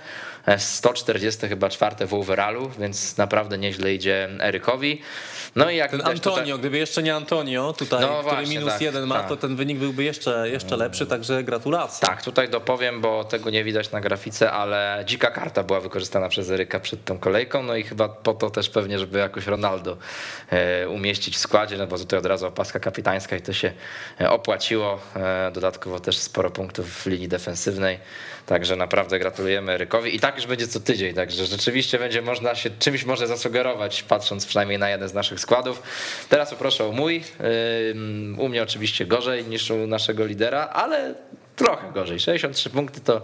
140 0.59 1.49
chyba 1.49 1.69
czwarte 1.69 2.07
w 2.07 2.15
overallu, 2.15 2.71
więc 2.79 3.17
naprawdę 3.17 3.59
nieźle 3.59 3.95
idzie 3.95 4.29
Erykowi. 4.41 5.01
No 5.57 5.71
i 5.71 5.77
jak 5.77 5.91
ten 5.91 6.01
Antonio, 6.01 6.37
tutaj... 6.37 6.59
gdyby 6.59 6.79
jeszcze 6.79 7.03
nie 7.03 7.15
Antonio 7.15 7.73
tutaj, 7.73 8.01
no 8.01 8.09
który 8.09 8.23
właśnie, 8.23 8.59
minus 8.59 8.73
tak, 8.73 8.83
jeden 8.83 9.07
ma, 9.07 9.15
tak. 9.15 9.29
to 9.29 9.37
ten 9.37 9.57
wynik 9.57 9.79
byłby 9.79 10.05
jeszcze, 10.05 10.49
jeszcze 10.51 10.77
lepszy, 10.77 11.07
także 11.07 11.45
gratulacje. 11.45 12.09
Tak, 12.09 12.23
tutaj 12.23 12.49
dopowiem, 12.49 13.01
bo 13.01 13.25
tego 13.25 13.51
nie 13.51 13.65
widać 13.65 13.91
na 13.91 14.01
grafice, 14.01 14.53
ale 14.53 15.05
dzika 15.07 15.31
karta 15.31 15.63
była 15.63 15.81
wykorzystana 15.81 16.29
przez 16.29 16.51
Eryka 16.51 16.81
przed 16.81 17.05
tą 17.05 17.19
kolejką, 17.19 17.63
no 17.63 17.77
i 17.77 17.83
chyba 17.83 18.09
po 18.09 18.35
to 18.35 18.51
też 18.51 18.71
pewnie, 18.71 18.99
żeby 18.99 19.19
jakoś 19.19 19.47
Ronaldo 19.47 19.97
e, 20.51 20.89
umieścić 20.89 21.37
w 21.37 21.39
składzie, 21.39 21.77
no 21.77 21.87
bo 21.87 21.99
tutaj 21.99 22.19
od 22.19 22.27
razu 22.27 22.47
opaska 22.47 22.81
kapitańska 22.81 23.37
i 23.37 23.41
to 23.41 23.53
się 23.53 23.73
e, 24.21 24.31
opłaciło. 24.31 25.01
E, 25.17 25.51
dodatkowo 25.51 26.01
też 26.01 26.19
sporo 26.19 26.51
punktów 26.51 27.03
w 27.03 27.07
linii 27.07 27.29
defensywnej. 27.29 27.99
Także 28.47 28.77
naprawdę 28.77 29.19
gratulujemy 29.19 29.73
Erykowi. 29.73 30.17
I 30.17 30.21
tak 30.21 30.34
już 30.37 30.47
będzie 30.47 30.69
co 30.69 30.81
tydzień, 30.81 31.15
także 31.15 31.47
rzeczywiście 31.47 31.99
będzie 31.99 32.23
można 32.23 32.55
się 32.55 32.71
czymś 32.79 33.05
może 33.05 33.27
zasugerować, 33.27 34.03
patrząc 34.03 34.47
przynajmniej 34.47 34.79
na 34.79 34.91
jeden 34.91 35.09
z 35.09 35.15
naszych 35.15 35.41
składów. 35.41 35.83
Teraz 36.29 36.51
poproszę 36.51 36.85
o 36.85 36.93
mój. 36.93 37.25
U 38.39 38.49
mnie 38.49 38.63
oczywiście 38.63 39.07
gorzej 39.07 39.45
niż 39.45 39.71
u 39.71 39.87
naszego 39.87 40.27
lidera, 40.27 40.69
ale 40.73 41.15
trochę 41.57 41.93
gorzej. 41.93 42.21
63 42.21 42.71
punkty 42.71 43.01
to 43.01 43.21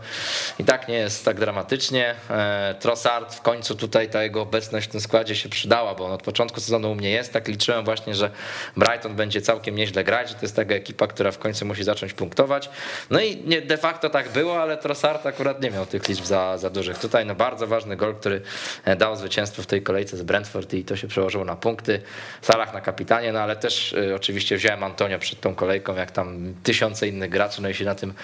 i 0.58 0.64
tak 0.64 0.88
nie 0.88 0.94
jest 0.94 1.24
tak 1.24 1.40
dramatycznie. 1.40 2.14
E, 2.30 2.74
Trossard 2.80 3.34
w 3.34 3.40
końcu 3.42 3.74
tutaj 3.74 4.10
ta 4.10 4.22
jego 4.22 4.42
obecność 4.42 4.88
w 4.88 4.90
tym 4.90 5.00
składzie 5.00 5.36
się 5.36 5.48
przydała, 5.48 5.94
bo 5.94 6.04
on 6.06 6.12
od 6.12 6.22
początku 6.22 6.60
sezonu 6.60 6.92
u 6.92 6.94
mnie 6.94 7.10
jest. 7.10 7.32
Tak 7.32 7.48
liczyłem 7.48 7.84
właśnie, 7.84 8.14
że 8.14 8.30
Brighton 8.76 9.14
będzie 9.14 9.40
całkiem 9.40 9.74
nieźle 9.74 10.04
grać, 10.04 10.28
że 10.28 10.34
to 10.34 10.40
jest 10.42 10.56
taka 10.56 10.74
ekipa, 10.74 11.06
która 11.06 11.30
w 11.30 11.38
końcu 11.38 11.66
musi 11.66 11.84
zacząć 11.84 12.12
punktować. 12.12 12.70
No 13.10 13.20
i 13.20 13.36
nie, 13.36 13.62
de 13.62 13.76
facto 13.76 14.10
tak 14.10 14.28
było, 14.28 14.62
ale 14.62 14.76
Trossard 14.76 15.26
akurat 15.26 15.62
nie 15.62 15.70
miał 15.70 15.86
tych 15.86 16.08
liczb 16.08 16.24
za, 16.24 16.58
za 16.58 16.70
dużych. 16.70 16.98
Tutaj 16.98 17.26
no 17.26 17.34
bardzo 17.34 17.66
ważny 17.66 17.96
gol, 17.96 18.14
który 18.14 18.42
e, 18.84 18.96
dał 18.96 19.16
zwycięstwo 19.16 19.62
w 19.62 19.66
tej 19.66 19.82
kolejce 19.82 20.16
z 20.16 20.22
Brentford 20.22 20.74
i 20.74 20.84
to 20.84 20.96
się 20.96 21.08
przełożyło 21.08 21.44
na 21.44 21.56
punkty. 21.56 22.00
Salah 22.42 22.74
na 22.74 22.80
kapitanie, 22.80 23.32
no 23.32 23.40
ale 23.40 23.56
też 23.56 23.92
y, 23.92 24.14
oczywiście 24.14 24.56
wziąłem 24.56 24.84
Antonio 24.84 25.18
przed 25.18 25.40
tą 25.40 25.54
kolejką, 25.54 25.96
jak 25.96 26.10
tam 26.10 26.54
tysiące 26.62 27.08
innych 27.08 27.30
graczy, 27.30 27.62
no 27.62 27.68
i 27.68 27.74
się 27.74 27.84
na 27.84 27.94
tym 27.94 28.14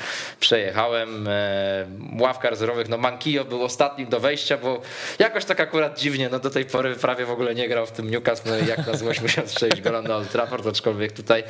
przejechałem. 0.41 1.29
E, 1.29 1.87
ławka 2.21 2.51
rezerwowych, 2.51 2.89
no 2.89 2.99
Mankio 2.99 3.45
był 3.45 3.63
ostatnim 3.63 4.09
do 4.09 4.21
wejścia, 4.21 4.59
bo 4.59 4.81
jakoś 5.19 5.45
tak 5.45 5.61
akurat 5.61 5.99
dziwnie, 5.99 6.29
no 6.29 6.39
do 6.39 6.51
tej 6.51 6.65
pory 6.65 6.95
prawie 6.95 7.27
w 7.27 7.31
ogóle 7.31 7.55
nie 7.55 7.69
grał 7.69 7.87
w 7.87 7.93
tym 7.93 8.11
Newcastle, 8.11 8.51
no 8.51 8.57
jak 8.57 8.87
na 8.87 8.97
złość 8.97 9.21
musiał 9.21 9.49
strzelić 9.49 9.81
gola 9.81 10.03
na 10.03 10.17
Old 10.17 10.33
Trafford, 10.33 10.67
aczkolwiek 10.67 11.13
tutaj 11.13 11.45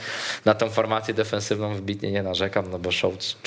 na 0.45 0.55
tą 0.55 0.71
formację 0.71 1.15
defensywną 1.15 1.75
wybitnie 1.75 2.13
nie 2.13 2.23
narzekam, 2.23 2.71
no 2.71 2.79
bo 2.79 2.91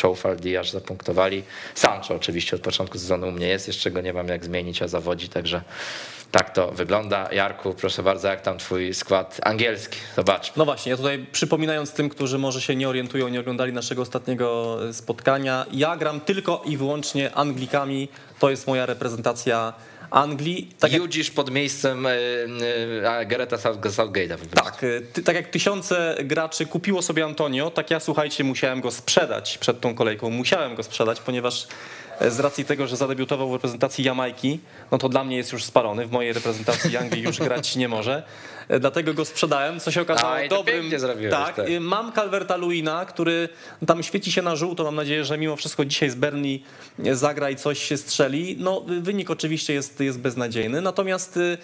Chofal, 0.02 0.36
Diaz 0.36 0.72
zapunktowali. 0.72 1.44
Sancho 1.76 2.16
oczywiście 2.16 2.56
od 2.56 2.62
początku 2.62 3.00
sezonu 3.00 3.28
u 3.28 3.32
mnie 3.32 3.48
jest, 3.48 3.68
jeszcze 3.68 3.92
go 3.92 4.02
nie 4.02 4.14
mam 4.14 4.28
jak 4.28 4.46
zmienić, 4.46 4.82
a 4.82 4.88
zawodzi, 4.88 5.30
także 5.30 5.62
tak 6.32 6.54
to 6.54 6.72
wygląda. 6.72 7.30
Jarku, 7.32 7.74
proszę 7.74 8.04
bardzo, 8.04 8.28
jak 8.28 8.42
tam 8.42 8.58
twój 8.58 8.94
skład 8.94 9.40
angielski? 9.44 9.98
Zobacz. 10.16 10.56
No 10.56 10.66
właśnie, 10.66 10.90
ja 10.90 10.98
tutaj 10.98 11.26
przypominając 11.32 11.94
tym, 11.94 12.10
którzy 12.10 12.38
może 12.38 12.62
się 12.62 12.76
nie 12.76 12.90
orientują, 12.90 13.28
nie 13.28 13.40
oglądali 13.40 13.74
naszego 13.74 14.02
ostatniego 14.02 14.78
spotkania, 14.92 15.66
ja 15.72 15.98
gram 15.98 16.22
tylko 16.22 16.62
i 16.66 16.78
wyłącznie 16.78 17.36
Anglikami. 17.36 18.08
To 18.40 18.50
jest 18.50 18.68
moja 18.68 18.86
reprezentacja 18.86 19.74
Anglii. 20.12 20.70
Tak 20.80 20.94
Judzisz 20.94 21.32
pod 21.32 21.52
miejscem 21.52 22.06
e, 22.06 22.12
e, 23.20 23.26
Gareta 23.26 23.58
Southgate'a. 23.58 24.38
Tak, 24.56 24.78
ty, 25.14 25.24
tak 25.24 25.36
jak 25.36 25.48
tysiące 25.48 26.16
graczy 26.24 26.66
kupiło 26.66 27.02
sobie 27.02 27.26
Antonio, 27.26 27.72
tak 27.72 27.92
ja 27.92 28.00
słuchajcie, 28.00 28.44
musiałem 28.44 28.82
go 28.82 28.92
sprzedać 28.92 29.58
przed 29.58 29.82
tą 29.82 29.96
kolejką. 29.96 30.30
Musiałem 30.30 30.76
go 30.76 30.84
sprzedać, 30.84 31.20
ponieważ 31.20 31.68
z 32.28 32.40
racji 32.40 32.66
tego, 32.66 32.88
że 32.88 32.98
zadebiutował 32.98 33.50
w 33.50 33.54
reprezentacji 33.54 34.04
Jamajki, 34.04 34.60
no 34.92 34.98
to 34.98 35.10
dla 35.10 35.24
mnie 35.24 35.38
jest 35.38 35.52
już 35.52 35.64
spalony. 35.64 36.06
W 36.06 36.12
mojej 36.12 36.34
reprezentacji 36.34 36.98
Anglii 36.98 37.24
już 37.24 37.38
grać 37.38 37.76
nie 37.76 37.88
może. 37.88 38.24
Dlatego 38.80 39.14
go 39.14 39.26
sprzedałem, 39.26 39.80
co 39.80 39.92
się 39.92 40.02
okazało 40.02 40.34
A, 40.34 40.48
dobrym. 40.48 40.92
Tak, 41.30 41.56
tak, 41.56 41.66
mam 41.80 42.12
Calverta 42.12 42.58
Luina, 42.58 43.06
który 43.06 43.50
tam 43.88 44.04
świeci 44.04 44.32
się 44.32 44.42
na 44.42 44.56
żółto. 44.56 44.84
Mam 44.84 44.96
nadzieję, 44.96 45.26
że 45.26 45.38
mimo 45.38 45.56
wszystko 45.56 45.86
dzisiaj 45.86 46.10
z 46.10 46.16
Berni 46.16 46.64
zagra 47.12 47.50
i 47.50 47.56
coś 47.56 47.84
się 47.84 47.98
strzeli. 47.98 48.56
No, 48.60 48.82
wynik 49.02 49.30
oczywiście 49.30 49.74
jest, 49.74 50.00
jest 50.00 50.20
beznadziejny. 50.20 50.82
Natomiast 50.82 51.38
y, 51.38 51.58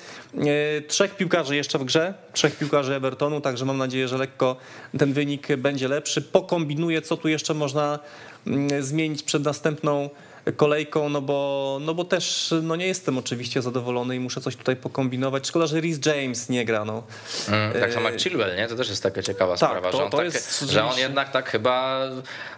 y, 0.78 0.84
trzech 0.88 1.16
piłkarzy 1.16 1.56
jeszcze 1.56 1.80
w 1.80 1.84
grze, 1.84 2.14
trzech 2.34 2.58
piłkarzy 2.58 2.96
Evertonu, 2.96 3.42
także 3.42 3.66
mam 3.66 3.78
nadzieję, 3.78 4.08
że 4.08 4.18
lekko 4.18 4.56
ten 4.98 5.14
wynik 5.14 5.56
będzie 5.56 5.88
lepszy. 5.88 6.22
Pokombinuję, 6.22 7.02
co 7.02 7.18
tu 7.18 7.28
jeszcze 7.28 7.54
można 7.54 8.00
mm, 8.48 8.84
zmienić 8.84 9.24
przed 9.24 9.44
następną 9.44 10.10
kolejką, 10.52 11.10
no 11.10 11.22
bo, 11.22 11.78
no 11.82 11.94
bo 11.94 12.04
też 12.04 12.54
no 12.62 12.76
nie 12.76 12.88
jestem 12.88 13.18
oczywiście 13.18 13.62
zadowolony 13.62 14.16
i 14.16 14.20
muszę 14.20 14.42
coś 14.42 14.56
tutaj 14.56 14.76
pokombinować. 14.76 15.48
Szkoda, 15.48 15.68
że 15.68 15.82
Rhys 15.82 16.06
James 16.06 16.50
nie 16.50 16.66
gra. 16.66 16.86
No. 16.86 17.04
Mm, 17.48 17.74
tak 17.74 17.94
samo 17.94 18.10
jak 18.10 18.20
Chilwell, 18.20 18.58
nie? 18.58 18.68
To 18.68 18.76
też 18.76 18.90
jest 18.90 19.04
taka 19.04 19.22
ciekawa 19.22 19.58
tak, 19.58 19.70
sprawa, 19.70 19.92
to, 19.92 19.98
że, 19.98 20.04
on 20.04 20.12
tak, 20.12 20.24
jest, 20.24 20.60
że 20.60 20.86
on 20.86 20.98
jednak 20.98 21.32
tak 21.32 21.50
chyba 21.50 22.02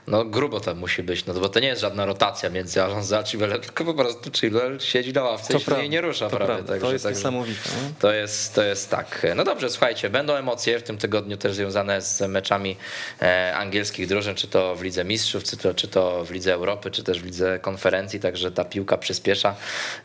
no 0.08 0.26
grubo 0.26 0.60
to 0.60 0.76
musi 0.76 1.04
być, 1.04 1.26
no 1.26 1.34
bo 1.34 1.50
to 1.50 1.60
nie 1.60 1.68
jest 1.68 1.82
żadna 1.82 2.06
rotacja 2.06 2.50
między 2.50 2.84
Alonso 2.84 3.18
a 3.18 3.24
Chilwellem, 3.24 3.62
tylko 3.62 3.86
po 3.86 3.94
prostu 3.94 4.32
Chilwell 4.32 4.80
siedzi 4.80 5.14
na 5.14 5.24
ławce 5.24 5.54
to 5.54 5.60
i 5.60 5.82
się 5.82 5.90
nie 5.90 6.02
rusza 6.02 6.30
to 6.30 6.38
prawie. 6.38 6.64
Także, 6.64 6.88
to 6.88 6.94
jest 6.94 7.06
także, 7.06 7.20
niesamowite. 7.20 7.70
To 8.00 8.14
jest, 8.14 8.56
to 8.56 8.64
jest 8.64 8.90
tak. 8.90 9.28
No 9.36 9.44
dobrze, 9.44 9.70
słuchajcie, 9.70 10.10
będą 10.10 10.34
emocje 10.34 10.80
w 10.80 10.84
tym 10.84 10.98
tygodniu 10.98 11.38
też 11.38 11.54
związane 11.54 12.02
z 12.02 12.22
meczami 12.22 12.78
e, 13.22 13.56
angielskich 13.56 14.08
drużyn, 14.08 14.36
czy 14.36 14.48
to 14.48 14.76
w 14.76 14.82
Lidze 14.82 15.04
Mistrzów, 15.06 15.44
czy 15.44 15.58
to, 15.58 15.74
czy 15.74 15.88
to 15.88 16.26
w 16.26 16.32
Lidze 16.32 16.54
Europy, 16.54 16.92
czy 16.92 17.04
też 17.04 17.22
w 17.22 17.26
Lidze 17.26 17.60
Konferencji, 17.60 18.20
także 18.20 18.52
ta 18.52 18.66
piłka 18.66 18.98
przyspiesza. 18.98 19.56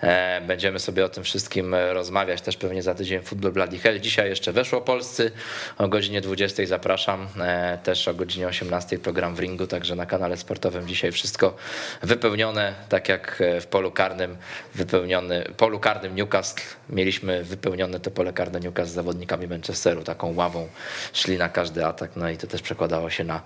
E, 0.01 0.41
będziemy 0.41 0.79
sobie 0.79 1.05
o 1.05 1.09
tym 1.09 1.25
wszystkim 1.25 1.75
rozmawiać 1.75 2.41
też 2.41 2.57
pewnie 2.57 2.83
za 2.83 2.95
tydzień 2.95 3.21
w 3.21 3.25
Football 3.25 3.53
Bloody 3.53 3.79
Hell. 3.79 4.01
Dzisiaj 4.01 4.29
jeszcze 4.29 4.53
weszło 4.53 4.81
Polscy 4.81 5.31
o 5.79 5.89
godzinie 5.89 6.21
20 6.21 6.67
zapraszam, 6.67 7.29
e, 7.41 7.79
też 7.83 8.09
o 8.09 8.15
godzinie 8.15 8.47
18 8.47 8.99
program 8.99 9.35
w 9.35 9.39
ringu, 9.39 9.67
także 9.67 9.92
na 9.95 10.07
kanale 10.07 10.37
sportowym 10.37 10.89
dzisiaj 10.89 11.13
wszystko 11.13 11.57
wypełnione, 12.03 12.75
tak 12.89 13.09
jak 13.09 13.43
w 13.61 13.67
polu 13.67 13.91
karnym 13.91 14.37
wypełniony, 14.75 15.45
polu 15.57 15.81
karnym 15.81 16.15
Newcastle. 16.15 16.63
Mieliśmy 16.89 17.45
wypełnione 17.45 18.01
to 18.01 18.11
pole 18.11 18.33
karne 18.33 18.61
Newcastle 18.61 18.93
z 18.93 18.95
zawodnikami 18.95 19.49
Manchesteru, 19.49 20.05
taką 20.05 20.35
ławą 20.35 20.69
szli 21.13 21.39
na 21.39 21.49
każdy 21.49 21.87
atak, 21.87 22.11
no 22.17 22.31
i 22.31 22.37
to 22.37 22.47
też 22.47 22.63
przekładało 22.63 23.11
się 23.11 23.25
na 23.25 23.43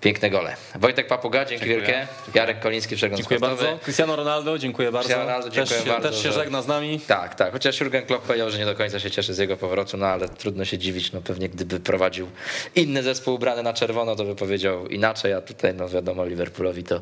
piękne 0.00 0.30
gole. 0.30 0.56
Wojtek 0.74 1.06
Papuga, 1.06 1.44
dzięki 1.44 1.66
dziękuję. 1.66 1.86
wielkie. 1.86 2.06
Jarek 2.34 2.60
Koliński, 2.60 2.96
przegląd 2.96 3.18
dziękuję 3.18 3.38
sportowy. 3.38 3.64
bardzo. 3.64 3.84
Cristiano 3.84 4.16
Ronaldo, 4.16 4.58
dziękuję 4.58 4.92
bardzo. 4.92 5.08
Cristiano 5.08 5.26
Ronaldo, 5.30 5.50
dziękuję 5.50 5.78
też, 5.78 5.88
bardzo. 5.88 6.08
Też 6.10 6.22
się 6.22 6.32
żegna 6.32 6.62
z 6.62 6.66
nami. 6.66 7.00
Tak, 7.00 7.34
tak. 7.34 7.52
Chociaż 7.52 7.80
Jurgen 7.80 8.06
Klopp 8.06 8.26
powiedział, 8.26 8.50
że 8.50 8.58
nie 8.58 8.64
do 8.64 8.74
końca 8.74 9.00
się 9.00 9.10
cieszy 9.10 9.34
z 9.34 9.38
jego 9.38 9.56
powrotu, 9.56 9.96
no 9.96 10.06
ale 10.06 10.28
trudno 10.28 10.64
się 10.64 10.78
dziwić. 10.78 11.12
No 11.12 11.20
pewnie 11.20 11.48
gdyby 11.48 11.80
prowadził 11.80 12.28
inny 12.74 13.02
zespół 13.02 13.34
ubrany 13.34 13.62
na 13.62 13.72
czerwono, 13.72 14.16
to 14.16 14.24
by 14.24 14.34
powiedział 14.34 14.86
inaczej, 14.86 15.32
a 15.32 15.40
tutaj 15.40 15.74
no 15.74 15.88
wiadomo 15.88 16.24
Liverpoolowi 16.24 16.84
to 16.84 17.00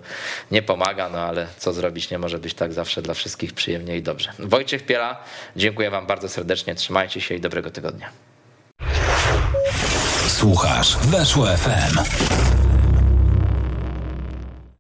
nie 0.51 0.63
pomaga, 0.63 1.09
no 1.09 1.19
ale 1.19 1.47
co 1.59 1.73
zrobić, 1.73 2.11
nie 2.11 2.19
może 2.19 2.39
być 2.39 2.55
tak 2.55 2.73
zawsze 2.73 3.03
dla 3.03 3.15
wszystkich 3.15 3.53
przyjemnie 3.53 3.97
i 3.97 4.03
dobrze. 4.03 4.33
Wojciech 4.39 4.87
Piela, 4.87 5.23
dziękuję 5.57 5.91
wam 5.91 6.07
bardzo 6.07 6.29
serdecznie, 6.29 6.75
trzymajcie 6.75 7.21
się 7.21 7.35
i 7.35 7.41
dobrego 7.41 7.71
tygodnia. 7.71 8.11
Słuchasz 10.29 10.97
Weszło 10.97 11.47
FM. 11.47 11.99